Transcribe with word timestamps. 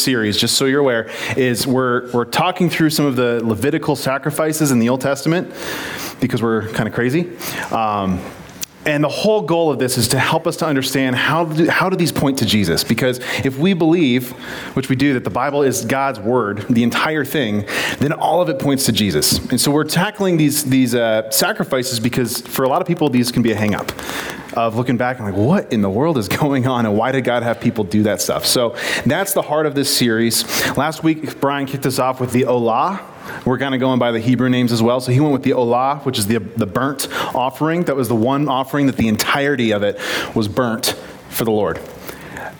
series, 0.00 0.36
just 0.36 0.56
so 0.56 0.64
you're 0.64 0.80
aware, 0.80 1.10
is 1.36 1.66
we're, 1.66 2.10
we're 2.12 2.24
talking 2.24 2.70
through 2.70 2.90
some 2.90 3.06
of 3.06 3.16
the 3.16 3.40
Levitical 3.44 3.96
sacrifices 3.96 4.70
in 4.70 4.78
the 4.78 4.88
Old 4.88 5.00
Testament 5.00 5.52
because 6.20 6.42
we're 6.42 6.68
kind 6.70 6.88
of 6.88 6.94
crazy. 6.94 7.30
Um, 7.70 8.20
and 8.86 9.04
the 9.04 9.08
whole 9.08 9.42
goal 9.42 9.70
of 9.70 9.78
this 9.78 9.98
is 9.98 10.08
to 10.08 10.18
help 10.18 10.46
us 10.46 10.56
to 10.56 10.66
understand 10.66 11.14
how 11.14 11.44
do, 11.44 11.68
how 11.68 11.90
do 11.90 11.96
these 11.96 12.12
point 12.12 12.38
to 12.38 12.46
Jesus? 12.46 12.82
Because 12.82 13.18
if 13.44 13.58
we 13.58 13.74
believe, 13.74 14.30
which 14.74 14.88
we 14.88 14.96
do, 14.96 15.12
that 15.14 15.24
the 15.24 15.30
Bible 15.30 15.62
is 15.62 15.84
God's 15.84 16.18
word, 16.18 16.64
the 16.70 16.82
entire 16.82 17.24
thing, 17.24 17.66
then 17.98 18.12
all 18.12 18.40
of 18.40 18.48
it 18.48 18.58
points 18.58 18.86
to 18.86 18.92
Jesus. 18.92 19.38
And 19.50 19.60
so 19.60 19.70
we're 19.70 19.84
tackling 19.84 20.38
these, 20.38 20.64
these 20.64 20.94
uh, 20.94 21.30
sacrifices 21.30 22.00
because 22.00 22.40
for 22.40 22.64
a 22.64 22.68
lot 22.68 22.80
of 22.80 22.88
people, 22.88 23.10
these 23.10 23.30
can 23.30 23.42
be 23.42 23.52
a 23.52 23.56
hang 23.56 23.74
up 23.74 23.92
of 24.56 24.76
looking 24.76 24.96
back 24.96 25.18
and 25.18 25.26
like, 25.26 25.36
what 25.36 25.70
in 25.72 25.82
the 25.82 25.90
world 25.90 26.16
is 26.16 26.28
going 26.40 26.66
on 26.66 26.86
and 26.86 26.96
why 26.96 27.12
did 27.12 27.24
God 27.24 27.42
have 27.42 27.60
people 27.60 27.84
do 27.84 28.04
that 28.04 28.22
stuff? 28.22 28.46
So 28.46 28.76
that's 29.04 29.34
the 29.34 29.42
heart 29.42 29.66
of 29.66 29.74
this 29.74 29.94
series. 29.94 30.44
Last 30.76 31.04
week, 31.04 31.38
Brian 31.38 31.66
kicked 31.66 31.84
us 31.84 31.98
off 31.98 32.18
with 32.18 32.32
the 32.32 32.42
Olah, 32.44 33.00
we're 33.44 33.58
kind 33.58 33.74
of 33.74 33.80
going 33.80 33.98
by 33.98 34.12
the 34.12 34.20
Hebrew 34.20 34.48
names 34.48 34.72
as 34.72 34.82
well. 34.82 35.00
So 35.00 35.12
he 35.12 35.20
went 35.20 35.32
with 35.32 35.42
the 35.42 35.50
olah, 35.50 36.04
which 36.04 36.18
is 36.18 36.26
the, 36.26 36.38
the 36.38 36.66
burnt 36.66 37.08
offering. 37.34 37.84
That 37.84 37.96
was 37.96 38.08
the 38.08 38.16
one 38.16 38.48
offering 38.48 38.86
that 38.86 38.96
the 38.96 39.08
entirety 39.08 39.72
of 39.72 39.82
it 39.82 39.98
was 40.34 40.48
burnt 40.48 40.94
for 41.28 41.44
the 41.44 41.50
Lord. 41.50 41.80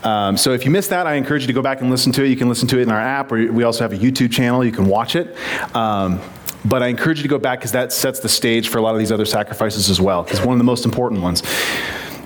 Um, 0.03 0.35
so 0.35 0.53
if 0.53 0.65
you 0.65 0.71
missed 0.71 0.89
that, 0.89 1.05
I 1.05 1.13
encourage 1.13 1.43
you 1.43 1.47
to 1.47 1.53
go 1.53 1.61
back 1.61 1.81
and 1.81 1.89
listen 1.89 2.11
to 2.13 2.23
it. 2.23 2.29
You 2.29 2.35
can 2.35 2.49
listen 2.49 2.67
to 2.69 2.79
it 2.79 2.83
in 2.83 2.91
our 2.91 2.99
app, 2.99 3.31
or 3.31 3.51
we 3.51 3.63
also 3.63 3.83
have 3.83 3.93
a 3.93 3.97
YouTube 3.97 4.31
channel. 4.31 4.63
You 4.65 4.71
can 4.71 4.87
watch 4.87 5.15
it. 5.15 5.35
Um, 5.75 6.19
but 6.65 6.83
I 6.83 6.87
encourage 6.87 7.17
you 7.17 7.23
to 7.23 7.29
go 7.29 7.39
back 7.39 7.59
because 7.59 7.71
that 7.71 7.91
sets 7.91 8.19
the 8.19 8.29
stage 8.29 8.69
for 8.69 8.77
a 8.77 8.81
lot 8.81 8.93
of 8.93 8.99
these 8.99 9.11
other 9.11 9.25
sacrifices 9.25 9.89
as 9.89 9.99
well. 9.99 10.25
It's 10.29 10.41
one 10.41 10.53
of 10.53 10.57
the 10.59 10.63
most 10.63 10.85
important 10.85 11.21
ones. 11.21 11.43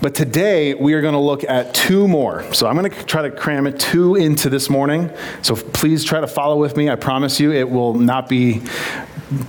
But 0.02 0.13
today 0.13 0.73
we 0.73 0.94
are 0.94 1.02
going 1.02 1.13
to 1.13 1.20
look 1.20 1.44
at 1.44 1.73
two 1.73 2.08
more. 2.08 2.44
So 2.53 2.67
I'm 2.67 2.77
going 2.77 2.91
to 2.91 3.03
try 3.05 3.22
to 3.23 3.31
cram 3.31 3.66
it 3.66 3.80
two 3.80 4.16
into 4.16 4.49
this 4.49 4.70
morning. 4.70 5.09
So 5.41 5.55
please 5.55 6.03
try 6.03 6.22
to 6.22 6.27
follow 6.27 6.58
with 6.58 6.77
me. 6.77 6.90
I 6.90 6.95
promise 6.95 7.40
you 7.40 7.52
it 7.52 7.70
will 7.70 7.94
not 7.94 8.30
be 8.30 8.62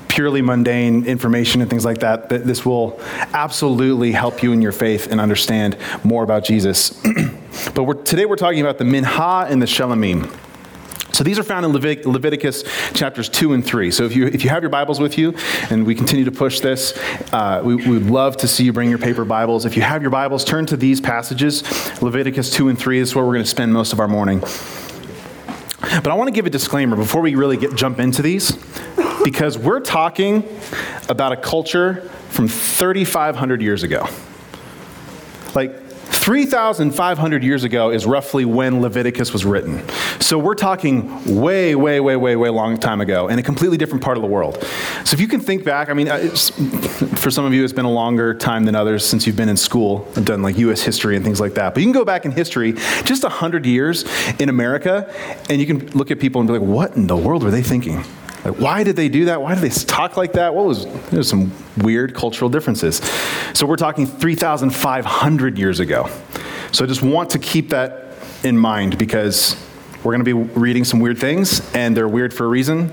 purely 0.09 0.41
mundane 0.41 1.05
information 1.05 1.61
and 1.61 1.69
things 1.69 1.84
like 1.84 1.98
that. 1.98 2.29
But 2.29 2.47
this 2.47 2.65
will 2.65 3.01
absolutely 3.33 4.12
help 4.12 4.43
you 4.43 4.53
in 4.53 4.62
your 4.62 4.73
faith 4.73 5.11
and 5.11 5.21
understand 5.21 5.77
more 6.05 6.23
about 6.23 6.45
Jesus. 6.45 6.91
but 7.75 7.84
we're, 7.84 7.95
today 7.95 8.25
we're 8.25 8.37
talking 8.37 8.61
about 8.61 8.78
the 8.78 8.84
Minha 8.84 9.47
and 9.49 9.61
the 9.61 9.67
Shelamim. 9.67 10.34
So 11.17 11.25
these 11.25 11.39
are 11.39 11.42
found 11.42 11.64
in 11.64 11.72
Levit- 11.72 12.05
Leviticus 12.05 12.62
chapters 12.92 13.31
2 13.31 13.55
and 13.55 13.64
3. 13.64 13.91
So 13.91 14.05
if 14.05 14.14
you, 14.14 14.27
if 14.27 14.45
you 14.45 14.50
have 14.50 14.62
your 14.62 14.69
Bibles 14.69 15.00
with 15.00 15.17
you, 15.17 15.34
and 15.70 15.86
we 15.86 15.95
continue 15.95 16.27
to 16.27 16.31
push 16.31 16.61
this, 16.61 16.95
uh, 17.33 17.62
we, 17.64 17.75
we 17.75 17.92
would 17.92 18.11
love 18.11 18.36
to 18.36 18.47
see 18.47 18.64
you 18.64 18.72
bring 18.75 18.91
your 18.91 18.98
paper 18.98 19.25
Bibles. 19.25 19.64
If 19.64 19.77
you 19.77 19.83
have 19.83 20.03
your 20.03 20.11
Bibles, 20.11 20.44
turn 20.44 20.67
to 20.67 20.77
these 20.77 21.00
passages 21.00 21.62
Leviticus 22.03 22.50
2 22.53 22.69
and 22.69 22.78
3 22.78 22.98
is 22.98 23.14
where 23.14 23.25
we're 23.25 23.33
going 23.33 23.44
to 23.44 23.50
spend 23.50 23.72
most 23.72 23.94
of 23.94 24.00
our 24.00 24.09
morning. 24.09 24.41
But 25.81 26.09
I 26.09 26.12
want 26.12 26.28
to 26.28 26.33
give 26.33 26.44
a 26.44 26.50
disclaimer 26.50 26.97
before 26.97 27.22
we 27.22 27.34
really 27.34 27.56
get, 27.56 27.75
jump 27.75 27.98
into 27.98 28.20
these, 28.20 28.53
because 29.25 29.56
we're 29.56 29.81
talking 29.81 30.47
about 31.09 31.33
a 31.33 31.37
culture 31.39 32.03
from 32.28 32.47
3,500 32.47 33.62
years 33.62 33.84
ago. 33.84 34.06
Like, 35.55 35.86
3,500 36.27 37.45
years 37.45 37.63
ago 37.63 37.91
is 37.93 38.05
roughly 38.05 38.45
when 38.45 38.81
Leviticus 38.81 39.33
was 39.33 39.45
written. 39.45 39.89
So 40.19 40.41
we're 40.41 40.57
talking 40.57 41.41
way, 41.41 41.77
way, 41.77 42.01
way, 42.01 42.17
way, 42.17 42.35
way 42.35 42.49
long 42.49 42.79
time 42.79 43.01
ago 43.01 43.29
in 43.29 43.39
a 43.39 43.45
completely 43.45 43.77
different 43.77 44.03
part 44.03 44.17
of 44.17 44.23
the 44.23 44.29
world. 44.29 44.57
So 45.05 45.15
if 45.15 45.21
you 45.21 45.29
can 45.29 45.39
think 45.39 45.63
back, 45.63 45.89
I 45.89 45.93
mean, 45.93 46.09
uh, 46.09 46.19
for 47.15 47.31
some 47.31 47.45
of 47.45 47.55
you, 47.55 47.63
it's 47.63 47.73
been 47.73 47.85
a 47.85 47.93
longer 47.93 48.35
time 48.35 48.65
than 48.65 48.75
others 48.75 49.07
since 49.07 49.25
you've 49.25 49.37
been 49.37 49.49
in 49.49 49.57
school 49.57 50.05
and 50.17 50.27
done 50.27 50.43
like 50.43 50.59
U.S. 50.59 50.83
history 50.83 51.15
and 51.15 51.25
things 51.25 51.39
like 51.39 51.55
that. 51.55 51.75
But 51.75 51.85
you 51.85 51.87
can 51.87 51.93
go 51.93 52.05
back 52.05 52.25
in 52.25 52.33
history 52.33 52.73
just 53.05 53.23
100 53.23 53.65
years 53.65 54.05
in 54.41 54.49
America, 54.49 55.09
and 55.49 55.61
you 55.61 55.67
can 55.69 55.87
look 55.93 56.11
at 56.11 56.19
people 56.19 56.41
and 56.41 56.49
be 56.49 56.59
like, 56.59 56.69
what 56.69 56.97
in 56.97 57.07
the 57.07 57.17
world 57.17 57.45
were 57.45 57.53
they 57.53 57.63
thinking? 57.63 58.03
Like, 58.45 58.59
why 58.59 58.84
did 58.84 58.97
they 58.97 59.09
do 59.09 59.27
that? 59.27 59.42
Why 59.42 59.55
did 59.55 59.62
they 59.62 59.70
talk 59.70 60.17
like 60.17 60.33
that? 60.33 60.55
What 60.55 60.67
was, 60.67 60.87
there's 61.11 61.29
some 61.29 61.53
weird 61.79 62.15
cultural 62.15 62.48
differences. 62.48 62.97
So 63.55 63.66
we're 63.66 63.77
talking 63.77 64.06
3,500 64.06 65.59
years 65.59 65.81
ago. 65.81 66.09
So 66.72 66.84
I 66.84 66.88
just 66.88 67.03
want 67.03 67.31
to 67.31 67.38
keep 67.38 67.71
that 67.71 68.15
in 68.44 68.56
mind 68.56 68.99
because 68.99 69.56
we're 70.05 70.12
going 70.12 70.25
to 70.25 70.44
be 70.44 70.59
reading 70.59 70.84
some 70.84 71.00
weird 71.00 71.19
things, 71.19 71.61
and 71.75 71.97
they're 71.97 72.09
weird 72.09 72.33
for 72.33 72.44
a 72.44 72.49
reason. 72.49 72.93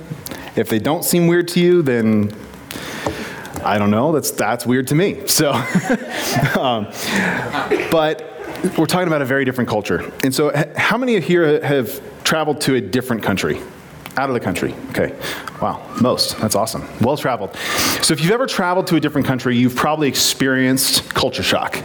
If 0.56 0.70
they 0.70 0.80
don't 0.80 1.04
seem 1.04 1.28
weird 1.28 1.48
to 1.50 1.60
you, 1.60 1.82
then 1.82 2.34
I 3.64 3.78
don't 3.78 3.92
know. 3.92 4.12
That's 4.12 4.32
that's 4.32 4.66
weird 4.66 4.88
to 4.88 4.96
me. 4.96 5.28
So, 5.28 5.52
um, 6.60 6.88
but 7.92 8.34
we're 8.78 8.86
talking 8.86 9.08
about 9.08 9.22
a 9.22 9.26
very 9.26 9.46
different 9.46 9.70
culture. 9.70 10.12
And 10.24 10.34
so, 10.34 10.52
how 10.76 10.98
many 10.98 11.16
of 11.16 11.24
here 11.24 11.64
have 11.64 12.02
traveled 12.24 12.62
to 12.62 12.76
a 12.76 12.82
different 12.82 13.24
country? 13.24 13.62
Out 14.16 14.30
of 14.30 14.34
the 14.34 14.40
country. 14.40 14.76
Okay. 14.90 15.16
Wow. 15.62 15.86
Most. 16.02 16.38
That's 16.38 16.56
awesome. 16.56 16.88
Well 17.02 17.18
traveled. 17.18 17.56
So 18.02 18.14
if 18.14 18.22
you've 18.22 18.32
ever 18.32 18.46
traveled 18.46 18.88
to 18.88 18.96
a 18.96 19.00
different 19.00 19.26
country, 19.26 19.58
you've 19.58 19.76
probably 19.76 20.08
experienced 20.08 21.10
culture 21.14 21.44
shock. 21.44 21.82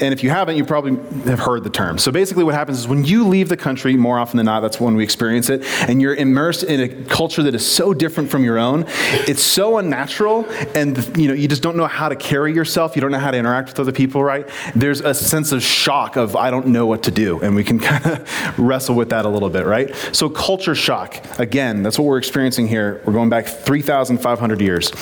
And 0.00 0.14
if 0.14 0.22
you 0.22 0.30
haven't, 0.30 0.56
you 0.56 0.64
probably 0.64 0.96
have 1.28 1.40
heard 1.40 1.64
the 1.64 1.70
term. 1.70 1.98
So 1.98 2.12
basically, 2.12 2.44
what 2.44 2.54
happens 2.54 2.78
is 2.78 2.86
when 2.86 3.04
you 3.04 3.26
leave 3.26 3.48
the 3.48 3.56
country, 3.56 3.96
more 3.96 4.18
often 4.18 4.36
than 4.36 4.46
not, 4.46 4.60
that's 4.60 4.80
when 4.80 4.94
we 4.94 5.02
experience 5.02 5.50
it, 5.50 5.64
and 5.88 6.00
you're 6.00 6.14
immersed 6.14 6.62
in 6.62 6.80
a 6.80 6.88
culture 7.06 7.42
that 7.42 7.54
is 7.54 7.66
so 7.66 7.92
different 7.92 8.30
from 8.30 8.44
your 8.44 8.58
own, 8.58 8.84
it's 9.26 9.42
so 9.42 9.78
unnatural, 9.78 10.48
and 10.74 10.96
you 11.16 11.28
know 11.28 11.34
you 11.34 11.48
just 11.48 11.62
don't 11.62 11.76
know 11.76 11.86
how 11.86 12.08
to 12.08 12.16
carry 12.16 12.52
yourself. 12.52 12.94
You 12.94 13.02
don't 13.02 13.10
know 13.10 13.18
how 13.18 13.30
to 13.30 13.38
interact 13.38 13.70
with 13.70 13.80
other 13.80 13.92
people, 13.92 14.22
right? 14.22 14.48
There's 14.76 15.00
a 15.00 15.14
sense 15.14 15.50
of 15.52 15.62
shock 15.62 16.16
of 16.16 16.36
I 16.36 16.50
don't 16.50 16.68
know 16.68 16.86
what 16.86 17.02
to 17.04 17.10
do, 17.10 17.40
and 17.40 17.56
we 17.56 17.64
can 17.64 17.78
kind 17.88 18.06
of 18.06 18.58
wrestle 18.58 18.94
with 18.94 19.10
that 19.10 19.24
a 19.24 19.28
little 19.28 19.50
bit, 19.50 19.66
right? 19.66 19.94
So 20.12 20.28
culture 20.28 20.74
shock, 20.74 21.24
again, 21.38 21.82
that's 21.82 21.98
what 21.98 22.04
we're 22.04 22.18
experiencing 22.18 22.68
here. 22.68 23.02
We're 23.04 23.12
going 23.12 23.30
back 23.30 23.46
3,500 23.46 24.60
years, 24.60 24.92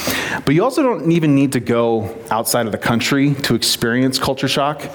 but 0.44 0.54
you 0.54 0.64
also 0.64 0.82
don't 0.82 1.12
even 1.12 1.34
need 1.34 1.52
to 1.52 1.60
go 1.60 2.16
outside 2.30 2.66
of 2.66 2.72
the 2.72 2.78
country 2.78 3.34
to 3.34 3.54
experience 3.54 4.18
culture 4.18 4.48
shock 4.48 4.85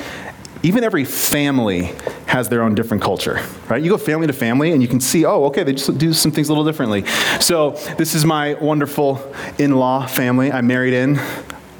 even 0.63 0.83
every 0.83 1.05
family 1.05 1.93
has 2.27 2.49
their 2.49 2.61
own 2.61 2.75
different 2.75 3.01
culture, 3.01 3.41
right? 3.67 3.81
You 3.81 3.89
go 3.89 3.97
family 3.97 4.27
to 4.27 4.33
family 4.33 4.71
and 4.71 4.81
you 4.81 4.87
can 4.87 4.99
see, 4.99 5.25
oh, 5.25 5.45
okay, 5.45 5.63
they 5.63 5.73
just 5.73 5.97
do 5.97 6.13
some 6.13 6.31
things 6.31 6.49
a 6.49 6.51
little 6.51 6.65
differently. 6.65 7.05
So 7.39 7.71
this 7.97 8.13
is 8.13 8.25
my 8.25 8.53
wonderful 8.55 9.33
in-law 9.57 10.05
family 10.05 10.51
I 10.51 10.61
married 10.61 10.93
in. 10.93 11.19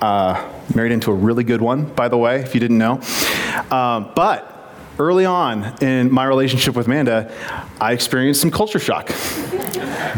Uh, 0.01 0.51
married 0.73 0.91
into 0.91 1.11
a 1.11 1.13
really 1.13 1.43
good 1.43 1.61
one, 1.61 1.85
by 1.85 2.07
the 2.07 2.17
way, 2.17 2.39
if 2.41 2.55
you 2.55 2.59
didn't 2.59 2.79
know. 2.79 2.99
Uh, 3.69 3.99
but 4.15 4.73
early 4.97 5.25
on 5.25 5.75
in 5.83 6.11
my 6.11 6.23
relationship 6.25 6.75
with 6.75 6.87
Amanda, 6.87 7.31
I 7.79 7.93
experienced 7.93 8.41
some 8.41 8.49
culture 8.49 8.79
shock. 8.79 9.11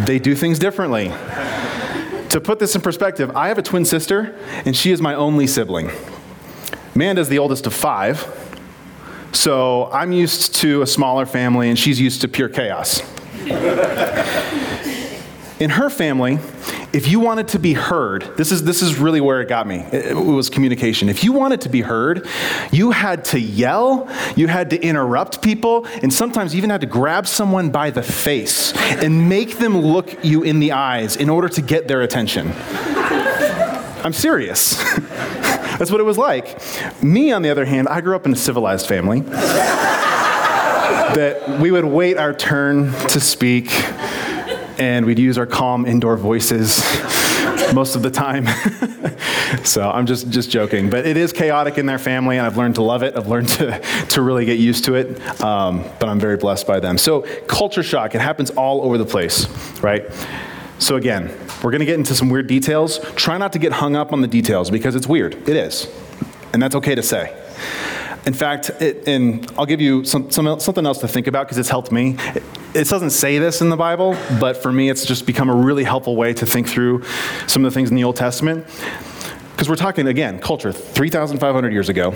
they 0.05 0.19
do 0.19 0.35
things 0.35 0.57
differently. 0.57 1.09
To 2.29 2.41
put 2.41 2.59
this 2.59 2.75
in 2.75 2.81
perspective, 2.81 3.35
I 3.35 3.49
have 3.49 3.57
a 3.57 3.61
twin 3.61 3.83
sister, 3.83 4.35
and 4.65 4.75
she 4.75 4.91
is 4.91 5.01
my 5.01 5.13
only 5.13 5.47
sibling. 5.47 5.91
Amanda's 6.95 7.29
the 7.29 7.39
oldest 7.39 7.65
of 7.65 7.73
five, 7.73 8.27
so 9.31 9.89
I'm 9.91 10.11
used 10.11 10.55
to 10.55 10.83
a 10.83 10.87
smaller 10.87 11.25
family, 11.25 11.69
and 11.69 11.77
she's 11.77 11.99
used 11.99 12.21
to 12.21 12.27
pure 12.27 12.49
chaos. 12.49 13.01
In 15.59 15.71
her 15.71 15.89
family, 15.89 16.37
if 16.93 17.07
you 17.07 17.19
wanted 17.19 17.47
to 17.49 17.59
be 17.59 17.73
heard, 17.73 18.37
this 18.37 18.51
is, 18.51 18.63
this 18.63 18.83
is 18.83 18.99
really 18.99 19.21
where 19.21 19.41
it 19.41 19.49
got 19.49 19.65
me. 19.65 19.77
It, 19.91 20.11
it, 20.11 20.15
was 20.15 20.51
communication. 20.51 21.09
If 21.09 21.23
you 21.23 21.31
wanted 21.33 21.61
to 21.61 21.69
be 21.69 21.81
heard, 21.81 22.27
you 22.71 22.91
had 22.91 23.25
to 23.25 23.39
yell, 23.39 24.07
you 24.35 24.47
had 24.47 24.69
to 24.69 24.79
interrupt 24.79 25.41
people, 25.41 25.87
and 26.03 26.13
sometimes 26.13 26.53
you 26.53 26.59
even 26.59 26.69
had 26.69 26.81
to 26.81 26.87
grab 26.87 27.25
someone 27.25 27.71
by 27.71 27.89
the 27.89 28.03
face 28.03 28.71
and 28.75 29.27
make 29.27 29.57
them 29.57 29.75
look 29.75 30.23
you 30.23 30.43
in 30.43 30.59
the 30.59 30.73
eyes 30.73 31.15
in 31.15 31.29
order 31.29 31.49
to 31.49 31.61
get 31.61 31.87
their 31.87 32.01
attention. 32.01 32.53
I'm 34.03 34.13
serious. 34.13 34.79
That's 35.77 35.91
what 35.91 35.99
it 35.99 36.05
was 36.05 36.17
like. 36.17 36.61
Me, 37.03 37.31
on 37.31 37.41
the 37.41 37.49
other 37.49 37.65
hand, 37.65 37.87
I 37.87 38.01
grew 38.01 38.15
up 38.15 38.25
in 38.25 38.33
a 38.33 38.35
civilized 38.35 38.87
family. 38.87 39.21
that 41.13 41.59
we 41.59 41.71
would 41.71 41.85
wait 41.85 42.17
our 42.17 42.33
turn 42.33 42.91
to 43.09 43.19
speak, 43.19 43.71
and 44.79 45.05
we'd 45.05 45.19
use 45.19 45.37
our 45.37 45.45
calm 45.45 45.85
indoor 45.85 46.17
voices 46.17 46.81
most 47.73 47.95
of 47.95 48.01
the 48.01 48.11
time. 48.11 48.47
so 49.63 49.89
I'm 49.89 50.05
just, 50.05 50.29
just 50.29 50.49
joking. 50.49 50.89
But 50.89 51.05
it 51.05 51.17
is 51.17 51.33
chaotic 51.33 51.77
in 51.77 51.85
their 51.85 51.99
family, 51.99 52.37
and 52.37 52.45
I've 52.45 52.57
learned 52.57 52.75
to 52.75 52.83
love 52.83 53.03
it. 53.03 53.15
I've 53.15 53.27
learned 53.27 53.49
to, 53.49 53.79
to 54.09 54.21
really 54.21 54.45
get 54.45 54.59
used 54.59 54.85
to 54.85 54.95
it. 54.95 55.41
Um, 55.41 55.83
but 55.99 56.09
I'm 56.09 56.19
very 56.19 56.37
blessed 56.37 56.67
by 56.67 56.79
them. 56.79 56.97
So, 56.97 57.21
culture 57.47 57.83
shock, 57.83 58.15
it 58.15 58.21
happens 58.21 58.49
all 58.51 58.81
over 58.81 58.97
the 58.97 59.05
place, 59.05 59.47
right? 59.81 60.05
So, 60.83 60.97
again, 60.97 61.29
we're 61.63 61.71
going 61.71 61.79
to 61.79 61.85
get 61.85 61.95
into 61.97 62.13
some 62.13 62.29
weird 62.29 62.47
details. 62.47 62.99
Try 63.15 63.37
not 63.37 63.53
to 63.53 63.59
get 63.59 63.71
hung 63.71 63.95
up 63.95 64.11
on 64.11 64.19
the 64.19 64.27
details 64.27 64.69
because 64.69 64.95
it's 64.95 65.07
weird. 65.07 65.33
It 65.47 65.55
is. 65.55 65.87
And 66.51 66.61
that's 66.61 66.75
okay 66.75 66.93
to 66.93 67.01
say. 67.01 67.33
In 68.25 68.33
fact, 68.33 68.69
it, 68.81 69.07
and 69.07 69.49
I'll 69.57 69.65
give 69.65 69.79
you 69.79 70.03
some, 70.03 70.29
some, 70.29 70.59
something 70.59 70.85
else 70.85 70.97
to 70.97 71.07
think 71.07 71.27
about 71.27 71.47
because 71.47 71.57
it's 71.57 71.69
helped 71.69 71.93
me. 71.93 72.17
It, 72.35 72.43
it 72.73 72.89
doesn't 72.89 73.11
say 73.11 73.37
this 73.37 73.61
in 73.61 73.69
the 73.69 73.77
Bible, 73.77 74.17
but 74.41 74.57
for 74.57 74.73
me, 74.73 74.89
it's 74.89 75.05
just 75.05 75.25
become 75.25 75.49
a 75.49 75.55
really 75.55 75.85
helpful 75.85 76.17
way 76.17 76.33
to 76.33 76.45
think 76.45 76.67
through 76.67 77.05
some 77.47 77.63
of 77.63 77.71
the 77.71 77.73
things 77.73 77.89
in 77.89 77.95
the 77.95 78.03
Old 78.03 78.17
Testament. 78.17 78.67
Because 79.53 79.69
we're 79.69 79.77
talking, 79.77 80.05
again, 80.07 80.37
culture 80.41 80.73
3,500 80.73 81.71
years 81.71 81.87
ago. 81.87 82.13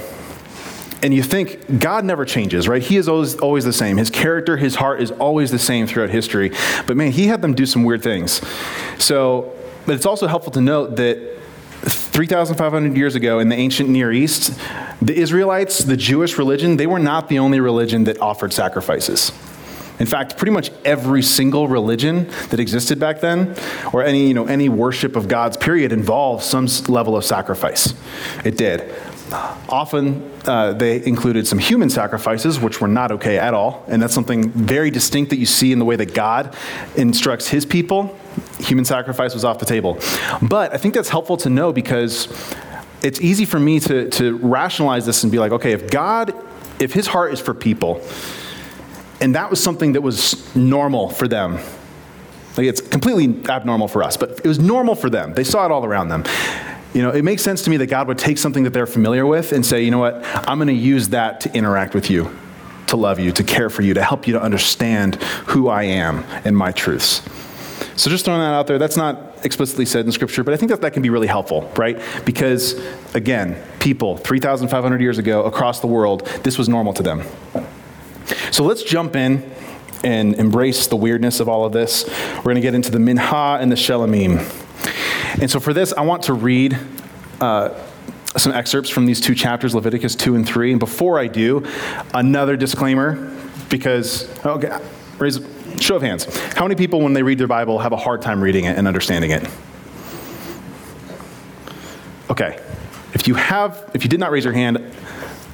And 1.01 1.13
you 1.13 1.21
think 1.21 1.79
God 1.79 2.05
never 2.05 2.25
changes, 2.25 2.67
right? 2.67 2.81
He 2.81 2.97
is 2.97 3.07
always, 3.07 3.35
always 3.35 3.65
the 3.65 3.73
same. 3.73 3.97
His 3.97 4.09
character, 4.09 4.57
his 4.57 4.75
heart 4.75 5.01
is 5.01 5.11
always 5.11 5.51
the 5.51 5.59
same 5.59 5.87
throughout 5.87 6.09
history. 6.09 6.51
But 6.85 6.97
man, 6.97 7.11
he 7.11 7.27
had 7.27 7.41
them 7.41 7.53
do 7.53 7.65
some 7.65 7.83
weird 7.83 8.01
things. 8.01 8.41
So, 8.97 9.53
but 9.85 9.95
it's 9.95 10.05
also 10.05 10.27
helpful 10.27 10.51
to 10.53 10.61
note 10.61 10.95
that 10.95 11.37
3,500 11.81 12.97
years 12.97 13.15
ago 13.15 13.39
in 13.39 13.49
the 13.49 13.55
ancient 13.55 13.89
Near 13.89 14.11
East, 14.11 14.59
the 15.01 15.15
Israelites, 15.15 15.79
the 15.79 15.97
Jewish 15.97 16.37
religion, 16.37 16.77
they 16.77 16.87
were 16.87 16.99
not 16.99 17.29
the 17.29 17.39
only 17.39 17.59
religion 17.59 18.05
that 18.05 18.19
offered 18.19 18.51
sacrifices. 18.51 19.31
In 19.99 20.05
fact, 20.05 20.37
pretty 20.37 20.51
much 20.51 20.71
every 20.85 21.23
single 21.23 21.67
religion 21.67 22.27
that 22.49 22.59
existed 22.59 22.99
back 22.99 23.19
then, 23.19 23.55
or 23.93 24.03
any, 24.03 24.27
you 24.27 24.33
know, 24.33 24.45
any 24.45 24.69
worship 24.69 25.15
of 25.15 25.27
God's 25.27 25.57
period, 25.57 25.91
involved 25.91 26.43
some 26.43 26.67
level 26.87 27.15
of 27.15 27.23
sacrifice. 27.23 27.93
It 28.43 28.57
did. 28.57 28.93
Often 29.31 30.31
uh, 30.45 30.73
they 30.73 31.05
included 31.05 31.47
some 31.47 31.59
human 31.59 31.89
sacrifices, 31.89 32.59
which 32.59 32.79
were 32.79 32.87
not 32.87 33.11
okay 33.11 33.37
at 33.37 33.53
all. 33.53 33.83
And 33.87 34.01
that's 34.01 34.13
something 34.13 34.49
very 34.49 34.89
distinct 34.89 35.29
that 35.31 35.37
you 35.37 35.45
see 35.45 35.71
in 35.71 35.79
the 35.79 35.85
way 35.85 35.95
that 35.95 36.13
God 36.13 36.55
instructs 36.95 37.47
his 37.47 37.65
people. 37.65 38.17
Human 38.59 38.85
sacrifice 38.85 39.33
was 39.33 39.43
off 39.43 39.59
the 39.59 39.65
table. 39.65 39.99
But 40.41 40.73
I 40.73 40.77
think 40.77 40.93
that's 40.93 41.09
helpful 41.09 41.37
to 41.37 41.49
know 41.49 41.73
because 41.73 42.27
it's 43.01 43.21
easy 43.21 43.45
for 43.45 43.59
me 43.59 43.79
to, 43.81 44.09
to 44.11 44.37
rationalize 44.37 45.05
this 45.05 45.23
and 45.23 45.31
be 45.31 45.39
like, 45.39 45.51
okay, 45.51 45.73
if 45.73 45.89
God, 45.89 46.33
if 46.79 46.93
his 46.93 47.07
heart 47.07 47.33
is 47.33 47.39
for 47.39 47.53
people, 47.53 48.01
and 49.19 49.35
that 49.35 49.49
was 49.49 49.61
something 49.61 49.93
that 49.93 50.01
was 50.01 50.55
normal 50.55 51.09
for 51.09 51.27
them. 51.27 51.59
Like 52.55 52.67
it's 52.67 52.81
completely 52.81 53.49
abnormal 53.49 53.87
for 53.87 54.03
us, 54.03 54.17
but 54.17 54.39
it 54.43 54.47
was 54.47 54.59
normal 54.59 54.95
for 54.95 55.09
them. 55.09 55.33
They 55.33 55.43
saw 55.43 55.65
it 55.65 55.71
all 55.71 55.85
around 55.85 56.09
them. 56.09 56.23
You 56.97 57.03
know, 57.03 57.11
it 57.11 57.21
makes 57.21 57.43
sense 57.43 57.61
to 57.61 57.69
me 57.69 57.77
that 57.77 57.85
God 57.85 58.07
would 58.07 58.17
take 58.17 58.39
something 58.39 58.63
that 58.63 58.73
they're 58.73 58.87
familiar 58.87 59.23
with 59.23 59.51
and 59.51 59.63
say, 59.63 59.83
you 59.83 59.91
know 59.91 59.99
what, 59.99 60.19
I'm 60.49 60.57
going 60.57 60.67
to 60.69 60.73
use 60.73 61.09
that 61.09 61.41
to 61.41 61.53
interact 61.53 61.93
with 61.93 62.09
you, 62.09 62.35
to 62.87 62.97
love 62.97 63.19
you, 63.19 63.31
to 63.33 63.43
care 63.43 63.69
for 63.69 63.83
you, 63.83 63.93
to 63.93 64.01
help 64.01 64.25
you 64.25 64.33
to 64.33 64.41
understand 64.41 65.17
who 65.45 65.67
I 65.67 65.83
am 65.83 66.23
and 66.43 66.57
my 66.57 66.71
truths. 66.71 67.21
So 67.97 68.09
just 68.09 68.25
throwing 68.25 68.39
that 68.39 68.51
out 68.51 68.65
there, 68.65 68.79
that's 68.79 68.97
not 68.97 69.45
explicitly 69.45 69.85
said 69.85 70.07
in 70.07 70.11
Scripture, 70.11 70.43
but 70.43 70.55
I 70.55 70.57
think 70.57 70.71
that 70.71 70.81
that 70.81 70.93
can 70.93 71.03
be 71.03 71.11
really 71.11 71.27
helpful, 71.27 71.71
right? 71.77 72.01
Because, 72.25 72.83
again, 73.13 73.63
people 73.79 74.17
3,500 74.17 74.99
years 74.99 75.19
ago 75.19 75.43
across 75.43 75.81
the 75.81 75.87
world, 75.87 76.25
this 76.41 76.57
was 76.57 76.67
normal 76.67 76.93
to 76.93 77.03
them. 77.03 77.21
So 78.49 78.63
let's 78.63 78.81
jump 78.81 79.15
in 79.15 79.47
and 80.03 80.33
embrace 80.33 80.87
the 80.87 80.95
weirdness 80.95 81.39
of 81.39 81.47
all 81.47 81.63
of 81.63 81.73
this. 81.73 82.09
We're 82.37 82.41
going 82.41 82.55
to 82.55 82.61
get 82.61 82.73
into 82.73 82.89
the 82.89 82.97
Minha 82.97 83.59
and 83.61 83.71
the 83.71 83.75
Shelamim. 83.75 84.66
And 85.39 85.51
so 85.51 85.59
for 85.59 85.73
this, 85.73 85.93
I 85.93 86.01
want 86.01 86.23
to 86.23 86.33
read 86.33 86.77
uh, 87.39 87.69
some 88.35 88.51
excerpts 88.51 88.89
from 88.89 89.05
these 89.05 89.21
two 89.21 89.35
chapters, 89.35 89.75
Leviticus 89.75 90.15
2 90.15 90.35
and 90.35 90.47
3. 90.47 90.71
And 90.71 90.79
before 90.79 91.19
I 91.19 91.27
do, 91.27 91.65
another 92.13 92.57
disclaimer, 92.57 93.31
because, 93.69 94.27
okay, 94.45 94.77
raise, 95.19 95.39
show 95.79 95.95
of 95.95 96.01
hands. 96.01 96.25
How 96.53 96.63
many 96.63 96.75
people, 96.75 97.01
when 97.01 97.13
they 97.13 97.23
read 97.23 97.37
their 97.37 97.47
Bible, 97.47 97.79
have 97.79 97.93
a 97.93 97.97
hard 97.97 98.21
time 98.21 98.41
reading 98.41 98.65
it 98.65 98.77
and 98.77 98.87
understanding 98.87 99.31
it? 99.31 99.47
Okay. 102.29 102.59
If 103.13 103.27
you 103.27 103.35
have, 103.35 103.89
if 103.93 104.03
you 104.03 104.09
did 104.09 104.19
not 104.19 104.31
raise 104.31 104.43
your 104.43 104.53
hand, 104.53 104.77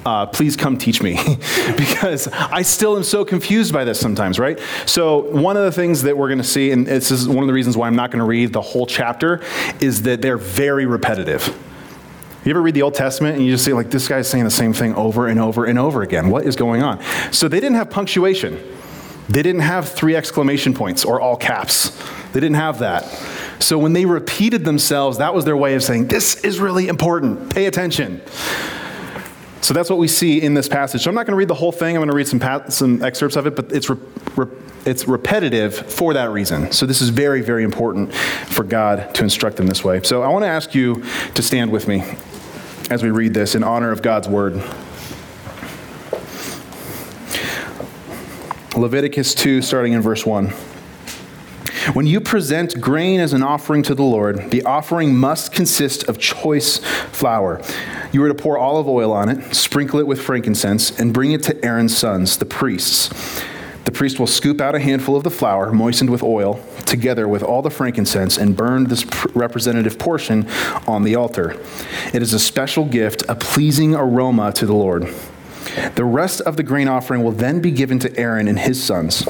uh, 0.04 0.26
please 0.26 0.56
come 0.56 0.76
teach 0.76 1.02
me 1.02 1.14
because 1.76 2.28
I 2.28 2.62
still 2.62 2.96
am 2.96 3.02
so 3.02 3.24
confused 3.24 3.72
by 3.72 3.84
this 3.84 3.98
sometimes, 3.98 4.38
right? 4.38 4.60
So, 4.86 5.30
one 5.30 5.56
of 5.56 5.64
the 5.64 5.72
things 5.72 6.02
that 6.02 6.16
we're 6.16 6.28
going 6.28 6.38
to 6.38 6.44
see, 6.44 6.70
and 6.70 6.86
this 6.86 7.10
is 7.10 7.26
one 7.26 7.38
of 7.38 7.46
the 7.46 7.52
reasons 7.52 7.76
why 7.76 7.86
I'm 7.86 7.96
not 7.96 8.10
going 8.10 8.18
to 8.18 8.26
read 8.26 8.52
the 8.52 8.60
whole 8.60 8.86
chapter, 8.86 9.42
is 9.80 10.02
that 10.02 10.20
they're 10.20 10.38
very 10.38 10.86
repetitive. 10.86 11.48
You 12.44 12.50
ever 12.50 12.60
read 12.60 12.74
the 12.74 12.82
Old 12.82 12.94
Testament 12.94 13.36
and 13.36 13.46
you 13.46 13.52
just 13.52 13.64
see, 13.64 13.72
like, 13.72 13.90
this 13.90 14.06
guy's 14.06 14.28
saying 14.28 14.44
the 14.44 14.50
same 14.50 14.74
thing 14.74 14.94
over 14.94 15.28
and 15.28 15.40
over 15.40 15.64
and 15.64 15.78
over 15.78 16.02
again? 16.02 16.28
What 16.28 16.44
is 16.44 16.56
going 16.56 16.82
on? 16.82 17.02
So, 17.32 17.48
they 17.48 17.60
didn't 17.60 17.76
have 17.76 17.90
punctuation, 17.90 18.58
they 19.28 19.42
didn't 19.42 19.62
have 19.62 19.88
three 19.88 20.14
exclamation 20.14 20.74
points 20.74 21.04
or 21.04 21.20
all 21.20 21.36
caps. 21.36 21.90
They 22.32 22.40
didn't 22.40 22.56
have 22.56 22.80
that. 22.80 23.04
So, 23.58 23.78
when 23.78 23.94
they 23.94 24.04
repeated 24.04 24.64
themselves, 24.66 25.16
that 25.18 25.34
was 25.34 25.46
their 25.46 25.56
way 25.56 25.74
of 25.74 25.82
saying, 25.82 26.08
This 26.08 26.44
is 26.44 26.60
really 26.60 26.88
important. 26.88 27.54
Pay 27.54 27.64
attention. 27.64 28.20
So 29.64 29.72
that's 29.72 29.88
what 29.88 29.98
we 29.98 30.08
see 30.08 30.42
in 30.42 30.52
this 30.52 30.68
passage. 30.68 31.04
So 31.04 31.08
I'm 31.08 31.14
not 31.14 31.24
going 31.24 31.32
to 31.32 31.38
read 31.38 31.48
the 31.48 31.54
whole 31.54 31.72
thing. 31.72 31.96
I'm 31.96 32.00
going 32.00 32.10
to 32.10 32.14
read 32.14 32.28
some, 32.28 32.38
pa- 32.38 32.68
some 32.68 33.02
excerpts 33.02 33.34
of 33.34 33.46
it, 33.46 33.56
but 33.56 33.72
it's, 33.72 33.88
re- 33.88 33.96
re- 34.36 34.54
it's 34.84 35.08
repetitive 35.08 35.74
for 35.74 36.12
that 36.12 36.28
reason. 36.28 36.70
So 36.70 36.84
this 36.84 37.00
is 37.00 37.08
very, 37.08 37.40
very 37.40 37.64
important 37.64 38.12
for 38.12 38.62
God 38.62 39.14
to 39.14 39.22
instruct 39.24 39.56
them 39.56 39.66
this 39.66 39.82
way. 39.82 40.02
So 40.02 40.22
I 40.22 40.28
want 40.28 40.42
to 40.42 40.48
ask 40.48 40.74
you 40.74 41.02
to 41.32 41.42
stand 41.42 41.72
with 41.72 41.88
me 41.88 42.04
as 42.90 43.02
we 43.02 43.08
read 43.08 43.32
this 43.32 43.54
in 43.54 43.64
honor 43.64 43.90
of 43.90 44.02
God's 44.02 44.28
word. 44.28 44.56
Leviticus 48.76 49.34
2, 49.34 49.62
starting 49.62 49.94
in 49.94 50.02
verse 50.02 50.26
1. 50.26 50.52
When 51.92 52.06
you 52.06 52.20
present 52.20 52.80
grain 52.80 53.20
as 53.20 53.34
an 53.34 53.42
offering 53.42 53.82
to 53.82 53.94
the 53.94 54.02
Lord, 54.02 54.50
the 54.50 54.62
offering 54.62 55.14
must 55.14 55.52
consist 55.52 56.04
of 56.04 56.18
choice 56.18 56.78
flour. 56.78 57.60
You 58.10 58.24
are 58.24 58.28
to 58.28 58.34
pour 58.34 58.56
olive 58.56 58.88
oil 58.88 59.12
on 59.12 59.28
it, 59.28 59.54
sprinkle 59.54 60.00
it 60.00 60.06
with 60.06 60.20
frankincense, 60.20 60.98
and 60.98 61.12
bring 61.12 61.32
it 61.32 61.42
to 61.42 61.64
Aaron's 61.64 61.96
sons, 61.96 62.38
the 62.38 62.46
priests. 62.46 63.10
The 63.84 63.92
priest 63.92 64.18
will 64.18 64.26
scoop 64.26 64.62
out 64.62 64.74
a 64.74 64.78
handful 64.78 65.14
of 65.14 65.24
the 65.24 65.30
flour, 65.30 65.72
moistened 65.72 66.08
with 66.08 66.22
oil, 66.22 66.58
together 66.86 67.28
with 67.28 67.42
all 67.42 67.60
the 67.60 67.70
frankincense, 67.70 68.38
and 68.38 68.56
burn 68.56 68.84
this 68.84 69.04
representative 69.34 69.98
portion 69.98 70.48
on 70.86 71.02
the 71.02 71.16
altar. 71.16 71.60
It 72.14 72.22
is 72.22 72.32
a 72.32 72.38
special 72.38 72.86
gift, 72.86 73.24
a 73.28 73.34
pleasing 73.34 73.94
aroma 73.94 74.52
to 74.52 74.64
the 74.64 74.74
Lord. 74.74 75.12
The 75.94 76.04
rest 76.04 76.40
of 76.42 76.56
the 76.56 76.62
grain 76.62 76.88
offering 76.88 77.22
will 77.22 77.32
then 77.32 77.60
be 77.60 77.70
given 77.70 77.98
to 78.00 78.16
Aaron 78.18 78.48
and 78.48 78.58
his 78.58 78.82
sons. 78.82 79.26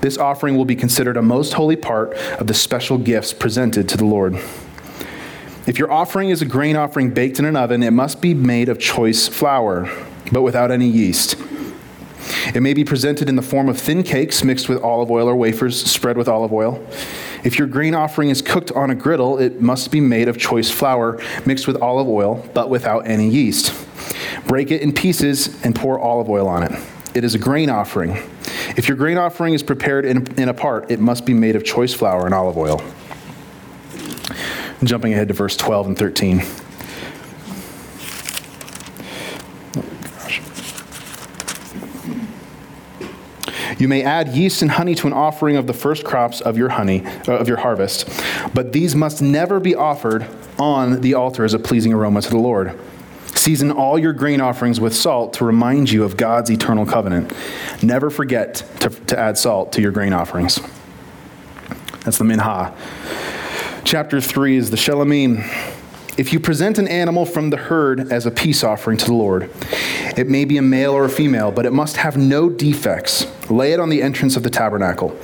This 0.00 0.18
offering 0.18 0.56
will 0.56 0.64
be 0.64 0.76
considered 0.76 1.16
a 1.16 1.22
most 1.22 1.54
holy 1.54 1.76
part 1.76 2.14
of 2.38 2.46
the 2.46 2.54
special 2.54 2.98
gifts 2.98 3.32
presented 3.32 3.88
to 3.88 3.96
the 3.96 4.04
Lord. 4.04 4.34
If 5.66 5.78
your 5.78 5.90
offering 5.90 6.28
is 6.28 6.42
a 6.42 6.46
grain 6.46 6.76
offering 6.76 7.10
baked 7.10 7.38
in 7.38 7.46
an 7.46 7.56
oven, 7.56 7.82
it 7.82 7.92
must 7.92 8.20
be 8.20 8.34
made 8.34 8.68
of 8.68 8.78
choice 8.78 9.28
flour, 9.28 9.90
but 10.30 10.42
without 10.42 10.70
any 10.70 10.86
yeast. 10.86 11.36
It 12.54 12.62
may 12.62 12.74
be 12.74 12.84
presented 12.84 13.28
in 13.28 13.36
the 13.36 13.42
form 13.42 13.68
of 13.68 13.78
thin 13.78 14.02
cakes 14.02 14.44
mixed 14.44 14.68
with 14.68 14.82
olive 14.82 15.10
oil 15.10 15.28
or 15.28 15.36
wafers 15.36 15.82
spread 15.82 16.16
with 16.18 16.28
olive 16.28 16.52
oil. 16.52 16.84
If 17.42 17.58
your 17.58 17.66
grain 17.66 17.94
offering 17.94 18.28
is 18.28 18.42
cooked 18.42 18.72
on 18.72 18.90
a 18.90 18.94
griddle, 18.94 19.38
it 19.38 19.60
must 19.60 19.90
be 19.90 20.00
made 20.00 20.28
of 20.28 20.38
choice 20.38 20.70
flour 20.70 21.18
mixed 21.46 21.66
with 21.66 21.80
olive 21.80 22.08
oil, 22.08 22.46
but 22.54 22.70
without 22.70 23.06
any 23.06 23.28
yeast. 23.28 23.83
Break 24.54 24.70
it 24.70 24.82
in 24.82 24.92
pieces 24.92 25.60
and 25.64 25.74
pour 25.74 25.98
olive 25.98 26.30
oil 26.30 26.46
on 26.46 26.62
it. 26.62 26.70
It 27.12 27.24
is 27.24 27.34
a 27.34 27.40
grain 27.40 27.68
offering. 27.68 28.12
If 28.76 28.86
your 28.86 28.96
grain 28.96 29.18
offering 29.18 29.52
is 29.52 29.64
prepared 29.64 30.04
in, 30.04 30.32
in 30.38 30.48
a 30.48 30.54
part, 30.54 30.92
it 30.92 31.00
must 31.00 31.26
be 31.26 31.34
made 31.34 31.56
of 31.56 31.64
choice 31.64 31.92
flour 31.92 32.24
and 32.24 32.32
olive 32.32 32.56
oil. 32.56 32.80
Jumping 34.84 35.12
ahead 35.12 35.26
to 35.26 35.34
verse 35.34 35.56
12 35.56 35.88
and 35.88 35.98
13. 35.98 36.44
You 43.80 43.88
may 43.88 44.04
add 44.04 44.28
yeast 44.36 44.62
and 44.62 44.70
honey 44.70 44.94
to 44.94 45.08
an 45.08 45.12
offering 45.12 45.56
of 45.56 45.66
the 45.66 45.74
first 45.74 46.04
crops 46.04 46.40
of 46.40 46.56
your 46.56 46.68
honey 46.68 47.04
uh, 47.26 47.32
of 47.32 47.48
your 47.48 47.56
harvest, 47.56 48.08
but 48.54 48.72
these 48.72 48.94
must 48.94 49.20
never 49.20 49.58
be 49.58 49.74
offered 49.74 50.24
on 50.60 51.00
the 51.00 51.14
altar 51.14 51.42
as 51.42 51.54
a 51.54 51.58
pleasing 51.58 51.92
aroma 51.92 52.22
to 52.22 52.30
the 52.30 52.38
Lord. 52.38 52.78
Season 53.44 53.70
all 53.70 53.98
your 53.98 54.14
grain 54.14 54.40
offerings 54.40 54.80
with 54.80 54.96
salt 54.96 55.34
to 55.34 55.44
remind 55.44 55.90
you 55.90 56.02
of 56.02 56.16
God's 56.16 56.50
eternal 56.50 56.86
covenant. 56.86 57.30
Never 57.82 58.08
forget 58.08 58.64
to, 58.80 58.88
to 58.88 59.18
add 59.18 59.36
salt 59.36 59.70
to 59.72 59.82
your 59.82 59.92
grain 59.92 60.14
offerings. 60.14 60.58
That's 62.06 62.16
the 62.16 62.24
Minha. 62.24 62.74
Chapter 63.84 64.22
3 64.22 64.56
is 64.56 64.70
the 64.70 64.78
Shelamim. 64.78 65.46
If 66.16 66.32
you 66.32 66.40
present 66.40 66.78
an 66.78 66.88
animal 66.88 67.26
from 67.26 67.50
the 67.50 67.58
herd 67.58 68.10
as 68.10 68.24
a 68.24 68.30
peace 68.30 68.64
offering 68.64 68.96
to 68.96 69.04
the 69.04 69.12
Lord, 69.12 69.50
it 70.16 70.26
may 70.26 70.46
be 70.46 70.56
a 70.56 70.62
male 70.62 70.92
or 70.92 71.04
a 71.04 71.10
female, 71.10 71.52
but 71.52 71.66
it 71.66 71.72
must 71.74 71.98
have 71.98 72.16
no 72.16 72.48
defects. 72.48 73.26
Lay 73.50 73.72
it 73.74 73.78
on 73.78 73.90
the 73.90 74.00
entrance 74.00 74.36
of 74.38 74.42
the 74.42 74.48
tabernacle. 74.48 75.14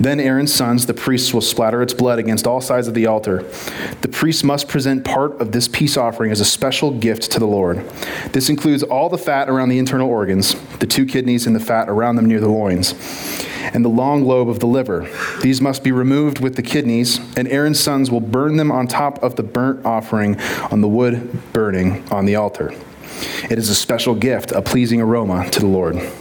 Then 0.00 0.20
Aaron's 0.20 0.54
sons, 0.54 0.86
the 0.86 0.94
priests, 0.94 1.34
will 1.34 1.40
splatter 1.40 1.82
its 1.82 1.92
blood 1.92 2.18
against 2.18 2.46
all 2.46 2.60
sides 2.60 2.86
of 2.86 2.94
the 2.94 3.06
altar. 3.06 3.42
The 4.00 4.08
priest 4.08 4.44
must 4.44 4.68
present 4.68 5.04
part 5.04 5.40
of 5.40 5.50
this 5.50 5.66
peace 5.66 5.96
offering 5.96 6.30
as 6.30 6.40
a 6.40 6.44
special 6.44 6.92
gift 6.92 7.32
to 7.32 7.40
the 7.40 7.46
Lord. 7.46 7.78
This 8.32 8.48
includes 8.48 8.82
all 8.84 9.08
the 9.08 9.18
fat 9.18 9.48
around 9.48 9.70
the 9.70 9.78
internal 9.78 10.08
organs, 10.08 10.54
the 10.78 10.86
two 10.86 11.04
kidneys, 11.04 11.46
and 11.46 11.56
the 11.56 11.60
fat 11.60 11.88
around 11.88 12.16
them 12.16 12.26
near 12.26 12.40
the 12.40 12.48
loins, 12.48 12.94
and 13.72 13.84
the 13.84 13.88
long 13.88 14.24
lobe 14.24 14.48
of 14.48 14.60
the 14.60 14.66
liver. 14.66 15.08
These 15.42 15.60
must 15.60 15.82
be 15.82 15.90
removed 15.90 16.38
with 16.40 16.54
the 16.54 16.62
kidneys, 16.62 17.18
and 17.36 17.48
Aaron's 17.48 17.80
sons 17.80 18.10
will 18.10 18.20
burn 18.20 18.56
them 18.56 18.70
on 18.70 18.86
top 18.86 19.22
of 19.22 19.34
the 19.34 19.42
burnt 19.42 19.84
offering 19.84 20.40
on 20.70 20.80
the 20.80 20.88
wood 20.88 21.42
burning 21.52 22.08
on 22.10 22.24
the 22.24 22.36
altar. 22.36 22.72
It 23.50 23.58
is 23.58 23.68
a 23.68 23.74
special 23.74 24.14
gift, 24.14 24.52
a 24.52 24.62
pleasing 24.62 25.00
aroma 25.00 25.50
to 25.50 25.60
the 25.60 25.66
Lord. 25.66 25.96
And 25.96 26.12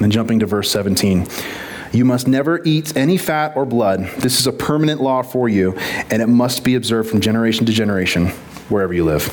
then 0.00 0.10
jumping 0.10 0.38
to 0.40 0.46
verse 0.46 0.70
17. 0.70 1.26
You 1.92 2.04
must 2.04 2.26
never 2.28 2.62
eat 2.64 2.96
any 2.96 3.16
fat 3.16 3.56
or 3.56 3.64
blood. 3.64 4.00
This 4.18 4.38
is 4.38 4.46
a 4.46 4.52
permanent 4.52 5.00
law 5.00 5.22
for 5.22 5.48
you, 5.48 5.76
and 6.10 6.22
it 6.22 6.28
must 6.28 6.64
be 6.64 6.74
observed 6.74 7.10
from 7.10 7.20
generation 7.20 7.66
to 7.66 7.72
generation, 7.72 8.28
wherever 8.68 8.92
you 8.92 9.04
live. 9.04 9.28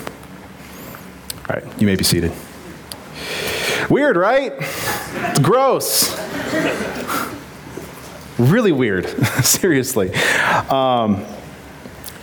All 1.49 1.55
right, 1.55 1.81
you 1.81 1.87
may 1.87 1.95
be 1.95 2.03
seated. 2.03 2.31
Weird, 3.89 4.15
right? 4.15 4.53
Gross. 5.41 6.17
Really 8.37 8.71
weird, 8.71 9.07
seriously. 9.43 10.13
Um, 10.69 11.25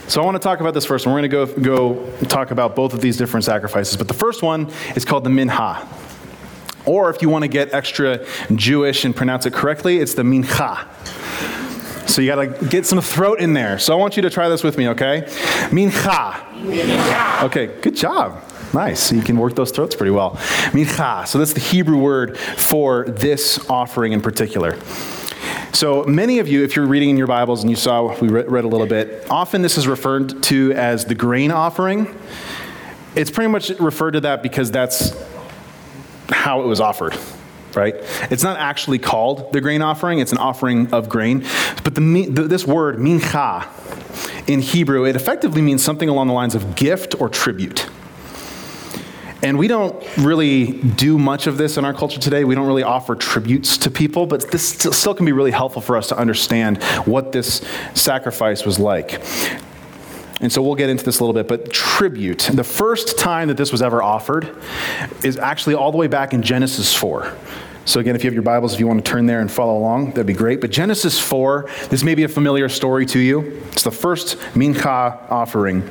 so 0.08 0.20
I 0.20 0.24
want 0.24 0.34
to 0.34 0.40
talk 0.40 0.60
about 0.60 0.74
this 0.74 0.84
first 0.84 1.06
one. 1.06 1.14
We're 1.14 1.28
going 1.28 1.54
to 1.54 1.60
go, 1.60 1.94
go 1.96 2.26
talk 2.26 2.50
about 2.50 2.74
both 2.74 2.94
of 2.94 3.00
these 3.00 3.16
different 3.16 3.44
sacrifices. 3.44 3.96
But 3.96 4.08
the 4.08 4.14
first 4.14 4.42
one 4.42 4.72
is 4.96 5.04
called 5.04 5.22
the 5.22 5.30
mincha. 5.30 5.86
Or 6.90 7.08
if 7.08 7.22
you 7.22 7.28
want 7.28 7.44
to 7.44 7.48
get 7.48 7.72
extra 7.72 8.26
Jewish 8.52 9.04
and 9.04 9.14
pronounce 9.14 9.46
it 9.46 9.52
correctly, 9.52 9.98
it's 9.98 10.14
the 10.14 10.22
mincha. 10.22 10.88
So 12.08 12.20
you 12.20 12.26
got 12.26 12.58
to 12.58 12.66
get 12.66 12.84
some 12.84 13.00
throat 13.00 13.38
in 13.38 13.52
there. 13.52 13.78
So 13.78 13.92
I 13.92 13.96
want 13.96 14.16
you 14.16 14.22
to 14.22 14.30
try 14.30 14.48
this 14.48 14.64
with 14.64 14.76
me, 14.76 14.88
okay? 14.88 15.22
Mincha. 15.70 16.32
mincha. 16.64 17.44
Okay, 17.44 17.80
good 17.80 17.94
job. 17.94 18.42
Nice. 18.74 19.12
You 19.12 19.22
can 19.22 19.38
work 19.38 19.54
those 19.54 19.70
throats 19.70 19.94
pretty 19.94 20.10
well. 20.10 20.32
Mincha. 20.72 21.28
So 21.28 21.38
that's 21.38 21.52
the 21.52 21.60
Hebrew 21.60 21.96
word 21.96 22.36
for 22.36 23.04
this 23.04 23.70
offering 23.70 24.10
in 24.10 24.20
particular. 24.20 24.76
So 25.72 26.02
many 26.02 26.40
of 26.40 26.48
you, 26.48 26.64
if 26.64 26.74
you're 26.74 26.88
reading 26.88 27.10
in 27.10 27.16
your 27.16 27.28
Bibles 27.28 27.62
and 27.62 27.70
you 27.70 27.76
saw, 27.76 28.18
we 28.18 28.26
read 28.26 28.64
a 28.64 28.68
little 28.68 28.88
bit, 28.88 29.28
often 29.30 29.62
this 29.62 29.78
is 29.78 29.86
referred 29.86 30.42
to 30.42 30.72
as 30.72 31.04
the 31.04 31.14
grain 31.14 31.52
offering. 31.52 32.12
It's 33.14 33.30
pretty 33.30 33.48
much 33.48 33.70
referred 33.78 34.12
to 34.12 34.20
that 34.22 34.42
because 34.42 34.72
that's 34.72 35.14
how 36.30 36.62
it 36.62 36.66
was 36.66 36.80
offered 36.80 37.16
right? 37.74 37.94
It's 38.30 38.42
not 38.42 38.58
actually 38.58 38.98
called 38.98 39.52
the 39.52 39.60
grain 39.60 39.82
offering, 39.82 40.18
it's 40.18 40.32
an 40.32 40.38
offering 40.38 40.92
of 40.92 41.08
grain. 41.08 41.44
But 41.84 41.94
the, 41.94 42.26
the, 42.30 42.42
this 42.42 42.66
word, 42.66 42.96
mincha, 42.96 43.68
in 44.48 44.60
Hebrew, 44.60 45.04
it 45.04 45.16
effectively 45.16 45.62
means 45.62 45.82
something 45.82 46.08
along 46.08 46.26
the 46.26 46.32
lines 46.32 46.54
of 46.54 46.74
gift 46.74 47.20
or 47.20 47.28
tribute. 47.28 47.88
And 49.42 49.58
we 49.58 49.68
don't 49.68 50.04
really 50.18 50.72
do 50.72 51.18
much 51.18 51.46
of 51.46 51.56
this 51.56 51.78
in 51.78 51.84
our 51.84 51.94
culture 51.94 52.20
today. 52.20 52.44
We 52.44 52.54
don't 52.54 52.66
really 52.66 52.82
offer 52.82 53.14
tributes 53.14 53.78
to 53.78 53.90
people, 53.90 54.26
but 54.26 54.50
this 54.50 54.68
still 54.68 55.14
can 55.14 55.24
be 55.24 55.32
really 55.32 55.50
helpful 55.50 55.80
for 55.80 55.96
us 55.96 56.08
to 56.08 56.18
understand 56.18 56.82
what 57.06 57.32
this 57.32 57.64
sacrifice 57.94 58.66
was 58.66 58.78
like. 58.78 59.22
And 60.40 60.50
so 60.50 60.62
we'll 60.62 60.74
get 60.74 60.88
into 60.88 61.04
this 61.04 61.20
a 61.20 61.24
little 61.24 61.34
bit, 61.34 61.46
but 61.46 61.70
tribute, 61.70 62.48
the 62.52 62.64
first 62.64 63.18
time 63.18 63.48
that 63.48 63.58
this 63.58 63.70
was 63.70 63.82
ever 63.82 64.02
offered 64.02 64.56
is 65.22 65.36
actually 65.36 65.74
all 65.74 65.92
the 65.92 65.98
way 65.98 66.06
back 66.06 66.32
in 66.32 66.42
Genesis 66.42 66.94
4. 66.94 67.36
So, 67.84 67.98
again, 67.98 68.14
if 68.14 68.22
you 68.22 68.28
have 68.28 68.34
your 68.34 68.42
Bibles, 68.42 68.74
if 68.74 68.80
you 68.80 68.86
want 68.86 69.04
to 69.04 69.10
turn 69.10 69.26
there 69.26 69.40
and 69.40 69.50
follow 69.50 69.76
along, 69.76 70.10
that'd 70.10 70.26
be 70.26 70.32
great. 70.32 70.60
But 70.60 70.70
Genesis 70.70 71.18
4, 71.18 71.68
this 71.88 72.02
may 72.02 72.14
be 72.14 72.24
a 72.24 72.28
familiar 72.28 72.68
story 72.68 73.04
to 73.06 73.18
you. 73.18 73.60
It's 73.72 73.82
the 73.82 73.90
first 73.90 74.38
mincha 74.54 75.30
offering. 75.30 75.88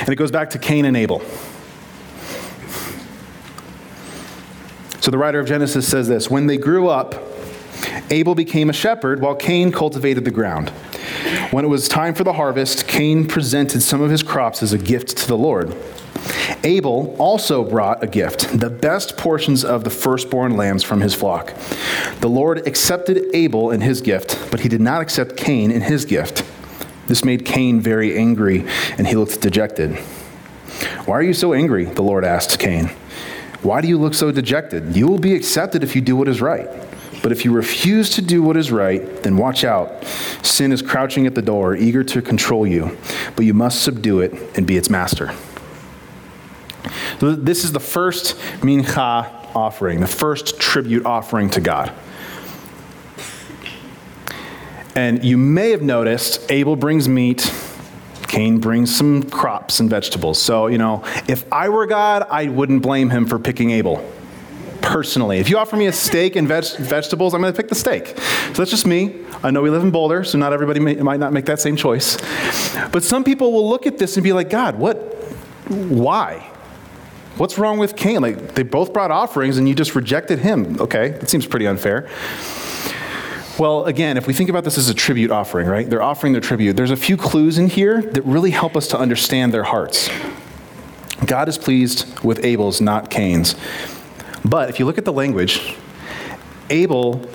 And 0.00 0.08
it 0.08 0.16
goes 0.16 0.30
back 0.30 0.50
to 0.50 0.58
Cain 0.58 0.84
and 0.84 0.96
Abel. 0.96 1.20
So, 5.00 5.10
the 5.10 5.18
writer 5.18 5.40
of 5.40 5.46
Genesis 5.46 5.88
says 5.88 6.08
this 6.08 6.30
When 6.30 6.46
they 6.46 6.58
grew 6.58 6.88
up, 6.88 7.14
Abel 8.10 8.34
became 8.34 8.68
a 8.68 8.72
shepherd 8.72 9.20
while 9.20 9.34
Cain 9.34 9.72
cultivated 9.72 10.24
the 10.24 10.30
ground. 10.30 10.72
When 11.50 11.64
it 11.64 11.68
was 11.68 11.88
time 11.88 12.14
for 12.14 12.24
the 12.24 12.32
harvest, 12.32 12.88
Cain 12.88 13.26
presented 13.26 13.82
some 13.82 14.00
of 14.00 14.10
his 14.10 14.22
crops 14.22 14.62
as 14.62 14.72
a 14.72 14.78
gift 14.78 15.16
to 15.18 15.28
the 15.28 15.36
Lord. 15.36 15.76
Abel 16.64 17.16
also 17.18 17.64
brought 17.64 18.02
a 18.02 18.06
gift, 18.06 18.58
the 18.58 18.70
best 18.70 19.16
portions 19.16 19.64
of 19.64 19.84
the 19.84 19.90
firstborn 19.90 20.56
lambs 20.56 20.82
from 20.82 21.00
his 21.00 21.14
flock. 21.14 21.52
The 22.20 22.28
Lord 22.28 22.66
accepted 22.66 23.26
Abel 23.34 23.70
in 23.70 23.80
his 23.80 24.00
gift, 24.00 24.38
but 24.50 24.60
he 24.60 24.68
did 24.68 24.80
not 24.80 25.02
accept 25.02 25.36
Cain 25.36 25.70
in 25.70 25.82
his 25.82 26.04
gift. 26.04 26.44
This 27.06 27.24
made 27.24 27.44
Cain 27.44 27.80
very 27.80 28.16
angry, 28.16 28.64
and 28.96 29.06
he 29.06 29.16
looked 29.16 29.40
dejected. 29.40 29.96
Why 31.04 31.16
are 31.16 31.22
you 31.22 31.34
so 31.34 31.52
angry? 31.52 31.84
The 31.84 32.02
Lord 32.02 32.24
asked 32.24 32.58
Cain. 32.58 32.86
Why 33.62 33.80
do 33.80 33.88
you 33.88 33.98
look 33.98 34.14
so 34.14 34.30
dejected? 34.30 34.96
You 34.96 35.08
will 35.08 35.18
be 35.18 35.34
accepted 35.34 35.82
if 35.82 35.94
you 35.94 36.00
do 36.00 36.16
what 36.16 36.28
is 36.28 36.40
right. 36.40 36.68
But 37.22 37.30
if 37.30 37.44
you 37.44 37.52
refuse 37.52 38.10
to 38.10 38.22
do 38.22 38.42
what 38.42 38.56
is 38.56 38.72
right, 38.72 39.22
then 39.22 39.36
watch 39.36 39.62
out. 39.62 40.04
Sin 40.42 40.72
is 40.72 40.82
crouching 40.82 41.26
at 41.26 41.34
the 41.34 41.42
door, 41.42 41.76
eager 41.76 42.02
to 42.04 42.20
control 42.20 42.66
you, 42.66 42.98
but 43.36 43.44
you 43.44 43.54
must 43.54 43.82
subdue 43.82 44.20
it 44.20 44.32
and 44.56 44.66
be 44.66 44.76
its 44.76 44.90
master. 44.90 45.32
So 47.20 47.36
this 47.36 47.62
is 47.62 47.70
the 47.70 47.80
first 47.80 48.36
mincha 48.60 49.54
offering, 49.54 50.00
the 50.00 50.08
first 50.08 50.58
tribute 50.58 51.06
offering 51.06 51.50
to 51.50 51.60
God. 51.60 51.92
And 54.96 55.24
you 55.24 55.38
may 55.38 55.70
have 55.70 55.82
noticed 55.82 56.50
Abel 56.50 56.74
brings 56.74 57.08
meat, 57.08 57.50
Cain 58.26 58.58
brings 58.58 58.94
some 58.94 59.22
crops 59.22 59.78
and 59.78 59.88
vegetables. 59.88 60.40
So, 60.40 60.66
you 60.66 60.78
know, 60.78 61.04
if 61.28 61.50
I 61.52 61.68
were 61.68 61.86
God, 61.86 62.26
I 62.30 62.48
wouldn't 62.48 62.82
blame 62.82 63.10
him 63.10 63.26
for 63.26 63.38
picking 63.38 63.70
Abel 63.70 64.04
personally. 64.92 65.38
If 65.38 65.48
you 65.48 65.56
offer 65.56 65.74
me 65.74 65.86
a 65.86 65.92
steak 65.92 66.36
and 66.36 66.46
veg- 66.46 66.76
vegetables, 66.76 67.32
I'm 67.32 67.40
going 67.40 67.50
to 67.50 67.56
pick 67.56 67.68
the 67.70 67.74
steak. 67.74 68.08
So 68.08 68.52
that's 68.52 68.70
just 68.70 68.86
me. 68.86 69.24
I 69.42 69.50
know 69.50 69.62
we 69.62 69.70
live 69.70 69.82
in 69.82 69.90
Boulder, 69.90 70.22
so 70.22 70.36
not 70.36 70.52
everybody 70.52 70.80
may, 70.80 70.96
might 70.96 71.18
not 71.18 71.32
make 71.32 71.46
that 71.46 71.60
same 71.60 71.76
choice. 71.76 72.18
But 72.92 73.02
some 73.02 73.24
people 73.24 73.52
will 73.52 73.66
look 73.68 73.86
at 73.86 73.96
this 73.96 74.18
and 74.18 74.22
be 74.22 74.34
like, 74.34 74.50
God, 74.50 74.78
what? 74.78 74.96
Why? 75.68 76.46
What's 77.38 77.56
wrong 77.56 77.78
with 77.78 77.96
Cain? 77.96 78.20
Like, 78.20 78.54
they 78.54 78.62
both 78.62 78.92
brought 78.92 79.10
offerings 79.10 79.56
and 79.56 79.66
you 79.66 79.74
just 79.74 79.94
rejected 79.94 80.40
him. 80.40 80.78
Okay, 80.78 81.08
that 81.12 81.30
seems 81.30 81.46
pretty 81.46 81.66
unfair. 81.66 82.10
Well, 83.58 83.86
again, 83.86 84.18
if 84.18 84.26
we 84.26 84.34
think 84.34 84.50
about 84.50 84.64
this 84.64 84.76
as 84.76 84.90
a 84.90 84.94
tribute 84.94 85.30
offering, 85.30 85.68
right? 85.68 85.88
They're 85.88 86.02
offering 86.02 86.34
their 86.34 86.42
tribute. 86.42 86.76
There's 86.76 86.90
a 86.90 86.96
few 86.96 87.16
clues 87.16 87.56
in 87.56 87.68
here 87.68 88.02
that 88.02 88.22
really 88.26 88.50
help 88.50 88.76
us 88.76 88.88
to 88.88 88.98
understand 88.98 89.54
their 89.54 89.64
hearts. 89.64 90.10
God 91.24 91.48
is 91.48 91.56
pleased 91.56 92.20
with 92.22 92.44
Abel's, 92.44 92.82
not 92.82 93.08
Cain's. 93.08 93.54
But 94.44 94.70
if 94.70 94.78
you 94.78 94.86
look 94.86 94.98
at 94.98 95.04
the 95.04 95.12
language, 95.12 95.76
Abel, 96.70 97.28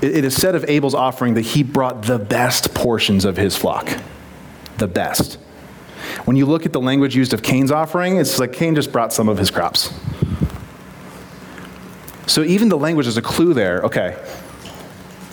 it 0.00 0.24
is 0.24 0.34
said 0.34 0.54
of 0.54 0.64
Abel's 0.68 0.94
offering 0.94 1.34
that 1.34 1.42
he 1.42 1.62
brought 1.62 2.02
the 2.02 2.18
best 2.18 2.74
portions 2.74 3.24
of 3.24 3.36
his 3.36 3.56
flock. 3.56 3.88
The 4.78 4.88
best. 4.88 5.38
When 6.24 6.36
you 6.36 6.46
look 6.46 6.66
at 6.66 6.72
the 6.72 6.80
language 6.80 7.14
used 7.14 7.32
of 7.32 7.42
Cain's 7.42 7.70
offering, 7.70 8.16
it's 8.16 8.38
like 8.38 8.52
Cain 8.52 8.74
just 8.74 8.92
brought 8.92 9.12
some 9.12 9.28
of 9.28 9.38
his 9.38 9.50
crops. 9.50 9.92
So 12.26 12.42
even 12.42 12.68
the 12.68 12.78
language 12.78 13.06
is 13.06 13.16
a 13.16 13.22
clue 13.22 13.54
there. 13.54 13.82
Okay. 13.82 14.16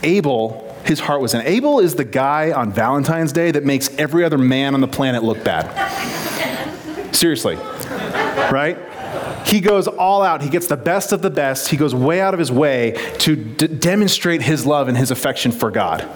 Abel, 0.04 0.76
his 0.86 1.00
heart 1.00 1.22
was 1.22 1.34
in. 1.34 1.42
Abel 1.42 1.80
is 1.80 1.96
the 1.96 2.04
guy 2.04 2.52
on 2.52 2.72
Valentine's 2.72 3.32
Day 3.32 3.52
that 3.52 3.64
makes 3.64 3.90
every 3.98 4.24
other 4.24 4.38
man 4.38 4.74
on 4.74 4.82
the 4.82 4.88
planet 4.88 5.24
look 5.24 5.44
bad. 5.44 5.70
Seriously. 7.16 7.56
Right? 7.56 8.78
He 9.46 9.62
goes 9.62 9.88
all 9.88 10.22
out. 10.22 10.42
He 10.42 10.50
gets 10.50 10.68
the 10.68 10.78
best 10.78 11.12
of 11.12 11.22
the 11.22 11.30
best. 11.30 11.70
He 11.70 11.78
goes 11.78 11.94
way 11.96 12.22
out 12.22 12.34
of 12.34 12.40
his 12.40 12.52
way 12.52 12.92
to 13.20 13.36
d- 13.36 13.68
demonstrate 13.68 14.42
his 14.42 14.66
love 14.66 14.88
and 14.88 14.98
his 14.98 15.12
affection 15.12 15.52
for 15.52 15.72
God. 15.72 16.08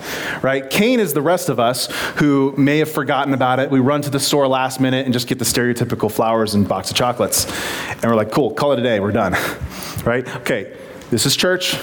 Right? 0.42 0.70
Cain 0.70 1.00
is 1.00 1.14
the 1.14 1.22
rest 1.22 1.50
of 1.50 1.60
us 1.60 1.88
who 2.18 2.54
may 2.58 2.80
have 2.80 2.92
forgotten 2.92 3.34
about 3.34 3.60
it. 3.60 3.70
We 3.72 3.80
run 3.80 4.02
to 4.04 4.10
the 4.10 4.20
store 4.20 4.48
last 4.48 4.80
minute 4.80 5.06
and 5.06 5.14
just 5.14 5.28
get 5.28 5.40
the 5.40 5.46
stereotypical 5.46 6.12
flowers 6.12 6.54
and 6.54 6.68
box 6.68 6.90
of 6.90 6.98
chocolates. 6.98 7.46
And 7.90 8.04
we're 8.04 8.16
like, 8.16 8.32
cool, 8.32 8.52
call 8.52 8.74
it 8.74 8.80
a 8.80 8.84
day. 8.84 9.00
We're 9.00 9.12
done. 9.12 9.34
right? 10.06 10.28
Okay, 10.38 10.76
this 11.10 11.26
is 11.26 11.36
church 11.36 11.78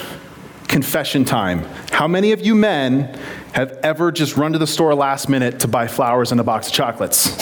confession 0.68 1.24
time. 1.24 1.64
How 1.90 2.06
many 2.06 2.30
of 2.30 2.40
you 2.40 2.54
men 2.54 3.18
have 3.52 3.72
ever 3.82 4.12
just 4.12 4.36
run 4.36 4.52
to 4.52 4.58
the 4.58 4.68
store 4.68 4.94
last 4.94 5.28
minute 5.28 5.60
to 5.60 5.68
buy 5.68 5.88
flowers 5.88 6.30
and 6.30 6.40
a 6.40 6.44
box 6.44 6.68
of 6.68 6.72
chocolates? 6.72 7.36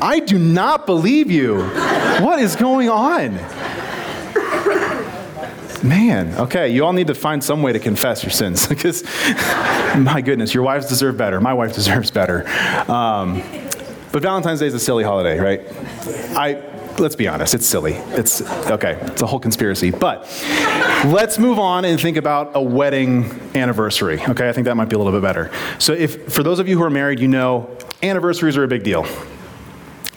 I 0.00 0.20
do 0.20 0.38
not 0.38 0.86
believe 0.86 1.30
you. 1.30 1.62
What 2.20 2.38
is 2.38 2.56
going 2.56 2.88
on? 2.88 3.34
Man, 5.82 6.34
okay, 6.34 6.70
you 6.70 6.84
all 6.84 6.92
need 6.92 7.06
to 7.06 7.14
find 7.14 7.42
some 7.42 7.62
way 7.62 7.72
to 7.72 7.78
confess 7.78 8.22
your 8.22 8.30
sins 8.30 8.66
because, 8.68 9.04
my 9.96 10.20
goodness, 10.24 10.52
your 10.52 10.62
wives 10.62 10.88
deserve 10.88 11.16
better. 11.16 11.40
My 11.40 11.54
wife 11.54 11.74
deserves 11.74 12.10
better. 12.10 12.48
Um, 12.90 13.42
but 14.10 14.22
Valentine's 14.22 14.60
Day 14.60 14.66
is 14.66 14.74
a 14.74 14.80
silly 14.80 15.04
holiday, 15.04 15.38
right? 15.38 15.62
I 16.36 16.64
let's 16.98 17.14
be 17.14 17.28
honest, 17.28 17.54
it's 17.54 17.66
silly. 17.66 17.92
It's 17.92 18.42
okay, 18.70 18.98
it's 19.02 19.22
a 19.22 19.26
whole 19.26 19.38
conspiracy. 19.38 19.90
But 19.90 20.22
let's 21.06 21.38
move 21.38 21.58
on 21.58 21.84
and 21.84 22.00
think 22.00 22.16
about 22.16 22.52
a 22.54 22.62
wedding 22.62 23.40
anniversary. 23.54 24.20
Okay, 24.20 24.48
I 24.48 24.52
think 24.52 24.64
that 24.64 24.76
might 24.76 24.88
be 24.88 24.96
a 24.96 24.98
little 24.98 25.12
bit 25.12 25.22
better. 25.22 25.50
So 25.78 25.92
if 25.92 26.32
for 26.32 26.42
those 26.42 26.58
of 26.58 26.66
you 26.66 26.76
who 26.76 26.84
are 26.84 26.90
married, 26.90 27.20
you 27.20 27.28
know 27.28 27.70
anniversaries 28.02 28.56
are 28.56 28.64
a 28.64 28.68
big 28.68 28.82
deal. 28.82 29.06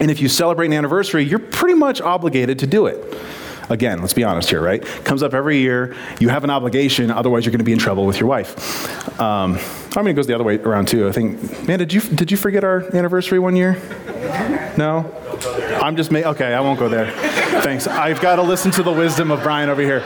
And 0.02 0.10
if 0.10 0.20
you 0.20 0.28
celebrate 0.28 0.66
an 0.66 0.74
anniversary, 0.74 1.24
you're 1.24 1.40
pretty 1.40 1.76
much 1.76 2.02
obligated 2.02 2.58
to 2.60 2.68
do 2.68 2.88
it. 2.88 3.18
Again, 3.70 4.02
let's 4.02 4.14
be 4.14 4.24
honest 4.24 4.50
here, 4.50 4.60
right? 4.60 4.84
Comes 5.06 5.22
up 5.22 5.36
every 5.36 5.60
year. 5.60 5.96
You 6.20 6.30
have 6.30 6.44
an 6.44 6.50
obligation, 6.50 7.12
otherwise 7.12 7.46
you're 7.46 7.52
going 7.52 7.60
to 7.60 7.66
be 7.66 7.72
in 7.72 7.78
trouble 7.78 8.06
with 8.08 8.20
your 8.20 8.28
wife. 8.28 9.20
Um, 9.22 9.60
I 9.96 10.02
mean, 10.02 10.10
it 10.10 10.14
goes 10.16 10.26
the 10.26 10.34
other 10.34 10.44
way 10.44 10.58
around 10.58 10.88
too. 10.88 11.08
I 11.08 11.12
think, 11.12 11.68
man, 11.68 11.80
did 11.80 11.94
you 11.94 12.02
did 12.02 12.32
you 12.32 12.38
forget 12.38 12.64
our 12.64 12.84
anniversary 12.96 13.38
one 13.38 13.56
year? 13.56 13.80
No. 14.76 15.10
I'm 15.82 15.96
just 15.96 16.12
making. 16.12 16.32
Okay, 16.32 16.54
I 16.54 16.60
won't 16.62 16.80
go 16.80 16.90
there. 16.90 17.12
Thanks. 17.62 17.88
I've 17.88 18.20
got 18.22 18.38
to 18.38 18.42
listen 18.42 18.72
to 18.72 18.84
the 18.84 18.92
wisdom 18.92 19.30
of 19.30 19.44
Brian 19.44 19.70
over 19.70 19.82
here. 19.82 20.00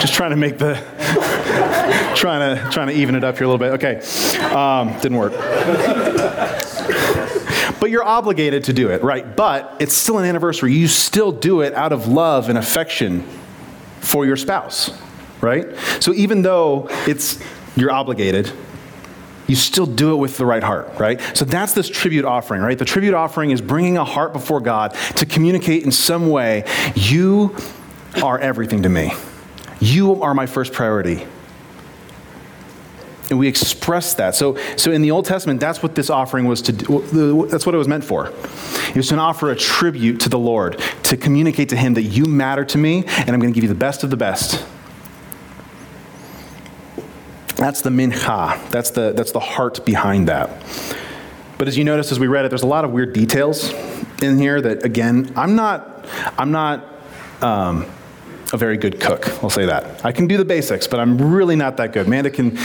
just 0.00 0.14
trying 0.14 0.30
to 0.30 0.36
make 0.36 0.58
the 0.58 0.82
trying 2.16 2.56
to 2.56 2.70
trying 2.70 2.88
to 2.88 2.94
even 2.94 3.14
it 3.14 3.22
up 3.22 3.36
here 3.36 3.46
a 3.46 3.50
little 3.50 3.58
bit. 3.58 3.84
Okay, 3.84 4.00
um, 4.52 4.98
didn't 5.00 5.18
work. 5.18 5.34
But 7.80 7.90
you're 7.90 8.04
obligated 8.04 8.64
to 8.64 8.72
do 8.72 8.90
it, 8.90 9.02
right? 9.02 9.36
But 9.36 9.76
it's 9.80 9.94
still 9.94 10.18
an 10.18 10.24
anniversary. 10.24 10.72
You 10.72 10.88
still 10.88 11.32
do 11.32 11.60
it 11.60 11.74
out 11.74 11.92
of 11.92 12.08
love 12.08 12.48
and 12.48 12.58
affection 12.58 13.24
for 14.00 14.26
your 14.26 14.36
spouse, 14.36 14.90
right? 15.40 15.66
So 16.00 16.12
even 16.14 16.42
though 16.42 16.88
it's 17.06 17.42
you're 17.76 17.92
obligated, 17.92 18.52
you 19.46 19.56
still 19.56 19.86
do 19.86 20.12
it 20.12 20.16
with 20.16 20.36
the 20.36 20.44
right 20.44 20.62
heart, 20.62 20.90
right? 20.98 21.20
So 21.34 21.44
that's 21.44 21.72
this 21.72 21.88
tribute 21.88 22.24
offering, 22.24 22.60
right? 22.60 22.78
The 22.78 22.84
tribute 22.84 23.14
offering 23.14 23.50
is 23.50 23.60
bringing 23.60 23.96
a 23.96 24.04
heart 24.04 24.32
before 24.32 24.60
God 24.60 24.94
to 25.16 25.26
communicate 25.26 25.84
in 25.84 25.90
some 25.90 26.28
way, 26.28 26.64
you 26.94 27.56
are 28.22 28.38
everything 28.38 28.82
to 28.82 28.88
me. 28.88 29.12
You 29.80 30.22
are 30.22 30.34
my 30.34 30.46
first 30.46 30.72
priority. 30.72 31.26
And 33.30 33.38
we 33.38 33.46
express 33.46 34.14
that. 34.14 34.34
So, 34.34 34.56
so 34.76 34.90
in 34.90 35.02
the 35.02 35.10
Old 35.10 35.26
Testament, 35.26 35.60
that's 35.60 35.82
what 35.82 35.94
this 35.94 36.08
offering 36.08 36.46
was 36.46 36.62
to 36.62 36.72
do. 36.72 37.46
That's 37.50 37.66
what 37.66 37.74
it 37.74 37.78
was 37.78 37.88
meant 37.88 38.04
for. 38.04 38.32
It 38.88 38.96
was 38.96 39.08
to 39.08 39.18
offer 39.18 39.50
a 39.50 39.56
tribute 39.56 40.20
to 40.20 40.30
the 40.30 40.38
Lord, 40.38 40.82
to 41.04 41.16
communicate 41.16 41.68
to 41.68 41.76
Him 41.76 41.94
that 41.94 42.04
you 42.04 42.24
matter 42.24 42.64
to 42.64 42.78
me, 42.78 43.04
and 43.06 43.30
I'm 43.30 43.38
going 43.38 43.52
to 43.52 43.54
give 43.54 43.64
you 43.64 43.68
the 43.68 43.74
best 43.74 44.02
of 44.02 44.08
the 44.08 44.16
best. 44.16 44.64
That's 47.56 47.82
the 47.82 47.90
mincha. 47.90 48.70
That's 48.70 48.90
the, 48.90 49.12
that's 49.12 49.32
the 49.32 49.40
heart 49.40 49.84
behind 49.84 50.28
that. 50.28 50.48
But 51.58 51.66
as 51.66 51.76
you 51.76 51.84
notice 51.84 52.12
as 52.12 52.20
we 52.20 52.28
read 52.28 52.44
it, 52.44 52.48
there's 52.48 52.62
a 52.62 52.66
lot 52.68 52.84
of 52.84 52.92
weird 52.92 53.12
details 53.12 53.72
in 54.22 54.38
here 54.38 54.60
that, 54.60 54.84
again, 54.84 55.32
I'm 55.36 55.56
not, 55.56 56.06
I'm 56.38 56.52
not 56.52 56.84
um, 57.42 57.84
a 58.52 58.56
very 58.56 58.76
good 58.76 58.98
cook. 58.98 59.28
I'll 59.42 59.50
say 59.50 59.66
that. 59.66 60.04
I 60.04 60.12
can 60.12 60.26
do 60.26 60.36
the 60.36 60.44
basics, 60.44 60.86
but 60.86 61.00
I'm 61.00 61.34
really 61.34 61.56
not 61.56 61.76
that 61.76 61.92
good. 61.92 62.06
Amanda 62.06 62.30
can, 62.30 62.56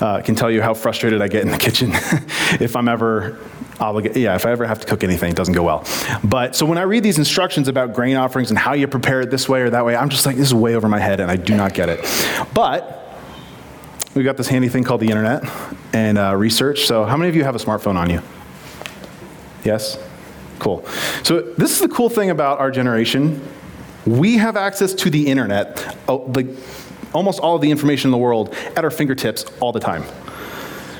uh, 0.00 0.22
can 0.24 0.34
tell 0.34 0.50
you 0.50 0.62
how 0.62 0.72
frustrated 0.72 1.20
I 1.20 1.28
get 1.28 1.42
in 1.42 1.50
the 1.50 1.58
kitchen 1.58 1.90
if 2.60 2.76
I'm 2.76 2.88
ever 2.88 3.38
obligated. 3.80 4.18
Yeah, 4.18 4.36
if 4.36 4.46
I 4.46 4.52
ever 4.52 4.64
have 4.66 4.80
to 4.80 4.86
cook 4.86 5.02
anything, 5.02 5.30
it 5.30 5.36
doesn't 5.36 5.54
go 5.54 5.64
well. 5.64 5.84
But 6.22 6.54
so 6.54 6.64
when 6.64 6.78
I 6.78 6.82
read 6.82 7.02
these 7.02 7.18
instructions 7.18 7.66
about 7.66 7.92
grain 7.92 8.16
offerings 8.16 8.50
and 8.50 8.58
how 8.58 8.74
you 8.74 8.86
prepare 8.86 9.20
it 9.20 9.30
this 9.30 9.48
way 9.48 9.62
or 9.62 9.70
that 9.70 9.84
way, 9.84 9.96
I'm 9.96 10.10
just 10.10 10.26
like, 10.26 10.36
this 10.36 10.46
is 10.46 10.54
way 10.54 10.76
over 10.76 10.88
my 10.88 11.00
head 11.00 11.18
and 11.18 11.30
I 11.30 11.36
do 11.36 11.56
not 11.56 11.74
get 11.74 11.88
it. 11.88 12.00
But 12.54 13.18
we've 14.14 14.24
got 14.24 14.36
this 14.36 14.48
handy 14.48 14.68
thing 14.68 14.84
called 14.84 15.00
the 15.00 15.08
internet 15.08 15.42
and 15.92 16.18
uh, 16.18 16.36
research. 16.36 16.86
So, 16.86 17.04
how 17.04 17.16
many 17.16 17.28
of 17.28 17.36
you 17.36 17.42
have 17.42 17.56
a 17.56 17.58
smartphone 17.58 17.96
on 17.96 18.10
you? 18.10 18.22
Yes? 19.64 19.98
Cool. 20.60 20.86
So, 21.24 21.40
this 21.40 21.72
is 21.72 21.80
the 21.80 21.88
cool 21.88 22.08
thing 22.08 22.30
about 22.30 22.60
our 22.60 22.70
generation. 22.70 23.42
We 24.06 24.38
have 24.38 24.56
access 24.56 24.94
to 24.94 25.10
the 25.10 25.28
internet, 25.28 25.96
oh, 26.08 26.32
like 26.34 26.46
almost 27.12 27.40
all 27.40 27.56
of 27.56 27.62
the 27.62 27.70
information 27.70 28.08
in 28.08 28.12
the 28.12 28.18
world, 28.18 28.54
at 28.76 28.84
our 28.84 28.90
fingertips 28.90 29.44
all 29.60 29.72
the 29.72 29.80
time. 29.80 30.04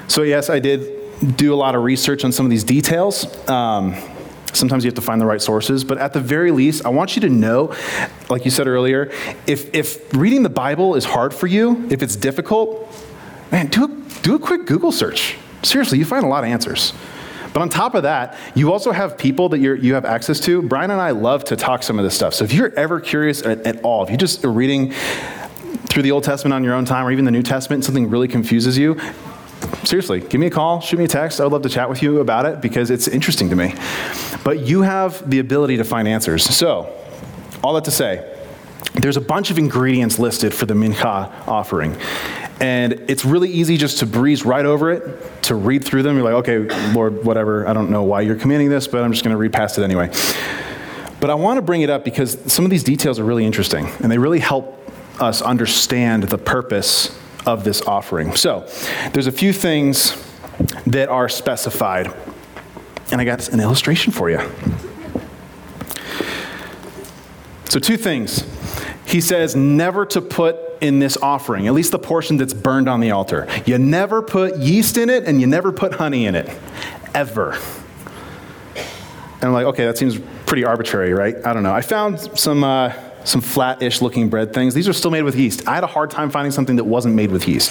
So, 0.09 0.23
yes, 0.23 0.51
I 0.51 0.59
did 0.59 1.37
do 1.37 1.55
a 1.55 1.57
lot 1.57 1.75
of 1.75 1.83
research 1.83 2.25
on 2.25 2.33
some 2.33 2.47
of 2.47 2.51
these 2.51 2.65
details. 2.65 3.27
Um, 3.49 3.97
Sometimes 4.53 4.85
you 4.85 4.89
have 4.89 4.97
to 4.97 5.01
find 5.01 5.21
the 5.21 5.27
right 5.27 5.41
sources, 5.41 5.83
but 5.83 5.97
at 5.97 6.13
the 6.13 6.21
very 6.21 6.51
least, 6.51 6.85
I 6.85 6.91
want 6.91 7.17
you 7.17 7.23
to 7.23 7.31
know, 7.31 7.75
like 8.29 8.45
you 8.45 8.51
said 8.51 8.67
earlier, 8.67 9.11
if, 9.47 9.75
if 9.75 10.13
reading 10.13 10.43
the 10.43 10.51
Bible 10.51 10.95
is 10.95 11.07
hard 11.07 11.33
for 11.33 11.47
you, 11.47 11.89
if 11.91 12.03
it's 12.03 12.17
difficult, 12.17 12.87
man, 13.51 13.69
do 13.69 13.85
a, 13.85 14.21
do 14.21 14.35
a 14.35 14.39
quick 14.39 14.67
Google 14.67 14.93
search. 14.93 15.37
Seriously, 15.63 15.99
you 15.99 16.05
find 16.05 16.25
a 16.25 16.29
lot 16.29 16.45
of 16.45 16.51
answers. 16.51 16.93
But 17.53 17.63
on 17.63 17.69
top 17.69 17.95
of 17.95 18.05
that, 18.05 18.37
you 18.55 18.73
also 18.73 18.93
have 18.93 19.19
people 19.19 19.49
that 19.51 19.59
you 19.59 19.95
have 19.95 20.05
access 20.05 20.41
to. 20.41 20.63
Brian 20.63 20.91
and 20.91 21.01
I 21.01 21.11
love 21.11 21.45
to 21.45 21.57
talk 21.57 21.83
some 21.83 21.99
of 21.99 22.05
this 22.05 22.15
stuff. 22.15 22.35
So 22.35 22.45
if 22.45 22.53
you're 22.53 22.75
ever 22.79 23.01
curious 23.01 23.43
at, 23.43 23.67
at 23.67 23.83
all, 23.83 24.03
if 24.03 24.11
you 24.11 24.17
just 24.17 24.45
are 24.45 24.53
reading 24.53 24.93
through 25.89 26.03
the 26.03 26.13
Old 26.13 26.25
Testament 26.25 26.55
on 26.55 26.65
your 26.65 26.75
own 26.75 26.85
time 26.85 27.05
or 27.05 27.13
even 27.13 27.25
the 27.25 27.31
New 27.31 27.43
Testament, 27.43 27.85
something 27.85 28.09
really 28.09 28.29
confuses 28.29 28.79
you, 28.79 28.99
seriously, 29.85 30.21
give 30.21 30.41
me 30.41 30.47
a 30.47 30.51
call, 30.51 30.81
shoot 30.81 30.99
me 30.99 31.05
a 31.05 31.09
text. 31.09 31.41
I 31.41 31.45
would 31.45 31.53
love 31.53 31.63
to 31.63 31.69
chat 31.69 31.89
with 31.89 32.03
you 32.03 32.21
about 32.21 32.47
it 32.47 32.61
because 32.61 32.91
it's 32.91 33.09
interesting 33.09 33.51
to 33.51 33.57
me. 33.57 33.75
But 34.45 34.61
you 34.61 34.83
have 34.83 35.29
the 35.29 35.39
ability 35.39 35.77
to 35.77 35.85
find 35.85 36.09
answers. 36.09 36.45
So, 36.45 36.95
all 37.63 37.75
that 37.75 37.85
to 37.85 37.91
say, 37.91 38.29
there's 38.95 39.17
a 39.17 39.21
bunch 39.21 39.51
of 39.51 39.59
ingredients 39.59 40.19
listed 40.19 40.53
for 40.53 40.67
the 40.67 40.75
mincha 40.75 41.31
offering. 41.49 41.97
And 42.63 42.93
it's 43.09 43.25
really 43.25 43.51
easy 43.51 43.77
just 43.77 43.99
to 43.99 44.07
breeze 44.07 44.45
right 44.45 44.65
over 44.65 44.93
it, 44.93 45.43
to 45.43 45.57
read 45.57 45.85
through 45.85 46.05
them. 46.05 46.15
You're 46.15 46.25
like, 46.25 46.49
okay, 46.49 46.93
Lord, 46.93 47.25
whatever. 47.25 47.67
I 47.67 47.73
don't 47.73 47.91
know 47.91 48.05
why 48.05 48.21
you're 48.21 48.37
commanding 48.37 48.69
this, 48.69 48.87
but 48.87 49.03
I'm 49.03 49.11
just 49.11 49.25
going 49.25 49.35
to 49.35 49.37
read 49.37 49.53
past 49.53 49.79
it 49.79 49.83
anyway. 49.83 50.13
But 51.19 51.29
I 51.29 51.35
want 51.35 51.59
to 51.59 51.63
bring 51.63 51.83
it 51.83 51.91
up 51.91 52.05
because 52.05 52.39
some 52.53 52.65
of 52.65 52.71
these 52.71 52.85
details 52.85 53.19
are 53.19 53.25
really 53.25 53.45
interesting 53.45 53.89
and 53.99 54.13
they 54.13 54.17
really 54.17 54.39
help 54.39 54.79
us 55.21 55.43
understand 55.43 56.23
the 56.25 56.39
purpose 56.39 57.19
of 57.47 57.65
this 57.65 57.83
offering. 57.83 58.37
So, 58.37 58.69
there's 59.13 59.27
a 59.27 59.33
few 59.33 59.53
things 59.53 60.17
that 60.87 61.09
are 61.09 61.29
specified, 61.29 62.15
and 63.11 63.21
I 63.21 63.25
got 63.25 63.49
an 63.49 63.59
illustration 63.59 64.13
for 64.13 64.31
you. 64.31 64.39
So, 67.69 67.81
two 67.81 67.97
things. 67.97 68.45
He 69.13 69.21
says 69.21 69.55
never 69.55 70.07
to 70.07 70.23
put 70.23 70.57
in 70.81 70.99
this 70.99 71.19
offering, 71.19 71.67
at 71.67 71.75
least 71.75 71.93
the 71.93 71.99
portion 71.99 72.39
that's 72.39 72.55
burned 72.55 72.89
on 72.89 73.01
the 73.01 73.11
altar. 73.11 73.47
You 73.67 73.77
never 73.77 74.23
put 74.23 74.57
yeast 74.57 74.97
in 74.97 75.11
it, 75.11 75.25
and 75.25 75.39
you 75.39 75.47
never 75.47 75.71
put 75.71 75.93
honey 75.93 76.25
in 76.25 76.35
it, 76.35 76.49
ever. 77.15 77.53
And 78.75 79.45
I'm 79.45 79.53
like, 79.53 79.67
okay, 79.67 79.85
that 79.85 79.99
seems 79.99 80.19
pretty 80.47 80.65
arbitrary, 80.65 81.13
right? 81.13 81.37
I 81.45 81.53
don't 81.53 81.63
know. 81.63 81.75
I 81.75 81.83
found 81.83 82.21
some. 82.39 82.65
Uh, 82.65 82.93
some 83.25 83.41
flat-ish 83.41 84.03
looking 84.03 84.29
bread 84.29 84.53
things. 84.53 84.75
These 84.75 84.89
are 84.89 84.93
still 84.93 85.13
made 85.13 85.23
with 85.23 85.37
yeast. 85.37 85.69
I 85.69 85.77
had 85.77 85.85
a 85.85 85.87
hard 85.87 86.11
time 86.11 86.29
finding 86.29 86.51
something 86.51 86.75
that 86.75 86.83
wasn't 86.83 87.15
made 87.15 87.31
with 87.31 87.47
yeast. 87.47 87.71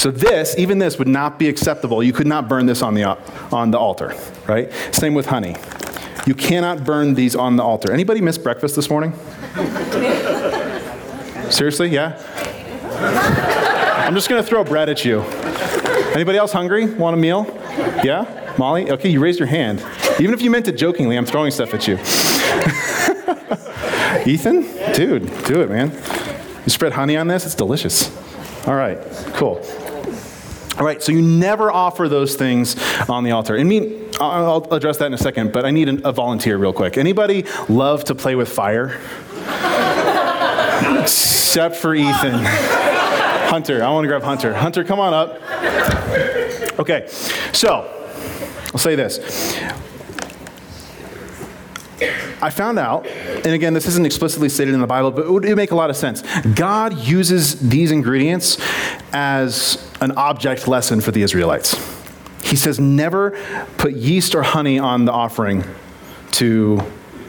So 0.00 0.12
this, 0.12 0.56
even 0.56 0.78
this, 0.78 0.96
would 0.96 1.08
not 1.08 1.40
be 1.40 1.48
acceptable. 1.48 2.04
You 2.04 2.12
could 2.12 2.28
not 2.28 2.48
burn 2.48 2.66
this 2.66 2.82
on 2.82 2.94
the 2.94 3.18
on 3.50 3.72
the 3.72 3.78
altar, 3.80 4.14
right? 4.46 4.72
Same 4.92 5.14
with 5.14 5.26
honey. 5.26 5.56
You 6.24 6.36
cannot 6.36 6.84
burn 6.84 7.14
these 7.14 7.34
on 7.34 7.56
the 7.56 7.64
altar. 7.64 7.92
Anybody 7.92 8.20
miss 8.20 8.38
breakfast 8.38 8.76
this 8.76 8.88
morning? 8.88 9.12
Seriously? 11.52 11.88
Yeah. 11.88 12.16
I'm 14.06 14.14
just 14.14 14.30
gonna 14.30 14.42
throw 14.42 14.64
bread 14.64 14.88
at 14.88 15.04
you. 15.04 15.20
Anybody 16.14 16.38
else 16.38 16.50
hungry? 16.50 16.86
Want 16.86 17.14
a 17.14 17.18
meal? 17.18 17.46
Yeah? 18.02 18.54
Molly? 18.58 18.90
Okay, 18.90 19.10
you 19.10 19.20
raised 19.20 19.38
your 19.38 19.48
hand. 19.48 19.84
Even 20.18 20.32
if 20.32 20.40
you 20.40 20.50
meant 20.50 20.66
it 20.66 20.72
jokingly, 20.72 21.16
I'm 21.16 21.26
throwing 21.26 21.50
stuff 21.50 21.74
at 21.74 21.86
you. 21.86 21.96
Ethan? 24.26 24.62
Dude, 24.94 25.26
do 25.44 25.60
it, 25.60 25.68
man. 25.68 25.90
You 26.64 26.70
spread 26.70 26.94
honey 26.94 27.18
on 27.18 27.28
this? 27.28 27.44
It's 27.44 27.54
delicious. 27.54 28.10
All 28.66 28.74
right, 28.74 28.98
cool. 29.34 29.60
All 30.78 30.86
right, 30.86 31.02
so 31.02 31.12
you 31.12 31.20
never 31.20 31.70
offer 31.70 32.08
those 32.08 32.34
things 32.34 32.76
on 33.10 33.24
the 33.24 33.32
altar. 33.32 33.56
And 33.56 33.68
me, 33.68 34.08
I'll 34.18 34.66
address 34.72 34.96
that 34.98 35.06
in 35.06 35.14
a 35.14 35.18
second, 35.18 35.52
but 35.52 35.66
I 35.66 35.70
need 35.70 35.88
a 36.04 36.12
volunteer 36.12 36.56
real 36.56 36.72
quick. 36.72 36.96
Anybody 36.96 37.44
love 37.68 38.04
to 38.04 38.14
play 38.14 38.36
with 38.36 38.48
fire? 38.48 38.98
Except 41.02 41.76
for 41.76 41.94
Ethan. 41.94 42.44
Hunter, 43.52 43.84
I 43.84 43.90
want 43.90 44.04
to 44.04 44.08
grab 44.08 44.22
Hunter. 44.22 44.54
Hunter, 44.54 44.84
come 44.84 45.00
on 45.00 45.12
up. 45.12 45.38
Okay, 46.78 47.06
so 47.52 47.88
I'll 48.72 48.78
say 48.78 48.94
this. 48.94 49.18
I 52.40 52.50
found 52.50 52.78
out, 52.78 53.06
and 53.06 53.48
again, 53.48 53.74
this 53.74 53.86
isn't 53.86 54.04
explicitly 54.04 54.48
stated 54.48 54.74
in 54.74 54.80
the 54.80 54.86
Bible, 54.86 55.12
but 55.12 55.26
it 55.26 55.30
would, 55.30 55.44
make 55.56 55.70
a 55.70 55.76
lot 55.76 55.90
of 55.90 55.96
sense. 55.96 56.22
God 56.54 56.98
uses 56.98 57.68
these 57.68 57.92
ingredients 57.92 58.58
as 59.12 59.88
an 60.00 60.12
object 60.12 60.66
lesson 60.66 61.00
for 61.00 61.12
the 61.12 61.22
Israelites. 61.22 61.76
He 62.42 62.56
says, 62.56 62.80
never 62.80 63.38
put 63.78 63.92
yeast 63.92 64.34
or 64.34 64.42
honey 64.42 64.78
on 64.78 65.04
the 65.04 65.12
offering 65.12 65.62
to, 66.32 66.80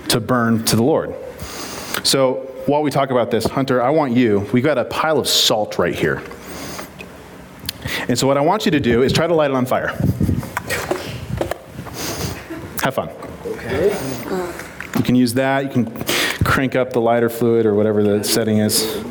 to 0.08 0.20
burn 0.20 0.66
to 0.66 0.76
the 0.76 0.84
Lord. 0.84 1.14
So 2.04 2.53
while 2.66 2.82
we 2.82 2.92
talk 2.92 3.12
about 3.12 3.32
this, 3.32 3.46
Hunter, 3.46 3.82
I 3.82 3.90
want 3.90 4.14
you, 4.14 4.48
we've 4.54 4.64
got 4.64 4.78
a 4.78 4.86
pile 4.86 5.20
of 5.20 5.28
salt 5.28 5.78
right 5.78 5.96
here. 5.96 6.24
And 8.08 8.18
so 8.18 8.28
what 8.28 8.38
I 8.38 8.42
want 8.42 8.66
you 8.66 8.72
to 8.72 8.80
do 8.80 9.02
is 9.02 9.12
try 9.14 9.28
to 9.28 9.34
light 9.34 9.52
it 9.52 9.56
on 9.56 9.66
fire. 9.66 9.88
Have 12.82 12.96
fun. 12.96 13.10
Okay. 13.46 13.88
You 14.96 15.04
can 15.04 15.16
use 15.16 15.34
that. 15.36 15.64
You 15.64 15.70
can 15.70 15.86
crank 16.44 16.76
up 16.76 16.92
the 16.92 17.00
lighter 17.02 17.30
fluid 17.30 17.66
or 17.66 17.74
whatever 17.74 18.04
the 18.04 18.24
setting 18.24 18.58
is. 18.58 19.04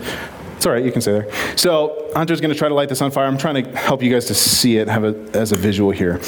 It's 0.56 0.66
all 0.66 0.72
right, 0.72 0.84
you 0.84 0.92
can 0.92 1.00
stay 1.00 1.12
there. 1.12 1.56
So 1.56 2.10
Hunter's 2.14 2.40
going 2.40 2.52
to 2.52 2.58
try 2.58 2.68
to 2.68 2.74
light 2.74 2.88
this 2.88 3.02
on 3.02 3.10
fire. 3.10 3.26
I'm 3.26 3.38
trying 3.38 3.64
to 3.64 3.76
help 3.76 4.02
you 4.02 4.12
guys 4.12 4.26
to 4.26 4.34
see 4.34 4.76
it, 4.76 4.88
have 4.88 5.04
it 5.04 5.34
as 5.34 5.52
a 5.52 5.56
visual 5.56 5.90
here. 5.90 6.20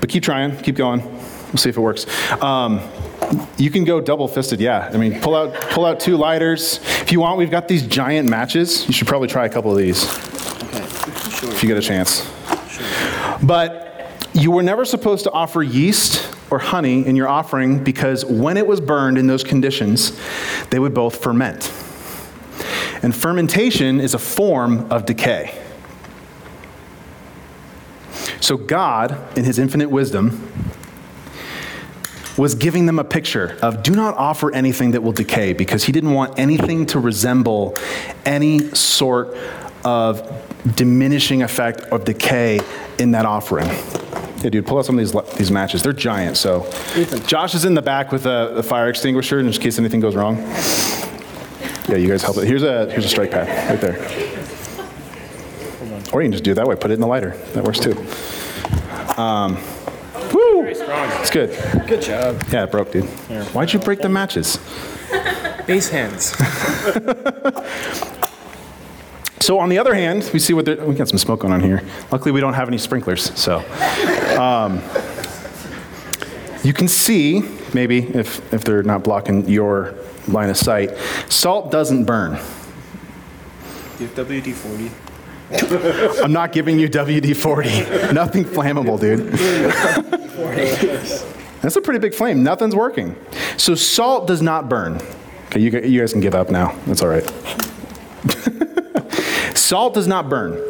But 0.00 0.08
keep 0.08 0.22
trying, 0.22 0.56
keep 0.58 0.76
going. 0.76 1.04
We'll 1.04 1.58
see 1.58 1.68
if 1.68 1.76
it 1.76 1.80
works. 1.80 2.06
Um, 2.40 2.80
you 3.56 3.70
can 3.70 3.84
go 3.84 4.00
double 4.00 4.28
fisted, 4.28 4.60
yeah. 4.60 4.90
I 4.92 4.96
mean, 4.96 5.20
pull 5.20 5.34
out, 5.34 5.54
pull 5.70 5.84
out 5.84 6.00
two 6.00 6.16
lighters. 6.16 6.80
If 7.00 7.12
you 7.12 7.20
want, 7.20 7.38
we've 7.38 7.50
got 7.50 7.68
these 7.68 7.86
giant 7.86 8.28
matches. 8.28 8.86
You 8.86 8.92
should 8.92 9.08
probably 9.08 9.28
try 9.28 9.46
a 9.46 9.48
couple 9.48 9.70
of 9.70 9.78
these. 9.78 10.04
Okay, 10.64 10.86
sure. 11.30 11.50
If 11.50 11.62
you 11.62 11.68
get 11.68 11.78
a 11.78 11.82
chance. 11.82 12.28
Sure. 12.68 13.38
But 13.42 14.28
you 14.32 14.50
were 14.50 14.62
never 14.62 14.84
supposed 14.84 15.24
to 15.24 15.30
offer 15.32 15.62
yeast 15.62 16.34
or 16.50 16.58
honey 16.58 17.06
in 17.06 17.16
your 17.16 17.28
offering 17.28 17.82
because 17.82 18.24
when 18.24 18.56
it 18.56 18.66
was 18.66 18.80
burned 18.80 19.18
in 19.18 19.26
those 19.26 19.44
conditions, 19.44 20.18
they 20.70 20.78
would 20.78 20.94
both 20.94 21.22
ferment. 21.22 21.72
And 23.02 23.14
fermentation 23.14 24.00
is 24.00 24.14
a 24.14 24.18
form 24.18 24.90
of 24.90 25.04
decay. 25.06 25.56
So, 28.40 28.56
God, 28.56 29.16
in 29.38 29.44
His 29.44 29.58
infinite 29.58 29.90
wisdom, 29.90 30.63
was 32.36 32.54
giving 32.54 32.86
them 32.86 32.98
a 32.98 33.04
picture 33.04 33.56
of 33.62 33.82
do 33.82 33.94
not 33.94 34.14
offer 34.16 34.52
anything 34.54 34.92
that 34.92 35.02
will 35.02 35.12
decay 35.12 35.52
because 35.52 35.84
he 35.84 35.92
didn't 35.92 36.12
want 36.12 36.38
anything 36.38 36.86
to 36.86 36.98
resemble 36.98 37.76
any 38.24 38.58
sort 38.74 39.36
of 39.84 40.42
diminishing 40.76 41.42
effect 41.42 41.80
of 41.82 42.04
decay 42.04 42.60
in 42.98 43.12
that 43.12 43.26
offering. 43.26 43.66
Yeah, 44.42 44.50
dude, 44.50 44.66
pull 44.66 44.78
out 44.78 44.86
some 44.86 44.98
of 44.98 45.04
these, 45.04 45.36
these 45.36 45.50
matches. 45.50 45.82
They're 45.82 45.92
giant, 45.92 46.36
so. 46.36 46.66
Ethan. 46.96 47.26
Josh 47.26 47.54
is 47.54 47.64
in 47.64 47.74
the 47.74 47.82
back 47.82 48.12
with 48.12 48.26
a, 48.26 48.56
a 48.56 48.62
fire 48.62 48.88
extinguisher 48.88 49.38
in 49.38 49.50
case 49.52 49.78
anything 49.78 50.00
goes 50.00 50.14
wrong. 50.14 50.36
Yeah, 51.88 51.96
you 51.96 52.08
guys 52.08 52.22
help 52.22 52.38
it. 52.38 52.46
Here's 52.46 52.62
a, 52.62 52.90
here's 52.90 53.04
a 53.04 53.08
strike 53.08 53.30
pad 53.30 53.70
right 53.70 53.80
there. 53.80 53.96
Or 56.12 56.22
you 56.22 56.26
can 56.26 56.32
just 56.32 56.44
do 56.44 56.52
it 56.52 56.54
that 56.54 56.66
way, 56.66 56.76
put 56.76 56.90
it 56.90 56.94
in 56.94 57.00
the 57.00 57.06
lighter. 57.06 57.36
That 57.52 57.64
works 57.64 57.78
too. 57.78 57.92
Um, 59.20 59.58
woo! 60.34 60.64
It's 60.66 61.30
good. 61.30 61.50
Good 61.86 62.02
job. 62.02 62.42
Yeah, 62.50 62.64
it 62.64 62.70
broke, 62.70 62.92
dude. 62.92 63.04
Why'd 63.54 63.72
you 63.72 63.78
break 63.78 64.00
the 64.00 64.08
matches? 64.08 64.58
Base 65.66 65.88
hands. 65.88 66.34
So 69.40 69.58
on 69.58 69.68
the 69.68 69.78
other 69.78 69.92
hand, 69.94 70.30
we 70.32 70.38
see 70.38 70.54
what 70.54 70.64
they're- 70.64 70.82
we 70.82 70.94
got 70.94 71.08
some 71.08 71.18
smoke 71.18 71.40
going 71.40 71.52
on 71.52 71.60
here. 71.60 71.82
Luckily, 72.10 72.30
we 72.32 72.40
don't 72.40 72.54
have 72.54 72.66
any 72.68 72.78
sprinklers, 72.78 73.30
so 73.38 73.58
um, 74.40 74.80
you 76.62 76.72
can 76.72 76.88
see 76.88 77.42
maybe 77.74 77.98
if 78.16 78.40
if 78.54 78.64
they're 78.64 78.82
not 78.82 79.02
blocking 79.04 79.46
your 79.46 79.92
line 80.28 80.48
of 80.48 80.56
sight. 80.56 80.96
Salt 81.28 81.70
doesn't 81.70 82.04
burn. 82.04 82.38
You 84.00 84.06
have 84.06 84.14
WD 84.16 84.54
40. 84.54 84.90
I'm 86.22 86.32
not 86.32 86.52
giving 86.52 86.78
you 86.78 86.88
WD-40. 86.88 88.12
Nothing 88.12 88.44
flammable, 88.44 88.98
dude. 89.00 89.32
That's 91.62 91.76
a 91.76 91.80
pretty 91.80 92.00
big 92.00 92.14
flame. 92.14 92.42
Nothing's 92.42 92.76
working. 92.76 93.16
So 93.56 93.74
salt 93.74 94.26
does 94.26 94.42
not 94.42 94.68
burn. 94.68 95.00
Okay, 95.46 95.60
you, 95.60 95.70
you 95.80 96.00
guys 96.00 96.12
can 96.12 96.20
give 96.20 96.34
up 96.34 96.50
now. 96.50 96.76
That's 96.86 97.02
all 97.02 97.08
right. 97.08 97.24
salt 99.56 99.94
does 99.94 100.06
not 100.06 100.28
burn. 100.28 100.60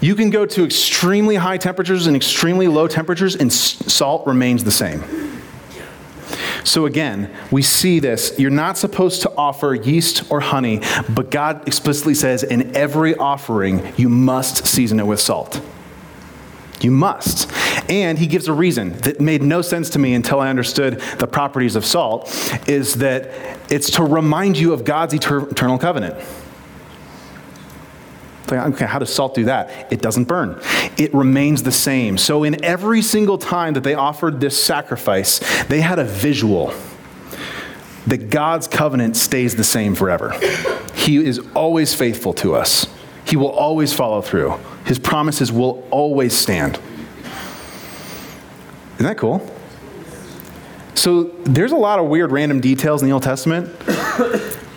You 0.00 0.14
can 0.14 0.30
go 0.30 0.46
to 0.46 0.64
extremely 0.64 1.36
high 1.36 1.58
temperatures 1.58 2.06
and 2.06 2.16
extremely 2.16 2.68
low 2.68 2.88
temperatures, 2.88 3.36
and 3.36 3.52
salt 3.52 4.26
remains 4.26 4.64
the 4.64 4.70
same. 4.72 5.02
So 6.68 6.84
again, 6.84 7.34
we 7.50 7.62
see 7.62 7.98
this. 7.98 8.38
You're 8.38 8.50
not 8.50 8.76
supposed 8.76 9.22
to 9.22 9.32
offer 9.38 9.74
yeast 9.74 10.30
or 10.30 10.40
honey, 10.40 10.82
but 11.08 11.30
God 11.30 11.66
explicitly 11.66 12.12
says 12.12 12.42
in 12.42 12.76
every 12.76 13.14
offering, 13.16 13.94
you 13.96 14.10
must 14.10 14.66
season 14.66 15.00
it 15.00 15.06
with 15.06 15.18
salt. 15.18 15.62
You 16.82 16.90
must. 16.90 17.50
And 17.90 18.18
he 18.18 18.26
gives 18.26 18.48
a 18.48 18.52
reason 18.52 18.92
that 18.98 19.18
made 19.18 19.42
no 19.42 19.62
sense 19.62 19.88
to 19.90 19.98
me 19.98 20.12
until 20.12 20.40
I 20.40 20.50
understood 20.50 21.00
the 21.18 21.26
properties 21.26 21.74
of 21.74 21.86
salt 21.86 22.28
is 22.68 22.96
that 22.96 23.30
it's 23.70 23.90
to 23.92 24.02
remind 24.02 24.58
you 24.58 24.74
of 24.74 24.84
God's 24.84 25.14
eter- 25.14 25.50
eternal 25.50 25.78
covenant. 25.78 26.22
Okay, 28.56 28.86
how 28.86 28.98
does 28.98 29.12
salt 29.12 29.34
do 29.34 29.44
that? 29.44 29.92
It 29.92 30.00
doesn't 30.00 30.24
burn. 30.24 30.60
It 30.96 31.12
remains 31.14 31.62
the 31.62 31.72
same. 31.72 32.18
So, 32.18 32.44
in 32.44 32.64
every 32.64 33.02
single 33.02 33.38
time 33.38 33.74
that 33.74 33.84
they 33.84 33.94
offered 33.94 34.40
this 34.40 34.62
sacrifice, 34.62 35.40
they 35.64 35.80
had 35.80 35.98
a 35.98 36.04
visual 36.04 36.72
that 38.06 38.30
God's 38.30 38.66
covenant 38.66 39.16
stays 39.16 39.54
the 39.54 39.64
same 39.64 39.94
forever. 39.94 40.32
He 40.94 41.16
is 41.18 41.40
always 41.54 41.94
faithful 41.94 42.32
to 42.34 42.54
us, 42.54 42.86
He 43.24 43.36
will 43.36 43.50
always 43.50 43.92
follow 43.92 44.22
through. 44.22 44.58
His 44.86 44.98
promises 44.98 45.52
will 45.52 45.86
always 45.90 46.32
stand. 46.32 46.78
Isn't 48.94 49.06
that 49.06 49.18
cool? 49.18 49.46
So, 50.94 51.24
there's 51.44 51.72
a 51.72 51.76
lot 51.76 51.98
of 51.98 52.06
weird 52.06 52.32
random 52.32 52.60
details 52.60 53.02
in 53.02 53.08
the 53.08 53.12
Old 53.12 53.22
Testament. 53.22 53.68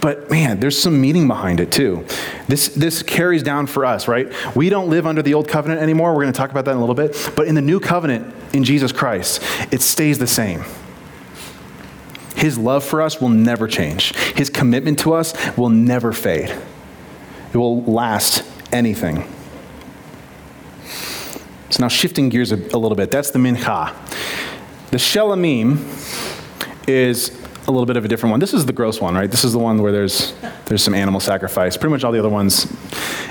But 0.02 0.32
man, 0.32 0.60
there's 0.60 0.78
some 0.78 1.00
meaning 1.00 1.28
behind 1.28 1.60
it 1.60 1.72
too. 1.72 2.06
This, 2.48 2.70
this 2.70 3.04
carries 3.04 3.44
down 3.44 3.68
for 3.68 3.86
us, 3.86 4.08
right? 4.08 4.32
We 4.56 4.70
don't 4.70 4.90
live 4.90 5.06
under 5.06 5.22
the 5.22 5.36
old 5.36 5.48
covenant 5.48 5.80
anymore. 5.80 6.14
We're 6.14 6.24
going 6.24 6.34
to 6.34 6.38
talk 6.38 6.50
about 6.50 6.66
that 6.66 6.72
in 6.72 6.78
a 6.78 6.80
little 6.80 6.96
bit. 6.96 7.32
But 7.36 7.48
in 7.48 7.54
the 7.54 7.62
new 7.62 7.80
covenant 7.80 8.34
in 8.52 8.64
Jesus 8.64 8.92
Christ, 8.92 9.44
it 9.72 9.82
stays 9.82 10.18
the 10.18 10.28
same. 10.28 10.64
His 12.36 12.58
love 12.58 12.84
for 12.84 13.04
us 13.04 13.22
will 13.22 13.30
never 13.30 13.68
change, 13.68 14.16
His 14.36 14.50
commitment 14.50 15.00
to 15.00 15.14
us 15.14 15.36
will 15.56 15.70
never 15.70 16.12
fade. 16.12 16.50
It 17.54 17.58
will 17.58 17.84
last 17.84 18.44
anything. 18.72 19.32
So 21.70 21.84
now 21.84 21.88
shifting 21.88 22.30
gears 22.30 22.52
a, 22.52 22.56
a 22.56 22.80
little 22.80 22.96
bit, 22.96 23.12
that's 23.12 23.30
the 23.30 23.40
mincha. 23.40 23.94
The 24.90 24.98
shelamim 24.98 25.78
is 26.88 27.41
a 27.72 27.74
little 27.74 27.86
bit 27.86 27.98
of 27.98 28.06
a 28.06 28.08
different 28.08 28.32
one. 28.32 28.40
This 28.40 28.54
is 28.54 28.66
the 28.66 28.74
gross 28.74 29.00
one, 29.00 29.16
right? 29.16 29.32
This 29.32 29.44
is 29.44 29.54
the 29.54 29.60
one 29.60 29.82
where 29.82 29.92
there's 29.92 30.34
there's 30.66 30.84
some 30.84 30.94
animal 30.94 31.20
sacrifice. 31.20 31.78
Pretty 31.78 31.92
much 31.92 32.04
all 32.04 32.12
the 32.12 32.20
other 32.20 32.30
ones 32.30 32.66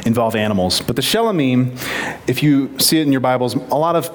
involve 0.07 0.35
animals. 0.35 0.81
But 0.81 0.97
the 0.97 1.03
shelamim, 1.03 1.79
if 2.27 2.43
you 2.43 2.79
see 2.79 2.99
it 2.99 3.07
in 3.07 3.13
your 3.13 3.21
Bibles, 3.21 3.55
a 3.55 3.77
lot 3.77 3.97
of 3.97 4.09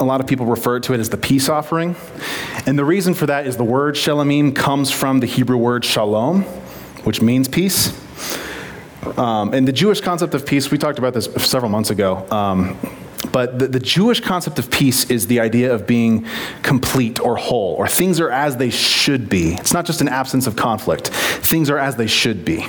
a 0.00 0.04
lot 0.04 0.20
of 0.20 0.26
people 0.26 0.46
refer 0.46 0.80
to 0.80 0.94
it 0.94 1.00
as 1.00 1.10
the 1.10 1.16
peace 1.16 1.48
offering. 1.48 1.96
And 2.64 2.78
the 2.78 2.84
reason 2.84 3.14
for 3.14 3.26
that 3.26 3.46
is 3.46 3.56
the 3.56 3.64
word 3.64 3.96
shelamim 3.96 4.54
comes 4.54 4.90
from 4.90 5.20
the 5.20 5.26
Hebrew 5.26 5.56
word 5.56 5.84
shalom, 5.84 6.42
which 7.04 7.20
means 7.20 7.48
peace. 7.48 7.98
Um, 9.18 9.52
and 9.52 9.66
the 9.66 9.72
Jewish 9.72 10.00
concept 10.00 10.34
of 10.34 10.46
peace, 10.46 10.70
we 10.70 10.78
talked 10.78 10.98
about 10.98 11.12
this 11.12 11.28
several 11.44 11.70
months 11.70 11.90
ago. 11.90 12.24
Um, 12.30 12.78
but 13.32 13.58
the, 13.58 13.68
the 13.68 13.80
Jewish 13.80 14.20
concept 14.20 14.58
of 14.58 14.70
peace 14.70 15.10
is 15.10 15.26
the 15.26 15.40
idea 15.40 15.74
of 15.74 15.86
being 15.86 16.26
complete 16.62 17.18
or 17.20 17.36
whole, 17.36 17.74
or 17.74 17.88
things 17.88 18.20
are 18.20 18.30
as 18.30 18.56
they 18.56 18.70
should 18.70 19.28
be. 19.28 19.54
It's 19.54 19.72
not 19.72 19.86
just 19.86 20.00
an 20.00 20.08
absence 20.08 20.46
of 20.46 20.56
conflict, 20.56 21.08
things 21.08 21.70
are 21.70 21.78
as 21.78 21.96
they 21.96 22.06
should 22.06 22.44
be. 22.44 22.66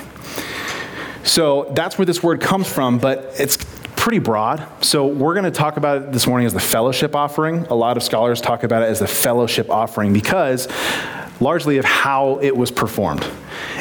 So 1.22 1.72
that's 1.74 1.96
where 1.96 2.04
this 2.04 2.22
word 2.22 2.40
comes 2.40 2.70
from, 2.70 2.98
but 2.98 3.34
it's 3.38 3.56
pretty 3.96 4.18
broad. 4.18 4.68
So 4.84 5.06
we're 5.06 5.32
going 5.32 5.44
to 5.44 5.50
talk 5.50 5.78
about 5.78 6.02
it 6.02 6.12
this 6.12 6.26
morning 6.26 6.46
as 6.46 6.52
the 6.52 6.60
fellowship 6.60 7.16
offering. 7.16 7.64
A 7.66 7.74
lot 7.74 7.96
of 7.96 8.02
scholars 8.02 8.40
talk 8.42 8.62
about 8.62 8.82
it 8.82 8.86
as 8.86 8.98
the 8.98 9.06
fellowship 9.06 9.70
offering 9.70 10.12
because 10.12 10.68
largely 11.40 11.78
of 11.78 11.84
how 11.84 12.38
it 12.40 12.56
was 12.56 12.70
performed. 12.70 13.26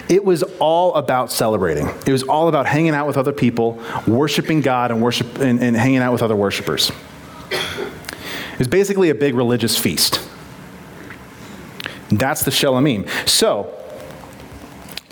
It 0.09 0.23
was 0.23 0.43
all 0.59 0.93
about 0.95 1.31
celebrating. 1.31 1.87
It 2.05 2.11
was 2.11 2.23
all 2.23 2.47
about 2.47 2.65
hanging 2.65 2.93
out 2.93 3.07
with 3.07 3.17
other 3.17 3.31
people, 3.31 3.81
worshiping 4.07 4.61
God, 4.61 4.91
and 4.91 5.01
worship 5.01 5.39
and, 5.39 5.61
and 5.61 5.75
hanging 5.75 5.99
out 5.99 6.11
with 6.11 6.21
other 6.21 6.35
worshipers. 6.35 6.91
It 7.51 8.59
was 8.59 8.67
basically 8.67 9.09
a 9.09 9.15
big 9.15 9.35
religious 9.35 9.77
feast. 9.77 10.27
That's 12.09 12.43
the 12.43 12.51
Shelamim. 12.51 13.07
So, 13.27 13.79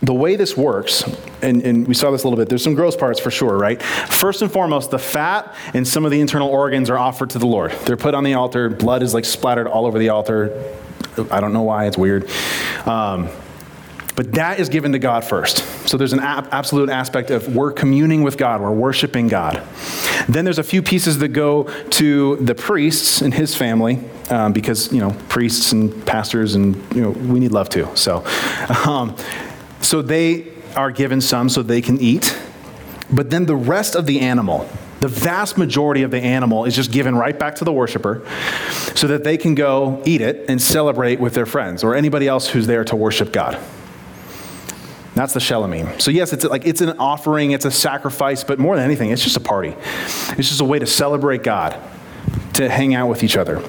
the 0.02 0.14
way 0.14 0.36
this 0.36 0.58
works, 0.58 1.04
and, 1.44 1.62
and, 1.62 1.88
we 1.88 1.94
saw 1.94 2.10
this 2.10 2.24
a 2.24 2.28
little 2.28 2.38
bit, 2.38 2.50
there's 2.50 2.64
some 2.64 2.74
gross 2.74 2.96
parts 2.96 3.20
for 3.20 3.30
sure, 3.30 3.56
right? 3.56 3.82
First 3.82 4.42
and 4.42 4.52
foremost, 4.52 4.90
the 4.90 5.00
fat 5.00 5.54
and 5.76 5.88
some 5.88 6.06
of 6.06 6.12
the 6.12 6.20
internal 6.20 6.50
organs 6.50 6.90
are 6.90 6.98
offered 6.98 7.30
to 7.32 7.40
the 7.40 7.46
Lord. 7.46 7.72
They're 7.86 7.98
put 7.98 8.16
on 8.16 8.24
the 8.24 8.34
altar, 8.34 8.70
blood 8.70 9.04
is 9.04 9.14
like 9.14 9.26
splattered 9.26 9.68
all 9.68 9.86
over 9.86 10.00
the 10.00 10.10
altar. 10.10 10.76
I 11.32 11.40
don't 11.40 11.54
know 11.54 11.64
why, 11.64 11.86
it's 11.86 11.98
weird. 11.98 12.30
Um, 12.86 13.30
but 14.16 14.34
that 14.34 14.60
is 14.60 14.70
given 14.70 14.92
to 14.92 15.00
God 15.00 15.24
first. 15.24 15.60
So 15.88 15.98
there's 15.98 16.14
an 16.14 16.20
ab- 16.20 16.50
absolute 16.52 16.90
aspect 16.90 17.32
of 17.32 17.56
we're 17.56 17.72
communing 17.72 18.24
with 18.24 18.38
God, 18.38 18.62
we're 18.62 18.72
worshiping 18.72 19.28
God. 19.28 19.64
Then 20.28 20.46
there's 20.46 20.60
a 20.60 20.64
few 20.64 20.82
pieces 20.82 21.18
that 21.20 21.30
go 21.30 21.64
to 21.64 22.36
the 22.36 22.54
priests 22.54 23.22
and 23.22 23.34
his 23.34 23.56
family, 23.56 24.00
um, 24.30 24.54
because 24.54 24.92
you 24.94 25.00
know 25.00 25.16
priests 25.30 25.72
and 25.72 26.06
pastors 26.06 26.56
and 26.56 26.76
you 26.94 27.02
know 27.02 27.10
we 27.10 27.40
need 27.40 27.52
love 27.52 27.70
too. 27.70 27.88
So, 27.96 28.24
um, 28.86 29.16
so 29.82 30.02
they 30.02 30.48
are 30.76 30.92
given 30.92 31.22
some 31.22 31.50
so 31.50 31.64
they 31.64 31.82
can 31.82 32.00
eat. 32.00 32.38
But 33.12 33.30
then 33.30 33.46
the 33.46 33.56
rest 33.56 33.96
of 33.96 34.06
the 34.06 34.22
animal, 34.22 34.70
the 35.02 35.08
vast 35.08 35.58
majority 35.58 36.04
of 36.04 36.12
the 36.12 36.20
animal 36.20 36.64
is 36.64 36.76
just 36.76 36.92
given 36.92 37.16
right 37.16 37.38
back 37.38 37.56
to 37.56 37.66
the 37.66 37.74
worshiper 37.74 38.22
so 38.96 39.08
that 39.08 39.24
they 39.24 39.36
can 39.36 39.56
go 39.56 40.02
eat 40.06 40.22
it 40.22 40.46
and 40.48 40.62
celebrate 40.62 41.20
with 41.20 41.34
their 41.34 41.48
friends 41.48 41.84
or 41.84 41.96
anybody 41.96 42.28
else 42.28 42.48
who's 42.48 42.68
there 42.68 42.84
to 42.84 42.96
worship 42.96 43.34
God. 43.34 43.60
That's 45.16 45.34
the 45.34 45.40
Shelamim. 45.40 46.00
So 46.00 46.12
yes, 46.12 46.34
it's 46.34 46.46
like 46.46 46.68
it's 46.68 46.82
an 46.82 46.98
offering, 47.00 47.50
it's 47.52 47.66
a 47.66 47.72
sacrifice, 47.72 48.44
but 48.44 48.60
more 48.60 48.76
than 48.76 48.86
anything, 48.86 49.10
it's 49.10 49.24
just 49.24 49.36
a 49.36 49.42
party. 49.42 49.76
It's 50.38 50.48
just 50.48 50.62
a 50.62 50.66
way 50.66 50.78
to 50.78 50.86
celebrate 50.86 51.42
God, 51.42 51.76
to 52.54 52.70
hang 52.70 52.94
out 52.94 53.10
with 53.10 53.24
each 53.24 53.36
other. 53.36 53.62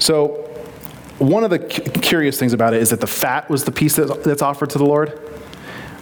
So 0.00 0.50
one 1.18 1.44
of 1.44 1.50
the 1.50 1.60
cu- 1.60 2.00
curious 2.00 2.36
things 2.36 2.52
about 2.52 2.74
it 2.74 2.82
is 2.82 2.90
that 2.90 3.00
the 3.00 3.06
fat 3.06 3.48
was 3.48 3.62
the 3.62 3.72
piece 3.72 3.94
that, 3.94 4.24
that's 4.24 4.42
offered 4.42 4.70
to 4.70 4.78
the 4.78 4.84
Lord. 4.84 5.18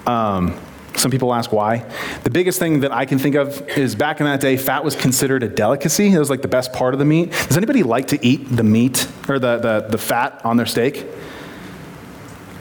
Um, 0.07 0.59
some 0.99 1.11
people 1.11 1.33
ask 1.33 1.53
why. 1.53 1.85
The 2.25 2.31
biggest 2.31 2.59
thing 2.59 2.81
that 2.81 2.93
I 2.93 3.07
can 3.07 3.19
think 3.19 3.37
of 3.37 3.67
is 3.71 3.95
back 3.95 4.21
in 4.21 4.27
that 4.27 4.41
day, 4.41 4.57
fat 4.57 4.85
was 4.85 4.97
considered 4.97 5.43
a 5.43 5.49
delicacy. 5.49 6.13
It 6.13 6.19
was 6.19 6.31
like 6.31 6.43
the 6.43 6.49
best 6.49 6.73
part 6.73 6.93
of 6.93 6.99
the 6.99 7.05
meat. 7.05 7.31
Does 7.31 7.57
anybody 7.57 7.83
like 7.83 8.09
to 8.09 8.27
eat 8.27 8.45
the 8.49 8.65
meat 8.65 9.09
or 9.29 9.39
the, 9.39 9.59
the, 9.59 9.87
the 9.89 9.99
fat 9.99 10.41
on 10.45 10.57
their 10.57 10.67
steak? 10.67 10.97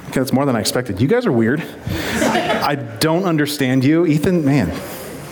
Okay, 0.07 0.21
that's 0.21 0.31
more 0.31 0.45
than 0.45 0.55
I 0.55 0.59
expected. 0.59 1.01
You 1.01 1.07
guys 1.07 1.25
are 1.25 1.31
weird. 1.31 1.61
I 1.61 2.75
don't 2.75 3.25
understand 3.25 3.83
you. 3.83 4.05
Ethan, 4.05 4.45
man, 4.45 4.71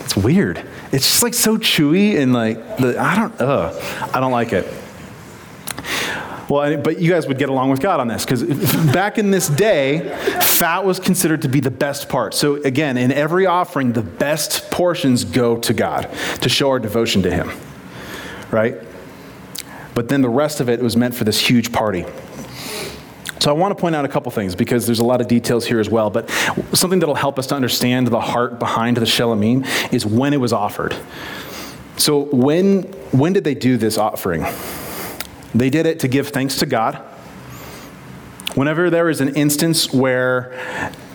it's 0.01 0.17
weird. 0.17 0.61
It's 0.91 1.09
just 1.09 1.23
like 1.23 1.33
so 1.33 1.57
chewy 1.57 2.17
and 2.17 2.33
like 2.33 2.77
the 2.77 2.97
I 2.99 3.15
don't 3.15 3.41
uh 3.41 3.79
I 4.13 4.19
don't 4.19 4.31
like 4.31 4.51
it. 4.51 4.65
Well, 6.49 6.77
but 6.77 6.99
you 6.99 7.09
guys 7.09 7.27
would 7.27 7.39
get 7.39 7.49
along 7.49 7.71
with 7.71 7.79
God 7.79 7.99
on 7.99 8.07
this 8.07 8.23
because 8.23 8.43
back 8.93 9.17
in 9.17 9.31
this 9.31 9.47
day, 9.47 10.15
fat 10.41 10.85
was 10.85 10.99
considered 10.99 11.41
to 11.41 11.49
be 11.49 11.59
the 11.59 11.71
best 11.71 12.07
part. 12.07 12.33
So, 12.33 12.61
again, 12.63 12.97
in 12.97 13.11
every 13.11 13.45
offering, 13.45 13.93
the 13.93 14.03
best 14.03 14.69
portions 14.69 15.23
go 15.23 15.57
to 15.57 15.73
God 15.73 16.09
to 16.41 16.49
show 16.49 16.69
our 16.69 16.79
devotion 16.79 17.23
to 17.23 17.31
Him, 17.31 17.49
right? 18.51 18.77
But 19.95 20.09
then 20.09 20.21
the 20.21 20.29
rest 20.29 20.59
of 20.59 20.69
it 20.69 20.81
was 20.81 20.95
meant 20.95 21.15
for 21.15 21.23
this 21.23 21.39
huge 21.39 21.71
party. 21.71 22.05
So 23.39 23.51
I 23.51 23.53
want 23.53 23.77
to 23.77 23.79
point 23.79 23.95
out 23.95 24.05
a 24.05 24.07
couple 24.07 24.31
things 24.31 24.55
because 24.55 24.85
there's 24.87 24.99
a 24.99 25.03
lot 25.03 25.21
of 25.21 25.27
details 25.27 25.65
here 25.65 25.79
as 25.79 25.89
well. 25.89 26.09
But 26.09 26.29
something 26.73 26.99
that'll 26.99 27.15
help 27.15 27.37
us 27.37 27.47
to 27.47 27.55
understand 27.55 28.07
the 28.07 28.19
heart 28.19 28.59
behind 28.59 28.97
the 28.97 29.01
Shelamim 29.01 29.93
is 29.93 30.05
when 30.05 30.33
it 30.33 30.39
was 30.39 30.51
offered. 30.51 30.95
So 31.97 32.21
when 32.25 32.83
when 33.11 33.33
did 33.33 33.43
they 33.43 33.55
do 33.55 33.77
this 33.77 33.97
offering? 33.97 34.45
They 35.55 35.69
did 35.69 35.85
it 35.85 35.99
to 36.01 36.09
give 36.09 36.29
thanks 36.29 36.57
to 36.57 36.65
God. 36.65 36.95
Whenever 38.55 38.89
there 38.89 39.09
is 39.09 39.21
an 39.21 39.35
instance 39.35 39.91
where 39.91 40.53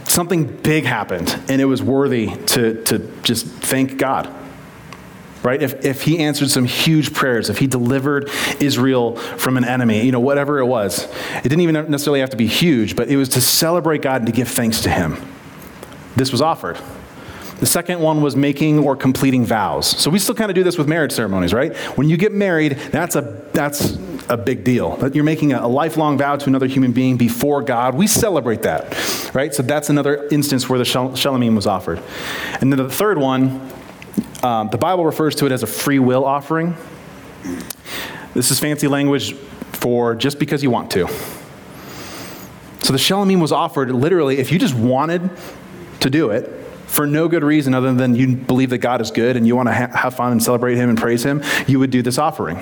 something 0.09 0.45
big 0.45 0.85
happened 0.85 1.39
and 1.49 1.61
it 1.61 1.67
was 1.67 1.83
worthy 1.83 2.35
to, 2.47 2.83
to 2.85 2.99
just 3.23 3.47
thank 3.47 3.99
God, 3.99 4.35
right? 5.43 5.63
If, 5.63 5.85
if 5.85 6.03
he 6.03 6.19
answered 6.19 6.51
some 6.51 6.65
huge 6.65 7.13
prayers, 7.13 7.51
if 7.51 7.59
he 7.59 7.67
delivered 7.67 8.31
Israel 8.61 9.17
from 9.17 9.57
an 9.57 9.65
enemy, 9.65 10.05
you 10.05 10.13
know, 10.13 10.21
whatever 10.21 10.59
it 10.59 10.67
was, 10.67 11.05
it 11.37 11.43
didn't 11.45 11.61
even 11.61 11.91
necessarily 11.91 12.21
have 12.21 12.31
to 12.31 12.37
be 12.37 12.47
huge, 12.47 12.97
but 12.97 13.09
it 13.09 13.17
was 13.17 13.29
to 13.31 13.41
celebrate 13.41 14.03
God 14.03 14.23
and 14.23 14.27
to 14.27 14.33
give 14.33 14.49
thanks 14.49 14.81
to 14.83 14.91
him. 14.91 15.17
This 16.17 16.33
was 16.33 16.41
offered. 16.41 16.79
The 17.61 17.67
second 17.67 18.01
one 18.01 18.23
was 18.23 18.37
making 18.37 18.79
or 18.79 18.97
completing 18.97 19.45
vows. 19.45 19.87
So 19.87 20.11
we 20.11 20.19
still 20.19 20.35
kind 20.35 20.51
of 20.51 20.55
do 20.55 20.65
this 20.65 20.79
with 20.79 20.89
marriage 20.89 21.13
ceremonies, 21.13 21.53
right? 21.53 21.77
When 21.97 22.09
you 22.09 22.17
get 22.17 22.33
married, 22.33 22.73
that's 22.91 23.17
a 23.17 23.43
that's 23.53 23.99
a 24.31 24.37
big 24.37 24.63
deal. 24.63 24.97
You're 25.13 25.25
making 25.25 25.53
a, 25.53 25.67
lifelong 25.67 26.17
vow 26.17 26.37
to 26.37 26.47
another 26.47 26.67
human 26.67 26.93
being 26.93 27.17
before 27.17 27.63
God. 27.63 27.95
We 27.95 28.07
celebrate 28.07 28.63
that, 28.63 29.35
right? 29.35 29.53
So 29.53 29.63
that's 29.63 29.91
another 29.91 30.27
instance 30.29 30.69
where 30.69 30.79
the 30.79 30.85
Shelamim 30.85 31.57
was 31.57 31.67
offered. 31.67 32.01
And 32.61 32.73
then 32.73 32.79
the 32.79 32.89
third 32.89 33.19
one, 33.19 33.71
um, 34.43 34.69
the 34.71 34.79
Bible 34.79 35.05
refers 35.05 35.35
to 35.37 35.47
it 35.47 35.53
as 35.53 35.63
a 35.63 35.67
free 35.67 35.99
will 35.99 36.25
offering. 36.25 36.77
This 38.33 38.51
is 38.53 38.61
fancy 38.61 38.87
language 38.87 39.35
for 39.73 40.15
just 40.15 40.39
because 40.39 40.63
you 40.63 40.71
want 40.71 40.93
to. 40.93 41.09
So 42.83 42.93
the 42.93 42.99
Shelamim 42.99 43.41
was 43.41 43.53
offered 43.53 43.91
literally, 43.91 44.39
if 44.39 44.53
you 44.53 44.59
just 44.59 44.75
wanted 44.75 45.29
to 46.01 46.09
do 46.09 46.31
it, 46.31 46.49
for 46.87 47.07
no 47.07 47.29
good 47.29 47.45
reason 47.45 47.75
other 47.75 47.93
than 47.95 48.15
you 48.15 48.37
believe 48.37 48.71
that 48.71 48.79
God 48.79 49.01
is 49.01 49.11
good 49.11 49.37
and 49.37 49.47
you 49.47 49.55
want 49.55 49.69
to 49.69 49.73
ha- 49.73 49.97
have 49.97 50.15
fun 50.15 50.33
and 50.33 50.43
celebrate 50.43 50.77
Him 50.77 50.89
and 50.89 50.99
praise 50.99 51.25
Him, 51.25 51.43
you 51.67 51.79
would 51.79 51.91
do 51.91 52.03
this 52.03 52.19
offering. 52.19 52.61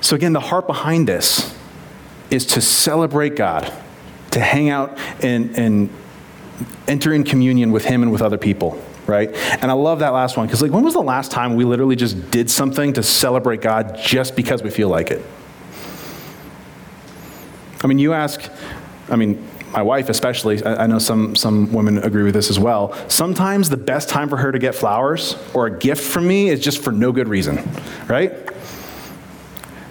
So, 0.00 0.16
again, 0.16 0.32
the 0.32 0.40
heart 0.40 0.66
behind 0.66 1.06
this 1.06 1.56
is 2.30 2.46
to 2.46 2.60
celebrate 2.60 3.36
God, 3.36 3.72
to 4.30 4.40
hang 4.40 4.70
out 4.70 4.98
and, 5.22 5.56
and 5.58 5.90
enter 6.86 7.12
in 7.12 7.24
communion 7.24 7.72
with 7.72 7.84
Him 7.84 8.02
and 8.02 8.12
with 8.12 8.22
other 8.22 8.38
people, 8.38 8.82
right? 9.06 9.30
And 9.60 9.70
I 9.70 9.74
love 9.74 9.98
that 9.98 10.10
last 10.10 10.36
one 10.36 10.46
because, 10.46 10.62
like, 10.62 10.70
when 10.70 10.84
was 10.84 10.94
the 10.94 11.02
last 11.02 11.30
time 11.30 11.56
we 11.56 11.64
literally 11.64 11.96
just 11.96 12.30
did 12.30 12.50
something 12.50 12.92
to 12.94 13.02
celebrate 13.02 13.60
God 13.60 13.98
just 14.02 14.36
because 14.36 14.62
we 14.62 14.70
feel 14.70 14.88
like 14.88 15.10
it? 15.10 15.24
I 17.82 17.86
mean, 17.86 17.98
you 17.98 18.12
ask, 18.12 18.50
I 19.08 19.16
mean, 19.16 19.46
my 19.72 19.82
wife 19.82 20.08
especially, 20.08 20.64
I, 20.64 20.86
know 20.86 20.98
some, 20.98 21.36
some 21.36 21.72
women 21.72 21.98
agree 21.98 22.24
with 22.24 22.34
this 22.34 22.50
as 22.50 22.58
well. 22.58 22.92
Sometimes 23.08 23.70
the 23.70 23.76
best 23.76 24.08
time 24.08 24.28
for 24.28 24.36
her 24.36 24.50
to 24.50 24.58
get 24.58 24.74
flowers 24.74 25.36
or 25.54 25.66
a 25.66 25.78
gift 25.78 26.02
from 26.02 26.26
me 26.26 26.48
is 26.48 26.60
just 26.60 26.82
for 26.82 26.92
no 26.92 27.12
good 27.12 27.28
reason, 27.28 27.68
right? 28.08 28.32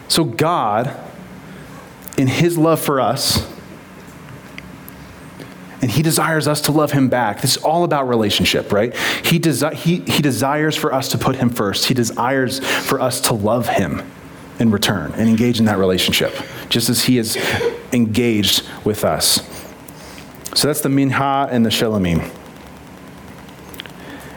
So 0.10 0.26
God, 0.26 0.94
in 2.18 2.28
his 2.28 2.58
love 2.58 2.82
for 2.82 3.00
us, 3.00 3.48
and 5.82 5.90
he 5.90 6.02
desires 6.02 6.46
us 6.48 6.62
to 6.62 6.74
love 6.74 6.92
him 6.92 7.08
back. 7.08 7.40
This 7.40 7.56
is 7.56 7.64
all 7.64 7.86
about 7.86 8.10
relationship, 8.10 8.74
right? 8.74 8.94
He, 9.24 9.40
desi- 9.40 9.74
he, 9.74 9.98
he 10.02 10.22
desires 10.22 10.76
for 10.76 10.94
us 10.94 11.10
to 11.10 11.18
put 11.18 11.38
him 11.38 11.50
first. 11.50 11.86
He 11.86 11.94
desires 11.94 12.60
for 12.60 13.00
us 13.00 13.22
to 13.22 13.34
love 13.34 13.70
him 13.70 14.02
in 14.60 14.72
return 14.72 15.14
and 15.14 15.30
engage 15.30 15.58
in 15.58 15.66
that 15.66 15.78
relationship, 15.78 16.36
just 16.68 16.90
as 16.90 17.06
he 17.06 17.18
is 17.18 17.38
engaged 17.94 18.68
with 18.84 19.06
us. 19.06 19.42
So 20.54 20.68
that's 20.68 20.82
the 20.82 20.90
minha 20.90 21.48
and 21.50 21.66
the 21.66 21.70
shelamim. 21.70 22.30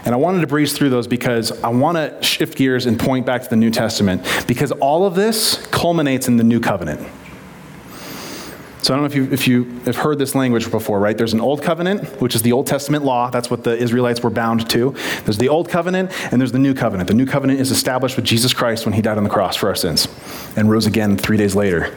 And 0.04 0.14
I 0.14 0.18
wanted 0.18 0.40
to 0.40 0.46
breeze 0.46 0.72
through 0.72 0.90
those 0.90 1.06
because 1.06 1.52
I 1.62 1.68
want 1.68 1.96
to 1.96 2.22
shift 2.22 2.58
gears 2.58 2.86
and 2.86 2.98
point 2.98 3.24
back 3.24 3.42
to 3.42 3.48
the 3.48 3.56
New 3.56 3.70
Testament 3.70 4.22
because 4.48 4.72
all 4.72 5.06
of 5.06 5.14
this 5.14 5.64
culminates 5.68 6.26
in 6.26 6.36
the 6.36 6.44
New 6.44 6.60
Covenant. 6.60 7.00
So 8.82 8.92
I 8.92 8.96
don't 8.96 9.02
know 9.02 9.06
if 9.06 9.14
you, 9.14 9.32
if 9.32 9.46
you 9.46 9.78
have 9.84 9.94
heard 9.94 10.18
this 10.18 10.34
language 10.34 10.68
before, 10.68 10.98
right? 10.98 11.16
There's 11.16 11.34
an 11.34 11.40
Old 11.40 11.62
Covenant, 11.62 12.20
which 12.20 12.34
is 12.34 12.42
the 12.42 12.50
Old 12.50 12.66
Testament 12.66 13.04
law. 13.04 13.30
That's 13.30 13.48
what 13.48 13.62
the 13.62 13.76
Israelites 13.76 14.20
were 14.24 14.30
bound 14.30 14.68
to. 14.70 14.92
There's 15.24 15.38
the 15.38 15.48
Old 15.48 15.68
Covenant, 15.68 16.10
and 16.32 16.40
there's 16.40 16.50
the 16.50 16.58
New 16.58 16.74
Covenant. 16.74 17.06
The 17.06 17.14
New 17.14 17.26
Covenant 17.26 17.60
is 17.60 17.70
established 17.70 18.16
with 18.16 18.24
Jesus 18.24 18.52
Christ 18.52 18.84
when 18.84 18.92
he 18.92 19.00
died 19.00 19.18
on 19.18 19.24
the 19.24 19.30
cross 19.30 19.54
for 19.54 19.68
our 19.68 19.76
sins 19.76 20.08
and 20.56 20.68
rose 20.68 20.86
again 20.86 21.16
three 21.16 21.36
days 21.36 21.54
later. 21.54 21.94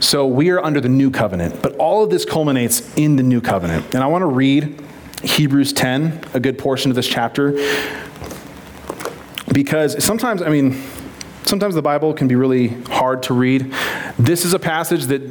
So 0.00 0.26
we 0.26 0.48
are 0.48 0.64
under 0.64 0.80
the 0.80 0.88
new 0.88 1.10
covenant, 1.10 1.60
but 1.60 1.76
all 1.76 2.02
of 2.02 2.08
this 2.08 2.24
culminates 2.24 2.96
in 2.96 3.16
the 3.16 3.22
new 3.22 3.42
covenant. 3.42 3.94
And 3.94 4.02
I 4.02 4.06
want 4.06 4.22
to 4.22 4.26
read 4.26 4.82
Hebrews 5.22 5.72
10, 5.72 6.20
a 6.34 6.40
good 6.40 6.58
portion 6.58 6.90
of 6.90 6.94
this 6.94 7.06
chapter, 7.06 7.52
because 9.52 10.02
sometimes, 10.02 10.42
I 10.42 10.48
mean, 10.48 10.82
sometimes 11.44 11.74
the 11.74 11.82
Bible 11.82 12.14
can 12.14 12.28
be 12.28 12.34
really 12.34 12.68
hard 12.84 13.22
to 13.24 13.34
read. 13.34 13.72
This 14.18 14.44
is 14.44 14.54
a 14.54 14.58
passage 14.58 15.06
that 15.06 15.22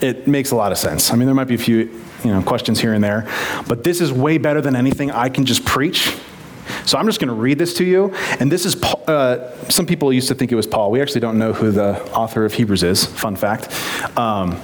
it 0.00 0.26
makes 0.26 0.50
a 0.50 0.56
lot 0.56 0.72
of 0.72 0.78
sense. 0.78 1.12
I 1.12 1.16
mean, 1.16 1.26
there 1.26 1.34
might 1.34 1.48
be 1.48 1.54
a 1.54 1.58
few, 1.58 1.78
you 2.24 2.32
know, 2.32 2.42
questions 2.42 2.80
here 2.80 2.94
and 2.94 3.02
there, 3.02 3.28
but 3.68 3.84
this 3.84 4.00
is 4.00 4.12
way 4.12 4.38
better 4.38 4.60
than 4.60 4.76
anything 4.76 5.10
I 5.10 5.28
can 5.28 5.44
just 5.44 5.64
preach 5.64 6.16
so 6.86 6.98
I'm 6.98 7.06
just 7.06 7.20
going 7.20 7.28
to 7.28 7.34
read 7.34 7.58
this 7.58 7.74
to 7.74 7.84
you. 7.84 8.14
And 8.40 8.50
this 8.50 8.64
is, 8.64 8.82
uh, 8.82 9.68
some 9.68 9.86
people 9.86 10.12
used 10.12 10.28
to 10.28 10.34
think 10.34 10.52
it 10.52 10.54
was 10.54 10.66
Paul. 10.66 10.90
We 10.90 11.00
actually 11.00 11.20
don't 11.20 11.38
know 11.38 11.52
who 11.52 11.70
the 11.70 12.02
author 12.12 12.44
of 12.44 12.54
Hebrews 12.54 12.82
is, 12.82 13.04
fun 13.04 13.36
fact. 13.36 13.68
Um, 14.18 14.60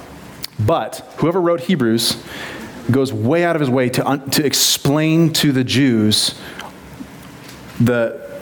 but 0.59 1.13
whoever 1.17 1.41
wrote 1.41 1.61
Hebrews 1.61 2.23
goes 2.89 3.13
way 3.13 3.43
out 3.43 3.55
of 3.55 3.59
his 3.59 3.69
way 3.69 3.89
to, 3.89 4.07
un- 4.07 4.29
to 4.31 4.45
explain 4.45 5.33
to 5.33 5.51
the 5.51 5.63
Jews 5.63 6.39
the, 7.79 8.39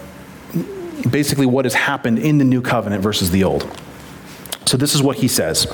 basically 1.09 1.45
what 1.45 1.65
has 1.65 1.73
happened 1.73 2.19
in 2.19 2.37
the 2.37 2.45
new 2.45 2.61
covenant 2.61 3.03
versus 3.03 3.31
the 3.31 3.43
old. 3.43 3.69
So, 4.65 4.77
this 4.77 4.93
is 4.93 5.01
what 5.01 5.17
he 5.17 5.27
says 5.27 5.65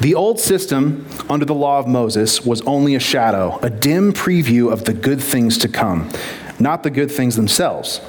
The 0.00 0.14
old 0.14 0.40
system 0.40 1.06
under 1.28 1.44
the 1.44 1.54
law 1.54 1.78
of 1.78 1.86
Moses 1.86 2.44
was 2.44 2.62
only 2.62 2.94
a 2.94 3.00
shadow, 3.00 3.58
a 3.62 3.68
dim 3.68 4.14
preview 4.14 4.72
of 4.72 4.84
the 4.84 4.94
good 4.94 5.20
things 5.22 5.58
to 5.58 5.68
come 5.68 6.10
not 6.58 6.82
the 6.82 6.90
good 6.90 7.10
things 7.10 7.36
themselves. 7.36 8.00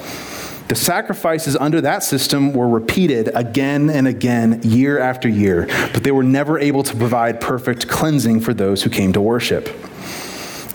The 0.67 0.75
sacrifices 0.75 1.55
under 1.55 1.79
that 1.81 2.03
system 2.03 2.51
were 2.51 2.67
repeated 2.67 3.29
again 3.35 3.91
and 3.91 4.07
again, 4.07 4.61
year 4.63 4.97
after 4.97 5.29
year, 5.29 5.67
but 5.93 6.03
they 6.03 6.11
were 6.11 6.23
never 6.23 6.57
able 6.57 6.81
to 6.81 6.95
provide 6.95 7.39
perfect 7.39 7.87
cleansing 7.87 8.41
for 8.41 8.51
those 8.51 8.81
who 8.81 8.89
came 8.89 9.13
to 9.13 9.21
worship. 9.21 9.67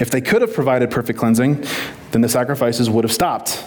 If 0.00 0.10
they 0.10 0.20
could 0.20 0.42
have 0.42 0.54
provided 0.54 0.92
perfect 0.92 1.18
cleansing, 1.18 1.64
then 2.12 2.20
the 2.20 2.28
sacrifices 2.28 2.88
would 2.88 3.02
have 3.02 3.12
stopped, 3.12 3.64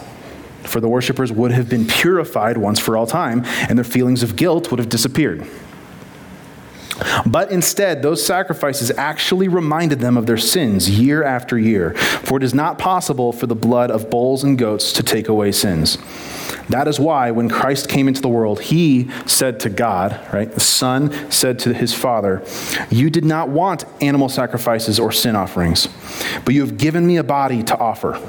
for 0.63 0.79
the 0.79 0.87
worshippers 0.87 1.31
would 1.31 1.51
have 1.51 1.67
been 1.67 1.85
purified 1.85 2.57
once 2.57 2.79
for 2.79 2.95
all 2.95 3.05
time, 3.05 3.43
and 3.45 3.77
their 3.77 3.83
feelings 3.83 4.23
of 4.23 4.37
guilt 4.37 4.71
would 4.71 4.79
have 4.79 4.89
disappeared. 4.89 5.45
But 7.25 7.51
instead, 7.51 8.01
those 8.01 8.25
sacrifices 8.25 8.91
actually 8.91 9.47
reminded 9.47 9.99
them 9.99 10.17
of 10.17 10.25
their 10.25 10.37
sins 10.37 10.89
year 10.89 11.23
after 11.23 11.57
year, 11.57 11.93
for 11.95 12.37
it 12.37 12.43
is 12.43 12.53
not 12.53 12.77
possible 12.77 13.31
for 13.31 13.47
the 13.47 13.55
blood 13.55 13.91
of 13.91 14.09
bulls 14.09 14.43
and 14.43 14.57
goats 14.57 14.93
to 14.93 15.03
take 15.03 15.27
away 15.27 15.51
sins. 15.51 15.97
That 16.69 16.87
is 16.87 16.99
why 16.99 17.31
when 17.31 17.49
Christ 17.49 17.89
came 17.89 18.07
into 18.07 18.21
the 18.21 18.29
world, 18.29 18.61
he 18.61 19.09
said 19.25 19.59
to 19.61 19.69
God, 19.69 20.19
right? 20.33 20.51
The 20.51 20.61
Son 20.61 21.29
said 21.31 21.59
to 21.59 21.73
his 21.73 21.93
Father, 21.93 22.43
You 22.89 23.09
did 23.09 23.25
not 23.25 23.49
want 23.49 23.85
animal 24.01 24.29
sacrifices 24.29 24.99
or 24.99 25.11
sin 25.11 25.35
offerings, 25.35 25.87
but 26.45 26.53
you 26.53 26.61
have 26.61 26.77
given 26.77 27.05
me 27.05 27.17
a 27.17 27.23
body 27.23 27.63
to 27.63 27.77
offer. 27.77 28.21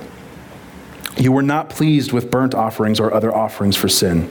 You 1.16 1.30
were 1.30 1.42
not 1.42 1.70
pleased 1.70 2.12
with 2.12 2.30
burnt 2.30 2.54
offerings 2.54 2.98
or 2.98 3.14
other 3.14 3.34
offerings 3.34 3.76
for 3.76 3.88
sin. 3.88 4.28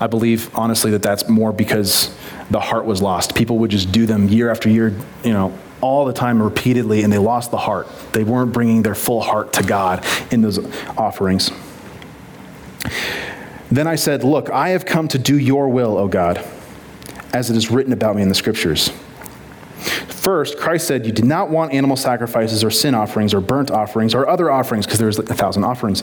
I 0.00 0.06
believe, 0.06 0.54
honestly, 0.56 0.90
that 0.92 1.02
that's 1.02 1.28
more 1.28 1.52
because 1.52 2.16
the 2.52 2.60
heart 2.60 2.84
was 2.84 3.02
lost. 3.02 3.34
People 3.34 3.58
would 3.58 3.70
just 3.70 3.90
do 3.90 4.06
them 4.06 4.28
year 4.28 4.50
after 4.50 4.68
year, 4.68 4.94
you 5.24 5.32
know, 5.32 5.58
all 5.80 6.04
the 6.04 6.12
time 6.12 6.40
repeatedly, 6.40 7.02
and 7.02 7.12
they 7.12 7.18
lost 7.18 7.50
the 7.50 7.56
heart. 7.56 7.88
They 8.12 8.22
weren't 8.22 8.52
bringing 8.52 8.82
their 8.82 8.94
full 8.94 9.20
heart 9.20 9.54
to 9.54 9.62
God 9.62 10.06
in 10.30 10.42
those 10.42 10.58
offerings. 10.96 11.50
Then 13.70 13.86
I 13.86 13.96
said, 13.96 14.22
Look, 14.22 14.50
I 14.50 14.70
have 14.70 14.84
come 14.84 15.08
to 15.08 15.18
do 15.18 15.36
your 15.38 15.68
will, 15.68 15.96
O 15.96 16.06
God, 16.06 16.46
as 17.32 17.50
it 17.50 17.56
is 17.56 17.70
written 17.70 17.92
about 17.92 18.14
me 18.14 18.22
in 18.22 18.28
the 18.28 18.34
scriptures. 18.34 18.92
First, 20.08 20.58
Christ 20.58 20.86
said, 20.86 21.06
You 21.06 21.12
did 21.12 21.24
not 21.24 21.48
want 21.48 21.72
animal 21.72 21.96
sacrifices 21.96 22.62
or 22.62 22.70
sin 22.70 22.94
offerings 22.94 23.32
or 23.34 23.40
burnt 23.40 23.70
offerings 23.70 24.14
or 24.14 24.28
other 24.28 24.50
offerings, 24.50 24.86
because 24.86 24.98
there 24.98 25.08
was 25.08 25.18
a 25.18 25.22
thousand 25.22 25.64
offerings 25.64 26.02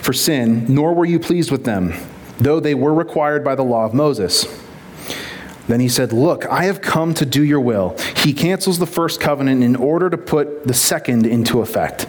for 0.00 0.14
sin, 0.14 0.64
nor 0.68 0.94
were 0.94 1.04
you 1.04 1.20
pleased 1.20 1.52
with 1.52 1.64
them, 1.64 1.92
though 2.38 2.58
they 2.58 2.74
were 2.74 2.94
required 2.94 3.44
by 3.44 3.54
the 3.54 3.62
law 3.62 3.84
of 3.84 3.92
Moses. 3.92 4.46
Then 5.70 5.78
he 5.78 5.88
said, 5.88 6.12
Look, 6.12 6.46
I 6.46 6.64
have 6.64 6.80
come 6.80 7.14
to 7.14 7.24
do 7.24 7.44
your 7.44 7.60
will. 7.60 7.96
He 8.16 8.32
cancels 8.32 8.80
the 8.80 8.86
first 8.86 9.20
covenant 9.20 9.62
in 9.62 9.76
order 9.76 10.10
to 10.10 10.18
put 10.18 10.66
the 10.66 10.74
second 10.74 11.26
into 11.26 11.60
effect. 11.60 12.06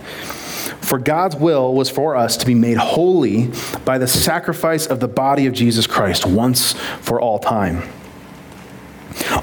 For 0.82 0.98
God's 0.98 1.36
will 1.36 1.76
was 1.76 1.88
for 1.88 2.16
us 2.16 2.38
to 2.38 2.46
be 2.48 2.56
made 2.56 2.78
holy 2.78 3.52
by 3.86 4.00
the 4.00 4.08
sacrifice 4.08 4.88
of 4.88 5.00
the 5.00 5.08
body 5.08 5.46
of 5.46 5.54
Jesus 5.54 5.86
Christ 5.86 6.26
once 6.26 6.74
for 7.02 7.22
all 7.22 7.38
time. 7.38 7.84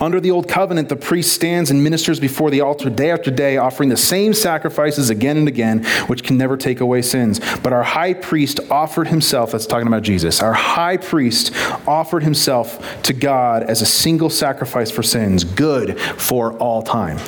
Under 0.00 0.20
the 0.20 0.31
old 0.31 0.48
covenant, 0.48 0.88
the 0.88 0.96
priest 0.96 1.33
stands 1.33 1.70
and 1.70 1.83
ministers 1.83 2.20
before 2.20 2.50
the 2.50 2.61
altar 2.61 2.90
day 2.90 3.11
after 3.11 3.31
day, 3.31 3.57
offering 3.57 3.88
the 3.88 3.96
same 3.96 4.35
sacrifices 4.35 5.11
again 5.11 5.37
and 5.37 5.48
again, 5.48 5.85
which 6.07 6.22
can 6.22 6.37
never 6.38 6.57
take 6.57 6.81
away 6.81 7.02
sins. 7.02 7.40
But 7.62 7.72
our 7.72 7.83
high 7.83 8.14
priest 8.14 8.61
offered 8.70 9.09
himself, 9.09 9.52
that's 9.52 9.66
talking 9.66 9.87
about 9.87 10.02
Jesus, 10.02 10.42
our 10.42 10.52
high 10.52 10.96
priest 10.96 11.52
offered 11.87 12.22
himself 12.22 13.02
to 13.02 13.12
God 13.12 13.62
as 13.62 13.83
a 13.83 13.87
single 13.87 14.31
sacrifice 14.31 14.90
for 14.90 15.02
sins, 15.02 15.44
good 15.44 16.00
for 16.00 16.52
all 16.59 16.83
time. 16.83 17.18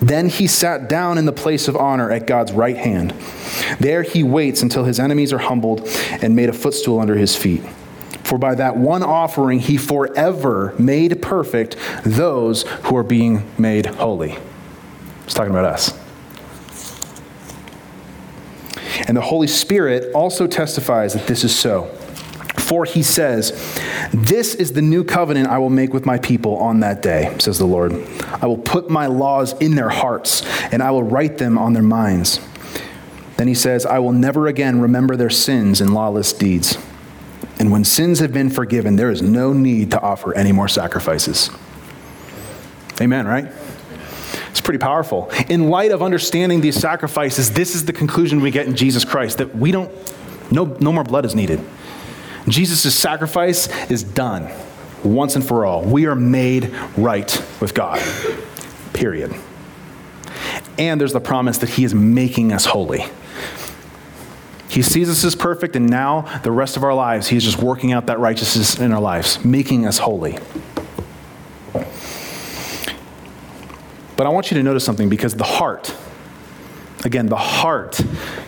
Then 0.00 0.28
he 0.28 0.46
sat 0.46 0.88
down 0.88 1.16
in 1.16 1.24
the 1.24 1.32
place 1.32 1.66
of 1.66 1.76
honor 1.76 2.10
at 2.10 2.26
God's 2.26 2.52
right 2.52 2.76
hand. 2.76 3.12
There 3.80 4.02
he 4.02 4.22
waits 4.22 4.60
until 4.60 4.84
his 4.84 5.00
enemies 5.00 5.32
are 5.32 5.38
humbled 5.38 5.88
and 6.20 6.36
made 6.36 6.50
a 6.50 6.52
footstool 6.52 7.00
under 7.00 7.16
his 7.16 7.34
feet. 7.34 7.62
For 8.24 8.38
by 8.38 8.54
that 8.56 8.76
one 8.76 9.02
offering 9.02 9.60
he 9.60 9.76
forever 9.76 10.74
made 10.78 11.22
perfect 11.22 11.76
those 12.04 12.62
who 12.62 12.96
are 12.96 13.02
being 13.02 13.48
made 13.58 13.86
holy. 13.86 14.38
He's 15.24 15.34
talking 15.34 15.52
about 15.52 15.66
us. 15.66 15.98
And 19.06 19.16
the 19.16 19.22
Holy 19.22 19.46
Spirit 19.46 20.12
also 20.14 20.46
testifies 20.46 21.12
that 21.12 21.26
this 21.26 21.44
is 21.44 21.54
so. 21.54 21.84
For 22.56 22.86
he 22.86 23.02
says, 23.02 23.52
This 24.12 24.54
is 24.54 24.72
the 24.72 24.80
new 24.80 25.04
covenant 25.04 25.48
I 25.48 25.58
will 25.58 25.70
make 25.70 25.92
with 25.92 26.06
my 26.06 26.18
people 26.18 26.56
on 26.56 26.80
that 26.80 27.02
day, 27.02 27.34
says 27.38 27.58
the 27.58 27.66
Lord. 27.66 27.92
I 28.40 28.46
will 28.46 28.56
put 28.56 28.88
my 28.88 29.06
laws 29.06 29.52
in 29.60 29.74
their 29.74 29.90
hearts, 29.90 30.42
and 30.72 30.82
I 30.82 30.90
will 30.90 31.02
write 31.02 31.36
them 31.36 31.58
on 31.58 31.74
their 31.74 31.82
minds. 31.82 32.40
Then 33.36 33.48
he 33.48 33.54
says, 33.54 33.84
I 33.84 33.98
will 33.98 34.12
never 34.12 34.46
again 34.46 34.80
remember 34.80 35.16
their 35.16 35.30
sins 35.30 35.80
and 35.80 35.92
lawless 35.92 36.32
deeds. 36.32 36.78
And 37.64 37.72
when 37.72 37.82
sins 37.82 38.18
have 38.18 38.30
been 38.30 38.50
forgiven, 38.50 38.96
there 38.96 39.10
is 39.10 39.22
no 39.22 39.54
need 39.54 39.92
to 39.92 40.00
offer 40.02 40.34
any 40.36 40.52
more 40.52 40.68
sacrifices. 40.68 41.48
Amen, 43.00 43.26
right? 43.26 43.50
It's 44.50 44.60
pretty 44.60 44.76
powerful. 44.76 45.30
In 45.48 45.70
light 45.70 45.90
of 45.90 46.02
understanding 46.02 46.60
these 46.60 46.76
sacrifices, 46.76 47.52
this 47.52 47.74
is 47.74 47.86
the 47.86 47.94
conclusion 47.94 48.42
we 48.42 48.50
get 48.50 48.66
in 48.66 48.76
Jesus 48.76 49.02
Christ 49.02 49.38
that 49.38 49.56
we 49.56 49.72
don't, 49.72 49.90
no, 50.52 50.76
no 50.78 50.92
more 50.92 51.04
blood 51.04 51.24
is 51.24 51.34
needed. 51.34 51.58
Jesus' 52.48 52.94
sacrifice 52.94 53.66
is 53.90 54.02
done 54.02 54.52
once 55.02 55.34
and 55.34 55.42
for 55.42 55.64
all. 55.64 55.82
We 55.84 56.04
are 56.04 56.14
made 56.14 56.70
right 56.98 57.32
with 57.62 57.72
God, 57.72 58.02
period. 58.92 59.34
And 60.78 61.00
there's 61.00 61.14
the 61.14 61.20
promise 61.20 61.56
that 61.56 61.70
He 61.70 61.84
is 61.84 61.94
making 61.94 62.52
us 62.52 62.66
holy. 62.66 63.06
He 64.74 64.82
sees 64.82 65.08
us 65.08 65.22
as 65.22 65.36
perfect, 65.36 65.76
and 65.76 65.88
now 65.88 66.22
the 66.42 66.50
rest 66.50 66.76
of 66.76 66.82
our 66.82 66.94
lives, 66.94 67.28
He's 67.28 67.44
just 67.44 67.62
working 67.62 67.92
out 67.92 68.06
that 68.06 68.18
righteousness 68.18 68.80
in 68.80 68.90
our 68.90 69.00
lives, 69.00 69.44
making 69.44 69.86
us 69.86 69.98
holy. 69.98 70.36
But 74.16 74.26
I 74.26 74.30
want 74.30 74.50
you 74.50 74.56
to 74.56 74.64
notice 74.64 74.84
something 74.84 75.08
because 75.08 75.34
the 75.34 75.44
heart, 75.44 75.94
again, 77.04 77.26
the 77.26 77.36
heart 77.36 78.00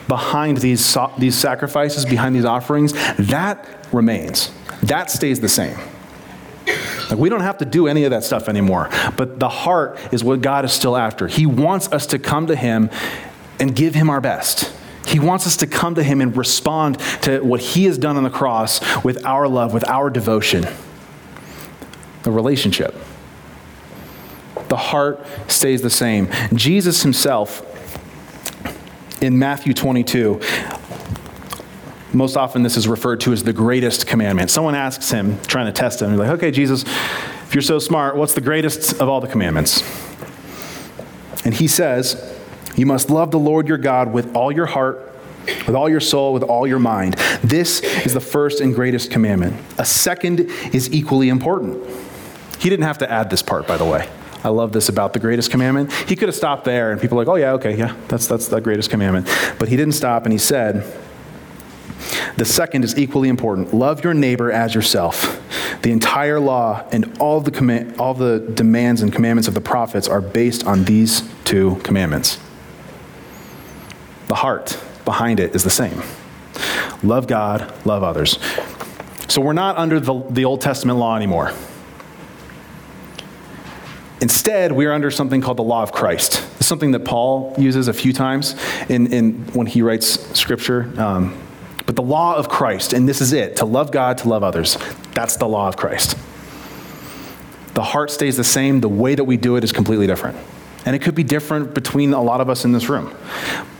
behind 0.09 0.59
these, 0.59 0.97
these 1.17 1.37
sacrifices, 1.37 2.05
behind 2.05 2.35
these 2.35 2.45
offerings, 2.45 2.93
that 3.19 3.87
remains. 3.93 4.51
That 4.83 5.13
stays 5.13 5.39
the 5.39 5.49
same. 5.49 5.79
Like 7.09 7.21
we 7.21 7.29
don't 7.29 7.41
have 7.41 7.59
to 7.59 7.65
do 7.65 7.87
any 7.87 8.03
of 8.03 8.11
that 8.11 8.25
stuff 8.25 8.49
anymore. 8.49 8.91
But 9.17 9.39
the 9.39 9.49
heart 9.49 9.97
is 10.13 10.25
what 10.25 10.41
God 10.41 10.65
is 10.65 10.73
still 10.73 10.97
after. 10.97 11.29
He 11.29 11.47
wants 11.47 11.93
us 11.93 12.05
to 12.07 12.19
come 12.19 12.49
to 12.49 12.57
Him 12.57 12.91
and 13.61 13.77
give 13.77 13.95
Him 13.95 14.11
our 14.11 14.21
best. 14.21 14.73
He 15.07 15.19
wants 15.19 15.47
us 15.47 15.57
to 15.59 15.67
come 15.67 15.95
to 15.95 16.03
Him 16.03 16.21
and 16.21 16.37
respond 16.37 16.99
to 17.23 17.41
what 17.41 17.61
He 17.61 17.85
has 17.85 17.97
done 17.97 18.17
on 18.17 18.23
the 18.23 18.31
cross 18.31 18.81
with 19.05 19.25
our 19.25 19.49
love, 19.49 19.73
with 19.73 19.89
our 19.89 20.11
devotion, 20.11 20.67
the 22.23 22.31
relationship. 22.31 22.95
The 24.69 24.77
heart 24.77 25.25
stays 25.49 25.81
the 25.81 25.91
same. 25.91 26.29
Jesus 26.53 27.03
Himself, 27.03 27.63
in 29.23 29.39
Matthew 29.39 29.73
22, 29.73 30.41
most 32.13 32.37
often 32.37 32.63
this 32.63 32.77
is 32.77 32.89
referred 32.89 33.21
to 33.21 33.33
as 33.33 33.43
the 33.43 33.53
greatest 33.53 34.07
commandment. 34.07 34.51
Someone 34.51 34.75
asks 34.75 35.11
him, 35.11 35.41
trying 35.43 35.67
to 35.67 35.73
test 35.73 36.01
him, 36.01 36.17
like, 36.17 36.31
okay, 36.31 36.51
Jesus, 36.51 36.83
if 36.83 37.55
you're 37.55 37.63
so 37.63 37.79
smart, 37.79 38.17
what's 38.17 38.35
the 38.35 38.41
greatest 38.41 39.01
of 39.01 39.09
all 39.09 39.21
the 39.21 39.29
commandments? 39.29 39.83
And 41.45 41.55
he 41.55 41.69
says, 41.69 42.36
you 42.77 42.87
must 42.87 43.11
love 43.11 43.31
the 43.31 43.39
Lord 43.39 43.67
your 43.67 43.79
God 43.79 44.13
with 44.13 44.35
all 44.37 44.53
your 44.53 44.67
heart, 44.67 45.13
with 45.67 45.75
all 45.75 45.89
your 45.89 46.01
soul, 46.01 46.33
with 46.33 46.43
all 46.43 46.67
your 46.67 46.79
mind. 46.79 47.15
This 47.43 47.81
is 47.81 48.13
the 48.13 48.21
first 48.21 48.61
and 48.61 48.75
greatest 48.75 49.11
commandment. 49.11 49.57
A 49.79 49.85
second 49.85 50.41
is 50.73 50.93
equally 50.93 51.31
important. 51.31 51.83
He 52.59 52.69
didn't 52.69 52.85
have 52.85 52.99
to 52.99 53.11
add 53.11 53.31
this 53.31 53.43
part, 53.43 53.67
by 53.67 53.77
the 53.77 53.85
way. 53.85 54.09
I 54.45 54.51
love 54.51 54.73
this 54.73 54.89
about 54.89 55.13
the 55.13 55.19
greatest 55.19 55.51
commandment. 55.51 55.93
He 55.93 56.15
could 56.17 56.29
have 56.29 56.37
stopped 56.37 56.65
there 56.65 56.93
and 56.93 57.01
people 57.01 57.19
are 57.19 57.25
like, 57.25 57.29
oh, 57.29 57.37
yeah, 57.37 57.53
okay, 57.53 57.77
yeah, 57.77 57.97
that's, 58.09 58.27
that's 58.27 58.49
the 58.49 58.61
greatest 58.61 58.91
commandment. 58.91 59.27
But 59.59 59.69
he 59.69 59.77
didn't 59.77 59.95
stop 59.95 60.25
and 60.25 60.33
he 60.33 60.39
said, 60.39 60.85
the 62.37 62.45
second 62.45 62.85
is 62.85 62.99
equally 62.99 63.31
important 63.31 63.73
love 63.73 64.05
your 64.05 64.13
neighbor 64.13 64.53
as 64.53 64.75
yourself. 64.75 65.43
The 65.83 65.91
entire 65.91 66.39
law 66.39 66.87
and 66.93 67.17
all 67.19 67.41
the, 67.41 67.95
all 67.99 68.15
the 68.15 68.39
demands 68.39 69.01
and 69.01 69.13
commandments 69.13 69.49
of 69.49 69.55
the 69.55 69.61
prophets 69.61 70.07
are 70.07 70.21
based 70.21 70.67
on 70.67 70.85
these 70.85 71.23
two 71.45 71.77
commandments 71.83 72.39
the 74.29 74.35
heart 74.35 74.79
behind 75.05 75.41
it 75.41 75.55
is 75.55 75.63
the 75.63 75.71
same 75.71 76.03
love 77.03 77.27
God, 77.27 77.73
love 77.87 78.03
others. 78.03 78.39
So 79.29 79.41
we're 79.41 79.53
not 79.53 79.77
under 79.77 80.01
the, 80.01 80.23
the 80.31 80.45
Old 80.45 80.61
Testament 80.61 80.99
law 80.99 81.17
anymore. 81.17 81.53
Instead, 84.21 84.73
we 84.73 84.87
are 84.87 84.93
under 84.93 85.11
something 85.11 85.41
called 85.41 85.59
the 85.59 85.63
law 85.63 85.83
of 85.83 85.93
Christ. 85.93 86.43
It's 86.57 86.67
something 86.67 86.93
that 86.93 87.05
Paul 87.05 87.55
uses 87.59 87.87
a 87.87 87.93
few 87.93 88.13
times 88.13 88.57
in, 88.89 89.13
in 89.13 89.35
when 89.53 89.67
he 89.67 89.83
writes 89.83 90.09
scripture. 90.39 90.91
Um, 90.97 91.39
but 91.85 91.97
the 91.97 92.03
law 92.03 92.35
of 92.35 92.49
Christ, 92.49 92.93
and 92.93 93.09
this 93.09 93.21
is 93.21 93.33
it 93.33 93.57
to 93.57 93.67
love 93.67 93.93
God, 93.93 94.19
to 94.19 94.29
love 94.29 94.43
others. 94.43 94.79
That's 95.13 95.37
the 95.37 95.47
law 95.47 95.69
of 95.69 95.77
Christ. 95.77 96.17
The 97.75 97.83
heart 97.83 98.11
stays 98.11 98.37
the 98.37 98.45
same, 98.45 98.81
the 98.81 98.89
way 98.89 99.15
that 99.15 99.25
we 99.25 99.37
do 99.37 99.57
it 99.57 99.65
is 99.65 99.71
completely 99.71 100.07
different. 100.07 100.39
And 100.87 100.97
it 100.97 101.03
could 101.03 101.15
be 101.15 101.25
different 101.25 101.75
between 101.75 102.15
a 102.15 102.23
lot 102.23 102.41
of 102.41 102.49
us 102.49 102.65
in 102.65 102.73
this 102.73 102.89
room. 102.89 103.15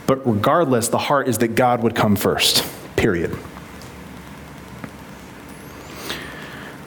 But 0.07 0.25
regardless, 0.25 0.87
the 0.87 0.97
heart 0.97 1.27
is 1.27 1.37
that 1.39 1.49
God 1.49 1.83
would 1.83 1.93
come 1.93 2.15
first, 2.15 2.65
period. 2.95 3.37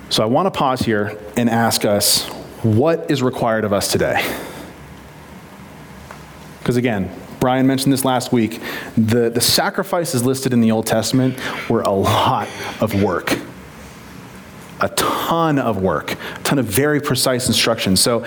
So 0.08 0.24
I 0.24 0.26
want 0.26 0.46
to 0.46 0.50
pause 0.50 0.80
here 0.80 1.16
and 1.36 1.48
ask 1.48 1.84
us 1.84 2.26
what 2.62 3.10
is 3.10 3.22
required 3.22 3.64
of 3.64 3.72
us 3.72 3.92
today? 3.92 4.20
Because 6.58 6.76
again, 6.76 7.14
Brian 7.38 7.66
mentioned 7.66 7.92
this 7.92 8.04
last 8.04 8.32
week. 8.32 8.60
The, 8.96 9.30
the 9.30 9.40
sacrifices 9.40 10.24
listed 10.24 10.52
in 10.52 10.60
the 10.60 10.72
Old 10.72 10.86
Testament 10.86 11.38
were 11.68 11.82
a 11.82 11.90
lot 11.90 12.48
of 12.80 13.02
work. 13.02 13.38
A 14.80 14.88
ton 14.90 15.58
of 15.58 15.80
work, 15.80 16.12
a 16.12 16.42
ton 16.42 16.58
of 16.58 16.66
very 16.66 17.00
precise 17.00 17.46
instructions. 17.48 18.00
So 18.00 18.26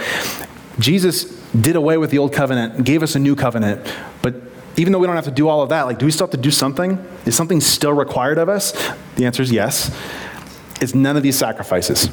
Jesus 0.79 1.25
did 1.51 1.75
away 1.75 1.97
with 1.97 2.11
the 2.11 2.17
old 2.19 2.31
covenant, 2.31 2.85
gave 2.85 3.03
us 3.03 3.15
a 3.15 3.19
new 3.19 3.35
covenant, 3.35 3.81
but 4.21 4.52
even 4.75 4.91
though 4.91 4.99
we 4.99 5.07
don't 5.07 5.15
have 5.15 5.25
to 5.25 5.31
do 5.31 5.47
all 5.47 5.61
of 5.61 5.69
that, 5.69 5.83
like, 5.83 5.99
do 5.99 6.05
we 6.05 6.11
still 6.11 6.27
have 6.27 6.31
to 6.31 6.37
do 6.37 6.51
something? 6.51 7.03
Is 7.25 7.35
something 7.35 7.61
still 7.61 7.93
required 7.93 8.37
of 8.37 8.49
us? 8.49 8.71
The 9.15 9.25
answer 9.25 9.43
is 9.43 9.51
yes. 9.51 9.95
It's 10.81 10.95
none 10.95 11.15
of 11.15 11.23
these 11.23 11.37
sacrifices. 11.37 12.09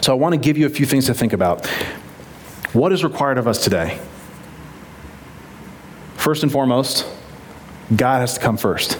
So 0.00 0.12
I 0.12 0.16
want 0.16 0.34
to 0.34 0.38
give 0.38 0.58
you 0.58 0.66
a 0.66 0.70
few 0.70 0.86
things 0.86 1.06
to 1.06 1.14
think 1.14 1.32
about. 1.32 1.66
What 2.72 2.92
is 2.92 3.04
required 3.04 3.38
of 3.38 3.46
us 3.46 3.62
today? 3.62 4.00
First 6.16 6.42
and 6.42 6.50
foremost, 6.50 7.06
God 7.94 8.20
has 8.20 8.34
to 8.34 8.40
come 8.40 8.56
first. 8.56 8.98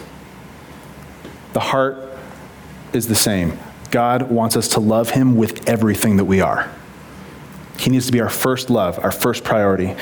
The 1.53 1.59
heart 1.59 2.17
is 2.93 3.07
the 3.07 3.15
same. 3.15 3.57
God 3.91 4.29
wants 4.29 4.55
us 4.55 4.69
to 4.69 4.79
love 4.79 5.09
Him 5.09 5.35
with 5.35 5.67
everything 5.67 6.17
that 6.17 6.25
we 6.25 6.41
are. 6.41 6.69
He 7.77 7.89
needs 7.89 8.05
to 8.05 8.11
be 8.11 8.21
our 8.21 8.29
first 8.29 8.69
love, 8.69 8.99
our 9.03 9.11
first 9.11 9.43
priority. 9.43 9.95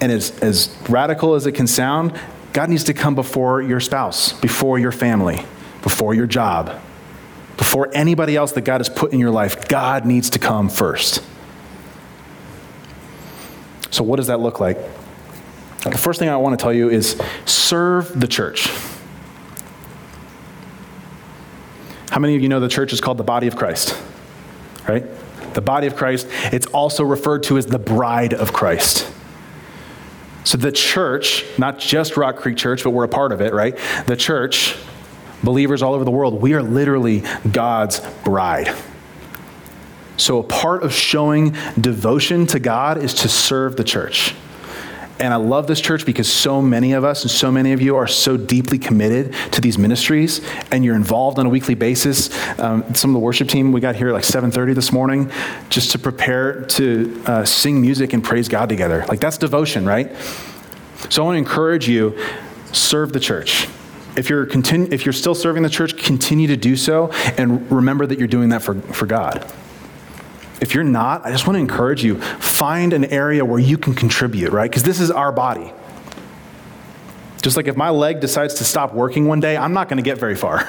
And 0.00 0.10
as, 0.10 0.38
as 0.40 0.76
radical 0.88 1.34
as 1.34 1.46
it 1.46 1.52
can 1.52 1.66
sound, 1.66 2.18
God 2.52 2.70
needs 2.70 2.84
to 2.84 2.94
come 2.94 3.14
before 3.14 3.62
your 3.62 3.80
spouse, 3.80 4.32
before 4.32 4.78
your 4.78 4.92
family, 4.92 5.44
before 5.82 6.14
your 6.14 6.26
job, 6.26 6.80
before 7.56 7.90
anybody 7.94 8.36
else 8.36 8.52
that 8.52 8.62
God 8.62 8.80
has 8.80 8.88
put 8.88 9.12
in 9.12 9.18
your 9.18 9.30
life. 9.30 9.68
God 9.68 10.06
needs 10.06 10.30
to 10.30 10.38
come 10.38 10.68
first. 10.68 11.22
So, 13.90 14.02
what 14.02 14.16
does 14.16 14.26
that 14.28 14.40
look 14.40 14.60
like? 14.60 14.78
The 15.82 15.98
first 15.98 16.18
thing 16.18 16.28
I 16.28 16.36
want 16.36 16.58
to 16.58 16.62
tell 16.62 16.72
you 16.72 16.88
is 16.88 17.20
serve 17.44 18.18
the 18.18 18.26
church. 18.26 18.68
How 22.10 22.20
many 22.20 22.36
of 22.36 22.42
you 22.42 22.48
know 22.48 22.60
the 22.60 22.68
church 22.68 22.92
is 22.92 23.00
called 23.00 23.18
the 23.18 23.24
body 23.24 23.48
of 23.48 23.56
Christ? 23.56 24.00
Right? 24.88 25.04
The 25.54 25.60
body 25.60 25.86
of 25.86 25.96
Christ. 25.96 26.28
It's 26.52 26.66
also 26.66 27.04
referred 27.04 27.42
to 27.44 27.58
as 27.58 27.66
the 27.66 27.78
bride 27.78 28.32
of 28.32 28.52
Christ. 28.52 29.10
So 30.44 30.58
the 30.58 30.72
church, 30.72 31.44
not 31.58 31.78
just 31.78 32.16
Rock 32.16 32.36
Creek 32.36 32.56
Church, 32.56 32.84
but 32.84 32.90
we're 32.90 33.04
a 33.04 33.08
part 33.08 33.32
of 33.32 33.40
it, 33.40 33.54
right? 33.54 33.78
The 34.06 34.16
church, 34.16 34.76
believers 35.42 35.82
all 35.82 35.94
over 35.94 36.04
the 36.04 36.10
world, 36.10 36.40
we 36.40 36.52
are 36.54 36.62
literally 36.62 37.22
God's 37.50 38.00
bride. 38.24 38.74
So 40.16 40.38
a 40.38 40.42
part 40.42 40.82
of 40.82 40.92
showing 40.92 41.56
devotion 41.80 42.46
to 42.48 42.60
God 42.60 43.02
is 43.02 43.14
to 43.14 43.28
serve 43.28 43.76
the 43.76 43.84
church. 43.84 44.34
And 45.20 45.32
I 45.32 45.36
love 45.36 45.66
this 45.68 45.80
church 45.80 46.04
because 46.04 46.30
so 46.30 46.60
many 46.60 46.92
of 46.92 47.04
us 47.04 47.22
and 47.22 47.30
so 47.30 47.52
many 47.52 47.72
of 47.72 47.80
you 47.80 47.96
are 47.96 48.06
so 48.06 48.36
deeply 48.36 48.78
committed 48.78 49.32
to 49.52 49.60
these 49.60 49.78
ministries, 49.78 50.40
and 50.72 50.84
you're 50.84 50.96
involved 50.96 51.38
on 51.38 51.46
a 51.46 51.48
weekly 51.48 51.74
basis. 51.74 52.30
Um, 52.58 52.94
some 52.94 53.10
of 53.10 53.14
the 53.14 53.20
worship 53.20 53.48
team 53.48 53.70
we 53.70 53.80
got 53.80 53.94
here 53.94 54.08
at 54.08 54.14
like 54.14 54.24
7:30 54.24 54.74
this 54.74 54.92
morning, 54.92 55.30
just 55.70 55.92
to 55.92 55.98
prepare 55.98 56.62
to 56.62 57.22
uh, 57.26 57.44
sing 57.44 57.80
music 57.80 58.12
and 58.12 58.24
praise 58.24 58.48
God 58.48 58.68
together. 58.68 59.04
Like 59.08 59.20
that's 59.20 59.38
devotion, 59.38 59.86
right? 59.86 60.10
So 61.10 61.22
I 61.22 61.26
want 61.26 61.36
to 61.36 61.38
encourage 61.38 61.88
you: 61.88 62.18
serve 62.72 63.12
the 63.12 63.20
church. 63.20 63.68
If 64.16 64.28
you're 64.28 64.46
continu- 64.46 64.92
if 64.92 65.06
you're 65.06 65.12
still 65.12 65.34
serving 65.34 65.62
the 65.62 65.70
church, 65.70 65.96
continue 65.96 66.48
to 66.48 66.56
do 66.56 66.76
so, 66.76 67.10
and 67.38 67.70
remember 67.70 68.04
that 68.06 68.18
you're 68.18 68.28
doing 68.28 68.48
that 68.48 68.62
for, 68.62 68.74
for 68.80 69.06
God. 69.06 69.50
If 70.64 70.74
you're 70.74 70.82
not, 70.82 71.26
I 71.26 71.30
just 71.30 71.46
want 71.46 71.56
to 71.56 71.60
encourage 71.60 72.02
you 72.02 72.18
find 72.18 72.94
an 72.94 73.04
area 73.04 73.44
where 73.44 73.58
you 73.58 73.76
can 73.76 73.92
contribute, 73.94 74.50
right? 74.50 74.70
Because 74.70 74.82
this 74.82 74.98
is 74.98 75.10
our 75.10 75.30
body. 75.30 75.70
Just 77.42 77.58
like 77.58 77.66
if 77.66 77.76
my 77.76 77.90
leg 77.90 78.20
decides 78.20 78.54
to 78.54 78.64
stop 78.64 78.94
working 78.94 79.26
one 79.26 79.40
day, 79.40 79.58
I'm 79.58 79.74
not 79.74 79.90
going 79.90 79.98
to 79.98 80.02
get 80.02 80.16
very 80.16 80.34
far. 80.34 80.64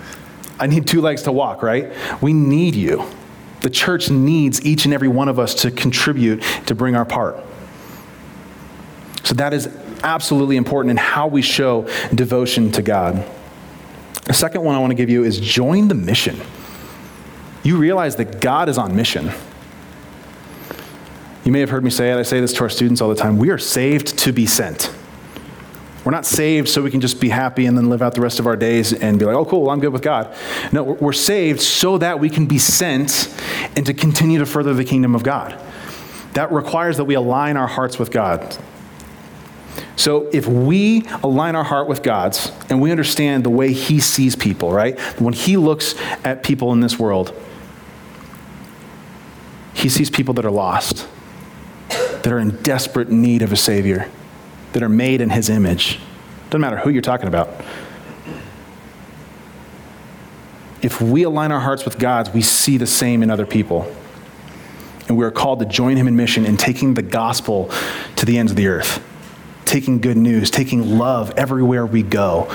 I 0.58 0.66
need 0.66 0.88
two 0.88 1.00
legs 1.00 1.22
to 1.22 1.30
walk, 1.30 1.62
right? 1.62 1.92
We 2.20 2.32
need 2.32 2.74
you. 2.74 3.08
The 3.60 3.70
church 3.70 4.10
needs 4.10 4.60
each 4.66 4.86
and 4.86 4.92
every 4.92 5.06
one 5.06 5.28
of 5.28 5.38
us 5.38 5.54
to 5.62 5.70
contribute 5.70 6.42
to 6.66 6.74
bring 6.74 6.96
our 6.96 7.04
part. 7.04 7.36
So 9.22 9.34
that 9.34 9.54
is 9.54 9.68
absolutely 10.02 10.56
important 10.56 10.90
in 10.90 10.96
how 10.96 11.28
we 11.28 11.42
show 11.42 11.88
devotion 12.12 12.72
to 12.72 12.82
God. 12.82 13.24
The 14.24 14.34
second 14.34 14.64
one 14.64 14.74
I 14.74 14.80
want 14.80 14.90
to 14.90 14.96
give 14.96 15.10
you 15.10 15.22
is 15.22 15.38
join 15.38 15.86
the 15.86 15.94
mission 15.94 16.40
you 17.62 17.76
realize 17.76 18.16
that 18.16 18.40
God 18.40 18.68
is 18.68 18.78
on 18.78 18.94
mission. 18.94 19.30
You 21.44 21.52
may 21.52 21.60
have 21.60 21.70
heard 21.70 21.84
me 21.84 21.90
say 21.90 22.10
it, 22.10 22.16
I 22.16 22.22
say 22.22 22.40
this 22.40 22.52
to 22.54 22.60
our 22.64 22.68
students 22.68 23.00
all 23.00 23.08
the 23.08 23.14
time. 23.14 23.38
We 23.38 23.50
are 23.50 23.58
saved 23.58 24.18
to 24.18 24.32
be 24.32 24.46
sent. 24.46 24.92
We're 26.04 26.12
not 26.12 26.26
saved 26.26 26.68
so 26.68 26.82
we 26.82 26.90
can 26.90 27.00
just 27.00 27.20
be 27.20 27.28
happy 27.28 27.66
and 27.66 27.76
then 27.76 27.90
live 27.90 28.02
out 28.02 28.14
the 28.14 28.20
rest 28.20 28.38
of 28.38 28.46
our 28.46 28.56
days 28.56 28.92
and 28.92 29.18
be 29.18 29.24
like, 29.24 29.34
oh, 29.34 29.44
cool, 29.44 29.68
I'm 29.68 29.80
good 29.80 29.92
with 29.92 30.02
God. 30.02 30.34
No, 30.72 30.82
we're 30.82 31.12
saved 31.12 31.60
so 31.60 31.98
that 31.98 32.20
we 32.20 32.30
can 32.30 32.46
be 32.46 32.58
sent 32.58 33.34
and 33.76 33.84
to 33.84 33.92
continue 33.92 34.38
to 34.38 34.46
further 34.46 34.72
the 34.72 34.84
kingdom 34.84 35.14
of 35.14 35.22
God. 35.22 35.60
That 36.34 36.52
requires 36.52 36.96
that 36.98 37.04
we 37.04 37.14
align 37.14 37.56
our 37.56 37.66
hearts 37.66 37.98
with 37.98 38.10
God. 38.10 38.56
So 39.96 40.30
if 40.32 40.46
we 40.46 41.06
align 41.22 41.56
our 41.56 41.64
heart 41.64 41.88
with 41.88 42.02
God's 42.02 42.52
and 42.70 42.80
we 42.80 42.90
understand 42.90 43.44
the 43.44 43.50
way 43.50 43.72
He 43.72 44.00
sees 44.00 44.36
people, 44.36 44.72
right? 44.72 44.98
When 45.20 45.34
He 45.34 45.56
looks 45.56 45.94
at 46.24 46.42
people 46.42 46.72
in 46.72 46.80
this 46.80 46.98
world, 46.98 47.34
he 49.78 49.88
sees 49.88 50.10
people 50.10 50.34
that 50.34 50.44
are 50.44 50.50
lost, 50.50 51.06
that 51.88 52.26
are 52.26 52.40
in 52.40 52.60
desperate 52.62 53.10
need 53.10 53.42
of 53.42 53.52
a 53.52 53.56
Savior, 53.56 54.10
that 54.72 54.82
are 54.82 54.88
made 54.88 55.20
in 55.20 55.30
His 55.30 55.48
image. 55.48 56.00
Doesn't 56.50 56.60
matter 56.60 56.78
who 56.78 56.90
you're 56.90 57.00
talking 57.00 57.28
about. 57.28 57.48
If 60.82 61.00
we 61.00 61.22
align 61.22 61.52
our 61.52 61.60
hearts 61.60 61.84
with 61.84 61.96
God's, 61.96 62.30
we 62.30 62.42
see 62.42 62.76
the 62.76 62.88
same 62.88 63.22
in 63.22 63.30
other 63.30 63.46
people. 63.46 63.92
And 65.06 65.16
we 65.16 65.24
are 65.24 65.30
called 65.30 65.60
to 65.60 65.64
join 65.64 65.96
Him 65.96 66.08
in 66.08 66.16
mission 66.16 66.44
in 66.44 66.56
taking 66.56 66.94
the 66.94 67.02
gospel 67.02 67.70
to 68.16 68.26
the 68.26 68.36
ends 68.36 68.50
of 68.50 68.56
the 68.56 68.66
earth, 68.66 69.00
taking 69.64 70.00
good 70.00 70.16
news, 70.16 70.50
taking 70.50 70.98
love 70.98 71.32
everywhere 71.36 71.86
we 71.86 72.02
go, 72.02 72.52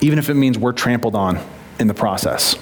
even 0.00 0.18
if 0.18 0.28
it 0.28 0.34
means 0.34 0.58
we're 0.58 0.72
trampled 0.72 1.14
on 1.14 1.38
in 1.78 1.86
the 1.86 1.94
process. 1.94 2.56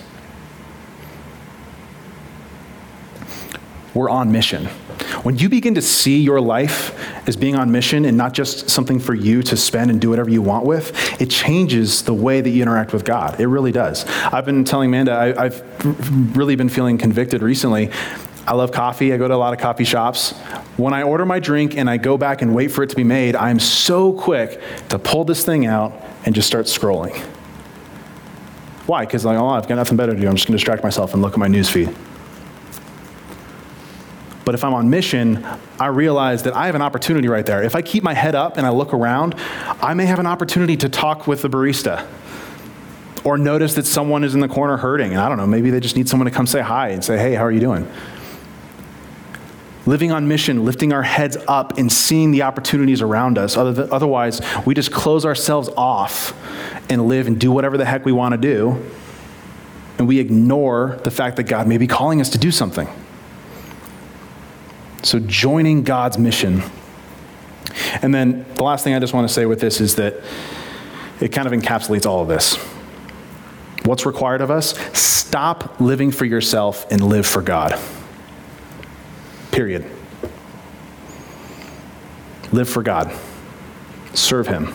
We're 3.94 4.10
on 4.10 4.32
mission. 4.32 4.66
When 5.22 5.38
you 5.38 5.48
begin 5.48 5.74
to 5.76 5.82
see 5.82 6.20
your 6.20 6.40
life 6.40 6.98
as 7.28 7.36
being 7.36 7.54
on 7.54 7.70
mission 7.70 8.04
and 8.04 8.16
not 8.16 8.32
just 8.32 8.68
something 8.68 8.98
for 8.98 9.14
you 9.14 9.42
to 9.44 9.56
spend 9.56 9.90
and 9.90 10.00
do 10.00 10.10
whatever 10.10 10.30
you 10.30 10.42
want 10.42 10.66
with, 10.66 11.20
it 11.20 11.30
changes 11.30 12.02
the 12.02 12.12
way 12.12 12.40
that 12.40 12.50
you 12.50 12.62
interact 12.62 12.92
with 12.92 13.04
God. 13.04 13.40
It 13.40 13.46
really 13.46 13.72
does. 13.72 14.04
I've 14.06 14.44
been 14.44 14.64
telling 14.64 14.88
Amanda, 14.88 15.34
I, 15.38 15.44
have 15.44 16.36
really 16.36 16.56
been 16.56 16.68
feeling 16.68 16.98
convicted 16.98 17.42
recently. 17.42 17.90
I 18.46 18.54
love 18.54 18.72
coffee. 18.72 19.12
I 19.12 19.16
go 19.16 19.26
to 19.26 19.34
a 19.34 19.36
lot 19.36 19.54
of 19.54 19.60
coffee 19.60 19.84
shops. 19.84 20.32
When 20.76 20.92
I 20.92 21.02
order 21.02 21.24
my 21.24 21.38
drink 21.38 21.76
and 21.76 21.88
I 21.88 21.96
go 21.96 22.18
back 22.18 22.42
and 22.42 22.54
wait 22.54 22.68
for 22.68 22.82
it 22.82 22.90
to 22.90 22.96
be 22.96 23.04
made, 23.04 23.36
I'm 23.36 23.58
so 23.58 24.12
quick 24.12 24.60
to 24.90 24.98
pull 24.98 25.24
this 25.24 25.44
thing 25.44 25.64
out 25.64 25.94
and 26.26 26.34
just 26.34 26.46
start 26.46 26.66
scrolling. 26.66 27.16
Why? 28.86 29.06
Because 29.06 29.24
like, 29.24 29.38
oh, 29.38 29.48
I've 29.48 29.66
got 29.66 29.76
nothing 29.76 29.96
better 29.96 30.14
to 30.14 30.20
do. 30.20 30.28
I'm 30.28 30.34
just 30.34 30.46
going 30.46 30.52
to 30.52 30.58
distract 30.58 30.82
myself 30.82 31.14
and 31.14 31.22
look 31.22 31.32
at 31.32 31.38
my 31.38 31.48
news 31.48 31.70
feed. 31.70 31.94
But 34.44 34.54
if 34.54 34.62
I'm 34.62 34.74
on 34.74 34.90
mission, 34.90 35.44
I 35.80 35.86
realize 35.86 36.42
that 36.42 36.54
I 36.54 36.66
have 36.66 36.74
an 36.74 36.82
opportunity 36.82 37.28
right 37.28 37.46
there. 37.46 37.62
If 37.62 37.74
I 37.74 37.82
keep 37.82 38.02
my 38.02 38.14
head 38.14 38.34
up 38.34 38.58
and 38.58 38.66
I 38.66 38.70
look 38.70 38.92
around, 38.92 39.34
I 39.80 39.94
may 39.94 40.06
have 40.06 40.18
an 40.18 40.26
opportunity 40.26 40.76
to 40.78 40.88
talk 40.88 41.26
with 41.26 41.42
the 41.42 41.48
barista 41.48 42.06
or 43.24 43.38
notice 43.38 43.74
that 43.76 43.86
someone 43.86 44.22
is 44.22 44.34
in 44.34 44.40
the 44.40 44.48
corner 44.48 44.76
hurting. 44.76 45.12
And 45.12 45.20
I 45.20 45.30
don't 45.30 45.38
know, 45.38 45.46
maybe 45.46 45.70
they 45.70 45.80
just 45.80 45.96
need 45.96 46.08
someone 46.08 46.26
to 46.26 46.30
come 46.30 46.46
say 46.46 46.60
hi 46.60 46.90
and 46.90 47.02
say, 47.02 47.16
hey, 47.16 47.34
how 47.34 47.44
are 47.44 47.50
you 47.50 47.60
doing? 47.60 47.90
Living 49.86 50.12
on 50.12 50.28
mission, 50.28 50.64
lifting 50.64 50.92
our 50.92 51.02
heads 51.02 51.38
up 51.48 51.78
and 51.78 51.90
seeing 51.90 52.30
the 52.30 52.42
opportunities 52.42 53.00
around 53.00 53.38
us. 53.38 53.56
Otherwise, 53.56 54.42
we 54.66 54.74
just 54.74 54.92
close 54.92 55.24
ourselves 55.24 55.70
off 55.76 56.34
and 56.90 57.06
live 57.06 57.26
and 57.26 57.40
do 57.40 57.50
whatever 57.50 57.78
the 57.78 57.84
heck 57.86 58.04
we 58.04 58.12
want 58.12 58.32
to 58.32 58.38
do. 58.38 58.82
And 59.96 60.08
we 60.08 60.18
ignore 60.18 61.00
the 61.04 61.10
fact 61.10 61.36
that 61.36 61.44
God 61.44 61.66
may 61.66 61.78
be 61.78 61.86
calling 61.86 62.20
us 62.20 62.28
to 62.30 62.38
do 62.38 62.50
something. 62.50 62.88
So, 65.04 65.18
joining 65.20 65.82
God's 65.82 66.16
mission. 66.16 66.62
And 68.00 68.14
then 68.14 68.46
the 68.54 68.64
last 68.64 68.84
thing 68.84 68.94
I 68.94 68.98
just 68.98 69.12
want 69.12 69.28
to 69.28 69.32
say 69.32 69.44
with 69.44 69.60
this 69.60 69.78
is 69.80 69.96
that 69.96 70.14
it 71.20 71.28
kind 71.28 71.46
of 71.46 71.52
encapsulates 71.52 72.06
all 72.06 72.22
of 72.22 72.28
this. 72.28 72.56
What's 73.84 74.06
required 74.06 74.40
of 74.40 74.50
us? 74.50 74.78
Stop 74.98 75.78
living 75.78 76.10
for 76.10 76.24
yourself 76.24 76.86
and 76.90 77.04
live 77.04 77.26
for 77.26 77.42
God. 77.42 77.78
Period. 79.52 79.84
Live 82.50 82.70
for 82.70 82.82
God. 82.82 83.12
Serve 84.14 84.46
Him. 84.46 84.72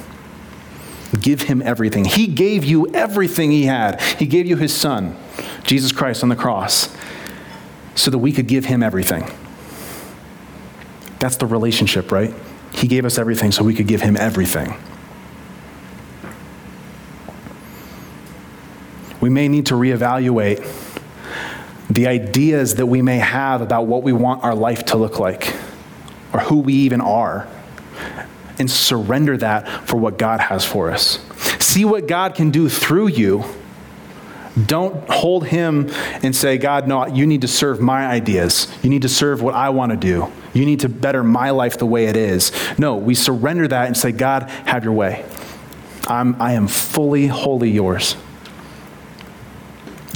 Give 1.20 1.42
Him 1.42 1.64
everything. 1.64 2.06
He 2.06 2.28
gave 2.28 2.64
you 2.64 2.88
everything 2.94 3.50
He 3.50 3.64
had. 3.64 4.00
He 4.00 4.28
gave 4.28 4.46
you 4.46 4.58
His 4.58 4.76
Son, 4.76 5.18
Jesus 5.64 5.92
Christ, 5.92 6.22
on 6.22 6.30
the 6.30 6.36
cross, 6.36 6.96
so 7.96 8.12
that 8.12 8.20
we 8.20 8.32
could 8.32 8.48
give 8.48 8.66
Him 8.66 8.84
everything. 8.84 9.24
That's 11.20 11.36
the 11.36 11.46
relationship, 11.46 12.12
right? 12.12 12.34
He 12.72 12.88
gave 12.88 13.06
us 13.06 13.18
everything 13.18 13.52
so 13.52 13.64
we 13.64 13.74
could 13.74 13.88
give 13.88 14.02
him 14.02 14.16
everything. 14.16 14.74
We 19.22 19.30
may 19.30 19.48
need 19.48 19.66
to 19.68 19.74
reevaluate 19.74 20.66
the 21.90 22.08
ideas 22.08 22.76
that 22.76 22.86
we 22.86 23.02
may 23.02 23.18
have 23.18 23.62
about 23.62 23.88
what 23.88 24.04
we 24.04 24.14
want 24.14 24.44
our 24.44 24.56
life 24.56 24.86
to 24.86 24.98
look 24.98 25.20
like 25.20 25.56
or 26.34 26.40
who 26.40 26.60
we 26.60 26.74
even 26.74 27.02
are 27.02 27.48
and 28.60 28.70
surrender 28.70 29.36
that 29.38 29.88
for 29.88 29.98
what 29.98 30.18
God 30.18 30.40
has 30.40 30.64
for 30.64 30.92
us. 30.92 31.20
See 31.60 31.86
what 31.86 32.08
God 32.08 32.36
can 32.36 32.52
do 32.52 32.70
through 32.70 33.08
you. 33.08 33.44
Don't 34.66 35.10
hold 35.10 35.48
him 35.48 35.90
and 36.22 36.36
say, 36.36 36.58
God, 36.58 36.88
no, 36.88 37.08
you 37.08 37.26
need 37.26 37.42
to 37.42 37.48
serve 37.48 37.80
my 37.80 38.06
ideas. 38.06 38.68
You 38.84 38.90
need 38.90 39.04
to 39.04 39.10
serve 39.10 39.42
what 39.42 39.56
I 39.56 39.70
want 39.70 39.92
to 39.92 39.98
do. 39.98 40.32
You 40.60 40.66
need 40.66 40.82
to 40.82 40.90
better 40.90 41.24
my 41.24 41.52
life 41.52 41.78
the 41.78 41.86
way 41.86 42.08
it 42.08 42.18
is. 42.18 42.52
No, 42.78 42.98
we 42.98 43.16
surrender 43.16 43.66
that 43.70 43.88
and 43.88 43.96
say, 43.96 44.12
God, 44.12 44.50
have 44.66 44.84
your 44.84 44.92
way. 44.92 45.24
I'm, 46.06 46.36
I 46.42 46.52
am 46.52 46.68
fully, 46.68 47.28
wholly 47.28 47.70
yours. 47.70 48.18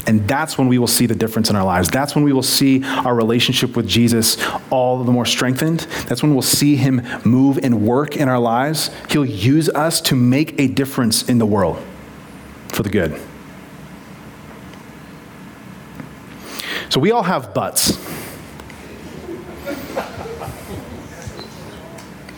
And 0.06 0.28
that's 0.28 0.58
when 0.58 0.68
we 0.68 0.78
will 0.78 0.88
see 0.88 1.06
the 1.06 1.16
difference 1.16 1.50
in 1.50 1.56
our 1.56 1.64
lives. 1.64 1.89
That's 1.89 2.14
when 2.14 2.26
we 2.26 2.34
will 2.34 2.44
see 2.44 2.84
our 2.84 3.16
relationship 3.16 3.78
with 3.78 3.88
Jesus 3.88 4.36
all 4.70 5.02
the 5.02 5.14
more 5.14 5.26
strengthened. 5.26 5.88
That's 6.10 6.22
when 6.22 6.34
we'll 6.34 6.41
see 6.41 6.76
him 6.76 7.02
move 7.24 7.58
and 7.64 7.88
work 7.88 8.18
in 8.18 8.28
our 8.28 8.39
lives. 8.39 8.91
He'll 9.10 9.24
use 9.24 9.70
us 9.70 10.02
to 10.02 10.16
make 10.18 10.60
a 10.60 10.68
difference 10.68 11.30
in 11.30 11.38
the 11.38 11.46
world 11.46 11.82
for 12.68 12.84
the 12.84 12.89
good. 12.89 13.18
So 16.89 17.00
we 17.00 17.12
all 17.12 17.24
have 17.24 17.54
butts. 17.54 17.98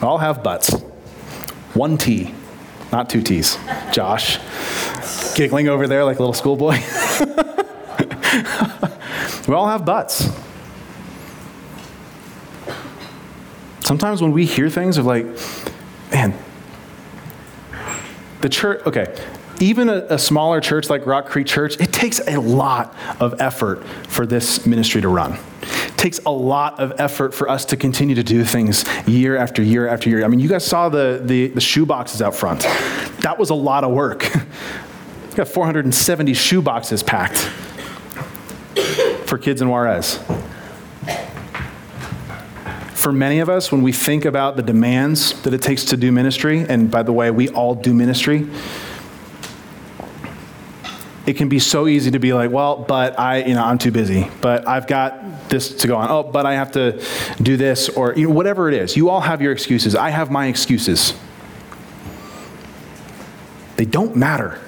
All 0.06 0.18
have 0.18 0.44
butts. 0.44 0.72
One 1.74 1.98
T, 1.98 2.34
not 2.92 3.10
two 3.10 3.22
T's. 3.22 3.58
Josh, 3.92 4.40
giggling 5.36 5.68
over 5.68 5.88
there 5.88 6.04
like 6.06 6.18
a 6.18 6.20
little 6.20 6.34
schoolboy. 6.34 6.78
we 9.48 9.54
all 9.54 9.68
have 9.68 9.86
butts. 9.86 10.30
Sometimes 13.82 14.22
when 14.22 14.32
we 14.32 14.46
hear 14.46 14.70
things 14.70 14.98
of 14.98 15.06
like, 15.06 15.26
man, 16.12 16.34
the 18.42 18.50
church, 18.50 18.86
okay, 18.88 19.16
even 19.60 19.90
a, 19.90 20.06
a, 20.10 20.20
smaller 20.20 20.60
church 20.60 20.90
like 20.90 21.06
Rock 21.06 21.28
Creek 21.28 21.48
Church, 21.48 21.80
it 21.80 21.94
takes 21.94 22.20
a 22.28 22.38
lot 22.38 22.96
of 23.20 23.40
effort 23.40 23.86
for 24.08 24.26
this 24.26 24.66
ministry 24.66 25.02
to 25.02 25.08
run. 25.08 25.38
Takes 25.98 26.20
a 26.26 26.32
lot 26.32 26.80
of 26.80 26.94
effort 27.00 27.34
for 27.34 27.50
us 27.50 27.66
to 27.66 27.78
continue 27.78 28.16
to 28.16 28.24
do 28.24 28.44
things 28.44 28.86
year 29.08 29.38
after 29.38 29.62
year 29.62 29.88
after 29.88 30.10
year. 30.10 30.24
I 30.24 30.28
mean, 30.28 30.40
you 30.40 30.50
guys 30.50 30.66
saw 30.66 30.90
the, 30.90 31.22
the, 31.24 31.48
the 31.48 31.62
shoe 31.62 31.86
boxes 31.86 32.22
out 32.22 32.36
front. 32.36 32.62
That 33.22 33.38
was 33.38 33.50
a 33.50 33.56
lot 33.56 33.84
of 33.84 33.92
work. 33.92 34.24
we 35.30 35.36
got 35.36 35.48
470 35.48 36.34
shoe 36.34 36.62
boxes 36.62 37.04
packed 37.04 37.38
for 39.26 39.38
kids 39.38 39.62
in 39.62 39.70
Juarez 39.70 40.20
for 43.06 43.12
many 43.12 43.38
of 43.38 43.50
us, 43.50 43.72
when 43.72 43.84
we 43.84 43.92
think 43.92 44.26
about 44.26 44.56
the 44.56 44.64
demands 44.64 45.40
that 45.44 45.54
it 45.54 45.62
takes 45.62 45.86
to 45.86 45.96
do 45.96 46.12
ministry, 46.12 46.66
and 46.68 46.90
by 46.90 47.04
the 47.04 47.14
way, 47.14 47.30
we 47.30 47.48
all 47.50 47.76
do 47.76 47.94
ministry, 47.94 48.48
it 51.26 51.38
can 51.38 51.50
be 51.50 51.60
so 51.60 51.88
easy 51.88 52.12
to 52.12 52.20
be 52.20 52.34
like, 52.34 52.52
well, 52.52 52.78
but 52.78 53.20
I, 53.20 53.44
you 53.44 53.56
know, 53.56 53.64
I'm 53.64 53.78
too 53.78 53.92
busy, 53.92 54.30
but 54.42 54.68
I've 54.68 54.86
got 54.86 55.50
this 55.50 55.76
to 55.78 55.88
go 55.88 55.96
on. 55.96 56.10
Oh, 56.10 56.24
but 56.24 56.46
I 56.46 56.54
have 56.54 56.72
to 56.74 57.04
do 57.42 57.58
this, 57.58 57.90
or 57.90 58.14
you 58.14 58.28
know, 58.28 58.34
whatever 58.34 58.70
it 58.70 58.76
is. 58.76 58.96
You 58.96 59.10
all 59.10 59.22
have 59.22 59.42
your 59.42 59.52
excuses. 59.52 59.96
I 59.96 60.10
have 60.10 60.30
my 60.30 60.48
excuses. 60.48 61.14
They 63.78 63.86
don't 63.86 64.16
matter. 64.16 64.60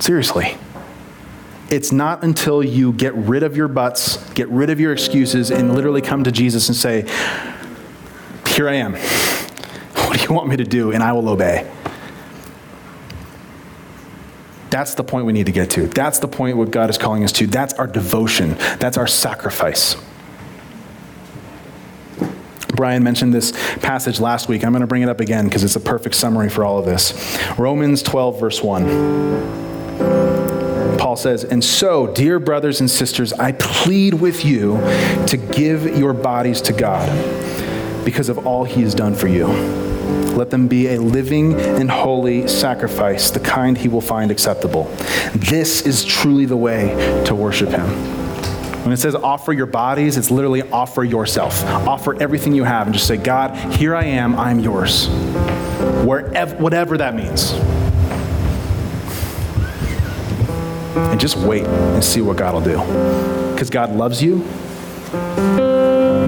Seriously. 0.00 0.56
It's 1.70 1.92
not 1.92 2.22
until 2.22 2.62
you 2.62 2.92
get 2.92 3.14
rid 3.14 3.42
of 3.42 3.56
your 3.56 3.68
butts, 3.68 4.16
get 4.32 4.48
rid 4.48 4.70
of 4.70 4.78
your 4.78 4.92
excuses, 4.92 5.50
and 5.50 5.74
literally 5.74 6.02
come 6.02 6.24
to 6.24 6.32
Jesus 6.32 6.68
and 6.68 6.76
say, 6.76 7.02
Here 8.48 8.68
I 8.68 8.74
am. 8.74 8.96
What 10.04 10.18
do 10.18 10.26
you 10.28 10.34
want 10.34 10.48
me 10.48 10.56
to 10.58 10.64
do? 10.64 10.92
And 10.92 11.02
I 11.02 11.12
will 11.12 11.28
obey. 11.28 11.68
That's 14.74 14.96
the 14.96 15.04
point 15.04 15.24
we 15.24 15.32
need 15.32 15.46
to 15.46 15.52
get 15.52 15.70
to. 15.70 15.86
That's 15.86 16.18
the 16.18 16.26
point 16.26 16.56
what 16.56 16.72
God 16.72 16.90
is 16.90 16.98
calling 16.98 17.22
us 17.22 17.30
to. 17.34 17.46
That's 17.46 17.74
our 17.74 17.86
devotion. 17.86 18.56
That's 18.80 18.98
our 18.98 19.06
sacrifice. 19.06 19.94
Brian 22.74 23.04
mentioned 23.04 23.32
this 23.32 23.52
passage 23.76 24.18
last 24.18 24.48
week. 24.48 24.64
I'm 24.64 24.72
going 24.72 24.80
to 24.80 24.88
bring 24.88 25.02
it 25.02 25.08
up 25.08 25.20
again 25.20 25.44
because 25.44 25.62
it's 25.62 25.76
a 25.76 25.80
perfect 25.80 26.16
summary 26.16 26.50
for 26.50 26.64
all 26.64 26.76
of 26.76 26.86
this. 26.86 27.38
Romans 27.56 28.02
12, 28.02 28.40
verse 28.40 28.64
1. 28.64 30.98
Paul 30.98 31.14
says, 31.14 31.44
And 31.44 31.62
so, 31.62 32.08
dear 32.08 32.40
brothers 32.40 32.80
and 32.80 32.90
sisters, 32.90 33.32
I 33.32 33.52
plead 33.52 34.14
with 34.14 34.44
you 34.44 34.78
to 35.28 35.36
give 35.36 35.96
your 35.96 36.12
bodies 36.12 36.60
to 36.62 36.72
God 36.72 37.08
because 38.04 38.28
of 38.28 38.44
all 38.44 38.64
he 38.64 38.82
has 38.82 38.92
done 38.92 39.14
for 39.14 39.28
you. 39.28 39.93
Let 40.36 40.50
them 40.50 40.68
be 40.68 40.88
a 40.88 41.00
living 41.00 41.54
and 41.54 41.90
holy 41.90 42.48
sacrifice, 42.48 43.30
the 43.30 43.40
kind 43.40 43.78
he 43.78 43.88
will 43.88 44.00
find 44.00 44.30
acceptable. 44.30 44.84
This 45.34 45.82
is 45.82 46.04
truly 46.04 46.44
the 46.44 46.56
way 46.56 47.22
to 47.26 47.34
worship 47.34 47.70
him. 47.70 47.88
When 48.82 48.92
it 48.92 48.98
says 48.98 49.14
offer 49.14 49.52
your 49.52 49.66
bodies, 49.66 50.16
it's 50.16 50.30
literally 50.30 50.62
offer 50.62 51.04
yourself. 51.04 51.64
Offer 51.64 52.20
everything 52.22 52.54
you 52.54 52.64
have 52.64 52.86
and 52.86 52.94
just 52.94 53.06
say, 53.06 53.16
God, 53.16 53.56
here 53.74 53.94
I 53.94 54.04
am, 54.04 54.34
I'm 54.38 54.60
yours. 54.60 55.08
Wherever, 56.04 56.56
whatever 56.56 56.98
that 56.98 57.14
means. 57.14 57.54
and 61.14 61.20
just 61.20 61.36
wait 61.36 61.64
and 61.64 62.02
see 62.02 62.20
what 62.20 62.36
God 62.36 62.54
will 62.54 62.60
do. 62.60 63.52
Because 63.52 63.70
God 63.70 63.94
loves 63.94 64.22
you 64.22 64.44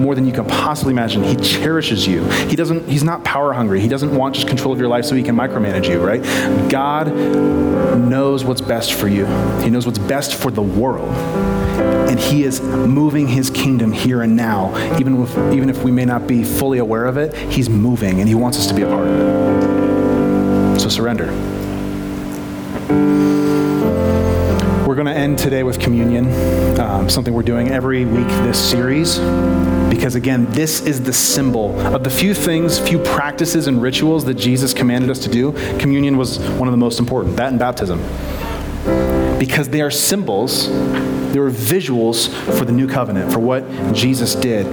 more 0.07 0.15
than 0.15 0.25
you 0.25 0.31
can 0.31 0.45
possibly 0.45 0.93
imagine. 0.93 1.21
He 1.21 1.35
cherishes 1.35 2.07
you. 2.07 2.23
He 2.47 2.55
doesn't 2.55 2.87
he's 2.87 3.03
not 3.03 3.25
power 3.25 3.51
hungry. 3.51 3.81
He 3.81 3.89
doesn't 3.89 4.15
want 4.15 4.35
just 4.35 4.47
control 4.47 4.71
of 4.71 4.79
your 4.79 4.87
life 4.87 5.03
so 5.03 5.15
he 5.15 5.21
can 5.21 5.35
micromanage 5.35 5.89
you, 5.89 5.99
right? 5.99 6.21
God 6.69 7.13
knows 7.13 8.45
what's 8.45 8.61
best 8.61 8.93
for 8.93 9.09
you. 9.09 9.25
He 9.63 9.69
knows 9.69 9.85
what's 9.85 9.99
best 9.99 10.35
for 10.35 10.49
the 10.49 10.61
world. 10.61 11.09
And 12.09 12.17
he 12.17 12.45
is 12.45 12.61
moving 12.61 13.27
his 13.27 13.49
kingdom 13.49 13.91
here 13.91 14.21
and 14.21 14.37
now. 14.37 14.69
Even 14.97 15.21
if 15.21 15.37
even 15.51 15.69
if 15.69 15.83
we 15.83 15.91
may 15.91 16.05
not 16.05 16.25
be 16.25 16.41
fully 16.41 16.77
aware 16.77 17.03
of 17.03 17.17
it, 17.17 17.35
he's 17.35 17.69
moving 17.69 18.21
and 18.21 18.29
he 18.29 18.35
wants 18.35 18.57
us 18.57 18.67
to 18.67 18.73
be 18.73 18.83
a 18.83 18.87
part 18.87 19.09
of 19.09 19.13
it. 19.13 20.79
So 20.79 20.87
surrender. 20.87 21.25
We're 24.87 24.95
going 24.95 25.07
to 25.07 25.13
end 25.13 25.37
today 25.37 25.63
with 25.63 25.81
communion, 25.81 26.31
um, 26.79 27.09
something 27.09 27.33
we're 27.33 27.43
doing 27.43 27.67
every 27.71 28.05
week 28.05 28.29
this 28.45 28.57
series. 28.57 29.19
Because 29.97 30.13
again, 30.13 30.45
this 30.51 30.81
is 30.81 31.01
the 31.01 31.11
symbol 31.11 31.77
of 31.79 32.03
the 32.03 32.09
few 32.11 32.35
things, 32.35 32.77
few 32.77 32.99
practices 32.99 33.65
and 33.65 33.81
rituals 33.81 34.25
that 34.25 34.35
Jesus 34.35 34.71
commanded 34.71 35.09
us 35.09 35.17
to 35.23 35.27
do. 35.27 35.53
Communion 35.79 36.17
was 36.17 36.37
one 36.51 36.67
of 36.67 36.71
the 36.71 36.77
most 36.77 36.99
important, 36.99 37.35
that 37.37 37.49
and 37.49 37.57
baptism. 37.57 37.99
Because 39.39 39.69
they 39.69 39.81
are 39.81 39.89
symbols, 39.89 40.67
they 41.33 41.39
were 41.39 41.49
visuals 41.49 42.29
for 42.59 42.63
the 42.63 42.71
new 42.71 42.87
covenant, 42.87 43.33
for 43.33 43.39
what 43.39 43.65
Jesus 43.91 44.35
did. 44.35 44.67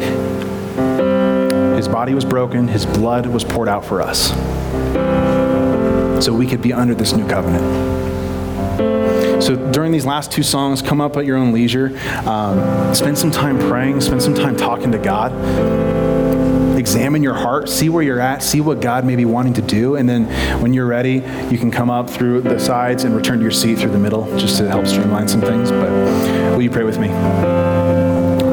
His 1.74 1.88
body 1.88 2.12
was 2.12 2.26
broken, 2.26 2.68
his 2.68 2.84
blood 2.84 3.24
was 3.24 3.44
poured 3.44 3.68
out 3.68 3.82
for 3.82 4.02
us. 4.02 4.28
So 6.22 6.34
we 6.34 6.46
could 6.46 6.60
be 6.60 6.74
under 6.74 6.94
this 6.94 7.14
new 7.14 7.26
covenant. 7.26 7.93
So 9.40 9.56
during 9.72 9.92
these 9.92 10.06
last 10.06 10.32
two 10.32 10.42
songs, 10.42 10.80
come 10.82 11.00
up 11.00 11.16
at 11.16 11.24
your 11.24 11.36
own 11.36 11.52
leisure. 11.52 11.98
Um, 12.26 12.94
spend 12.94 13.18
some 13.18 13.30
time 13.30 13.58
praying, 13.58 14.00
spend 14.00 14.22
some 14.22 14.34
time 14.34 14.56
talking 14.56 14.92
to 14.92 14.98
God. 14.98 15.32
Examine 16.78 17.22
your 17.22 17.34
heart, 17.34 17.68
see 17.68 17.88
where 17.88 18.02
you're 18.02 18.20
at, 18.20 18.42
see 18.42 18.60
what 18.60 18.80
God 18.80 19.04
may 19.04 19.16
be 19.16 19.24
wanting 19.24 19.54
to 19.54 19.62
do. 19.62 19.96
And 19.96 20.08
then 20.08 20.26
when 20.60 20.74
you're 20.74 20.86
ready, 20.86 21.22
you 21.50 21.58
can 21.58 21.70
come 21.70 21.88
up 21.88 22.10
through 22.10 22.42
the 22.42 22.58
sides 22.58 23.04
and 23.04 23.14
return 23.14 23.38
to 23.38 23.42
your 23.42 23.52
seat 23.52 23.78
through 23.78 23.92
the 23.92 23.98
middle 23.98 24.24
just 24.38 24.58
to 24.58 24.68
help 24.68 24.86
streamline 24.86 25.28
some 25.28 25.40
things. 25.40 25.70
But 25.70 25.90
will 26.52 26.62
you 26.62 26.70
pray 26.70 26.84
with 26.84 26.98
me? 26.98 27.08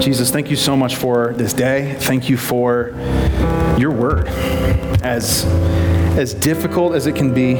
Jesus, 0.02 0.32
thank 0.32 0.50
you 0.50 0.56
so 0.56 0.76
much 0.76 0.96
for 0.96 1.34
this 1.34 1.54
day. 1.54 1.96
Thank 2.00 2.30
you 2.30 2.38
for 2.38 2.92
your 3.78 3.92
word. 3.92 4.28
As, 5.04 5.46
as 6.18 6.34
difficult 6.34 6.96
as 6.96 7.08
it 7.08 7.16
can 7.16 7.34
be, 7.34 7.56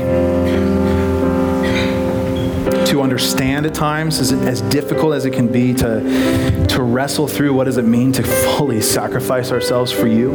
to 2.91 3.01
understand 3.01 3.65
at 3.65 3.73
times, 3.73 4.19
as, 4.19 4.33
as 4.33 4.61
difficult 4.63 5.13
as 5.13 5.25
it 5.25 5.31
can 5.31 5.47
be 5.47 5.73
to, 5.73 6.65
to 6.67 6.83
wrestle 6.83 7.25
through 7.25 7.53
what 7.53 7.63
does 7.63 7.77
it 7.77 7.85
mean 7.85 8.11
to 8.11 8.21
fully 8.21 8.81
sacrifice 8.81 9.51
ourselves 9.51 9.93
for 9.93 10.07
you. 10.07 10.33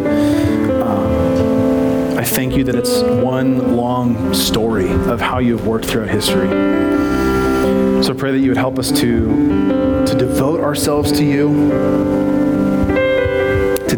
Um, 0.83 2.17
I 2.17 2.25
thank 2.25 2.57
you 2.57 2.65
that 2.65 2.75
it's 2.75 3.03
one 3.03 3.77
long 3.77 4.33
story 4.33 4.91
of 4.91 5.21
how 5.21 5.39
you've 5.39 5.67
worked 5.67 5.85
throughout 5.85 6.09
history. 6.09 6.49
So 8.03 8.15
I 8.15 8.17
pray 8.17 8.33
that 8.33 8.39
you 8.39 8.49
would 8.49 8.57
help 8.57 8.79
us 8.79 8.91
to, 8.91 10.05
to 10.07 10.15
devote 10.17 10.61
ourselves 10.61 11.13
to 11.13 11.25
you 11.25 12.36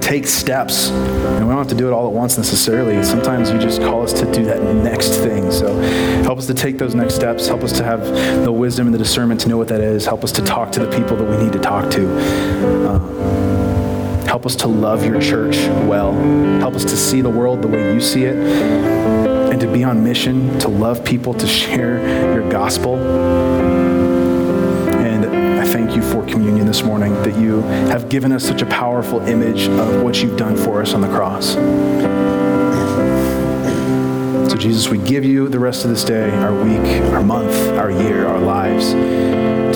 take 0.09 0.26
steps. 0.26 0.88
And 0.88 1.46
we 1.46 1.50
don't 1.50 1.59
have 1.59 1.68
to 1.68 1.74
do 1.74 1.86
it 1.86 1.92
all 1.92 2.06
at 2.06 2.12
once 2.14 2.38
necessarily. 2.38 3.04
Sometimes 3.04 3.50
you 3.50 3.59
just 3.59 3.82
call 3.82 4.02
us 4.02 4.14
to 4.14 4.32
do 4.32 4.42
that 4.46 4.62
next 4.76 5.16
thing. 5.16 5.52
So 5.52 5.78
help 6.22 6.38
us 6.38 6.46
to 6.46 6.54
take 6.54 6.78
those 6.78 6.94
next 6.94 7.14
steps. 7.14 7.46
Help 7.46 7.62
us 7.62 7.72
to 7.72 7.84
have 7.84 8.02
the 8.42 8.50
wisdom 8.50 8.86
and 8.86 8.94
the 8.94 8.98
discernment 8.98 9.38
to 9.42 9.50
know 9.50 9.59
what 9.59 9.68
that 9.68 9.82
is. 9.82 10.06
Help 10.06 10.24
us 10.24 10.32
to 10.32 10.42
talk 10.42 10.72
to 10.72 10.80
the 10.80 10.90
people 10.90 11.14
that 11.16 11.28
we 11.28 11.36
need 11.44 11.52
to 11.52 11.59
talk 11.59 11.90
to. 11.90 12.88
Um, 12.88 14.24
help 14.24 14.46
us 14.46 14.56
to 14.56 14.66
love 14.66 15.04
your 15.04 15.20
church 15.20 15.56
well. 15.86 16.14
Help 16.59 16.74
us 16.74 16.84
to 16.84 16.96
see 16.96 17.20
the 17.20 17.30
world 17.30 17.61
the 17.61 17.68
way 17.68 17.92
you 17.92 18.00
see 18.00 18.24
it. 18.24 18.36
And 18.38 19.61
to 19.61 19.70
be 19.70 19.84
on 19.84 20.02
mission, 20.02 20.59
to 20.61 20.68
love 20.68 21.04
people, 21.04 21.34
to 21.34 21.46
share 21.46 21.98
your 22.32 22.48
gospel 22.48 22.96
you 25.99 26.12
for 26.12 26.24
communion 26.26 26.66
this 26.66 26.82
morning, 26.82 27.12
that 27.22 27.36
you 27.36 27.62
have 27.90 28.09
given 28.09 28.32
us 28.32 28.44
such 28.44 28.62
a 28.62 28.66
powerful 28.66 29.20
image 29.22 29.68
of 29.68 30.03
what 30.03 30.22
you've 30.22 30.36
done 30.36 30.57
for 30.57 30.80
us 30.80 30.94
on 30.94 31.01
the 31.01 31.09
cross. 31.09 31.55
So, 34.51 34.57
Jesus, 34.57 34.88
we 34.88 34.99
give 34.99 35.24
you 35.24 35.49
the 35.49 35.59
rest 35.59 35.84
of 35.84 35.90
this 35.90 36.05
day, 36.05 36.30
our 36.30 36.55
week, 36.55 37.03
our 37.12 37.22
month, 37.22 37.55
our 37.78 37.90
year, 37.90 38.26
our 38.26 38.38
lives 38.38 38.94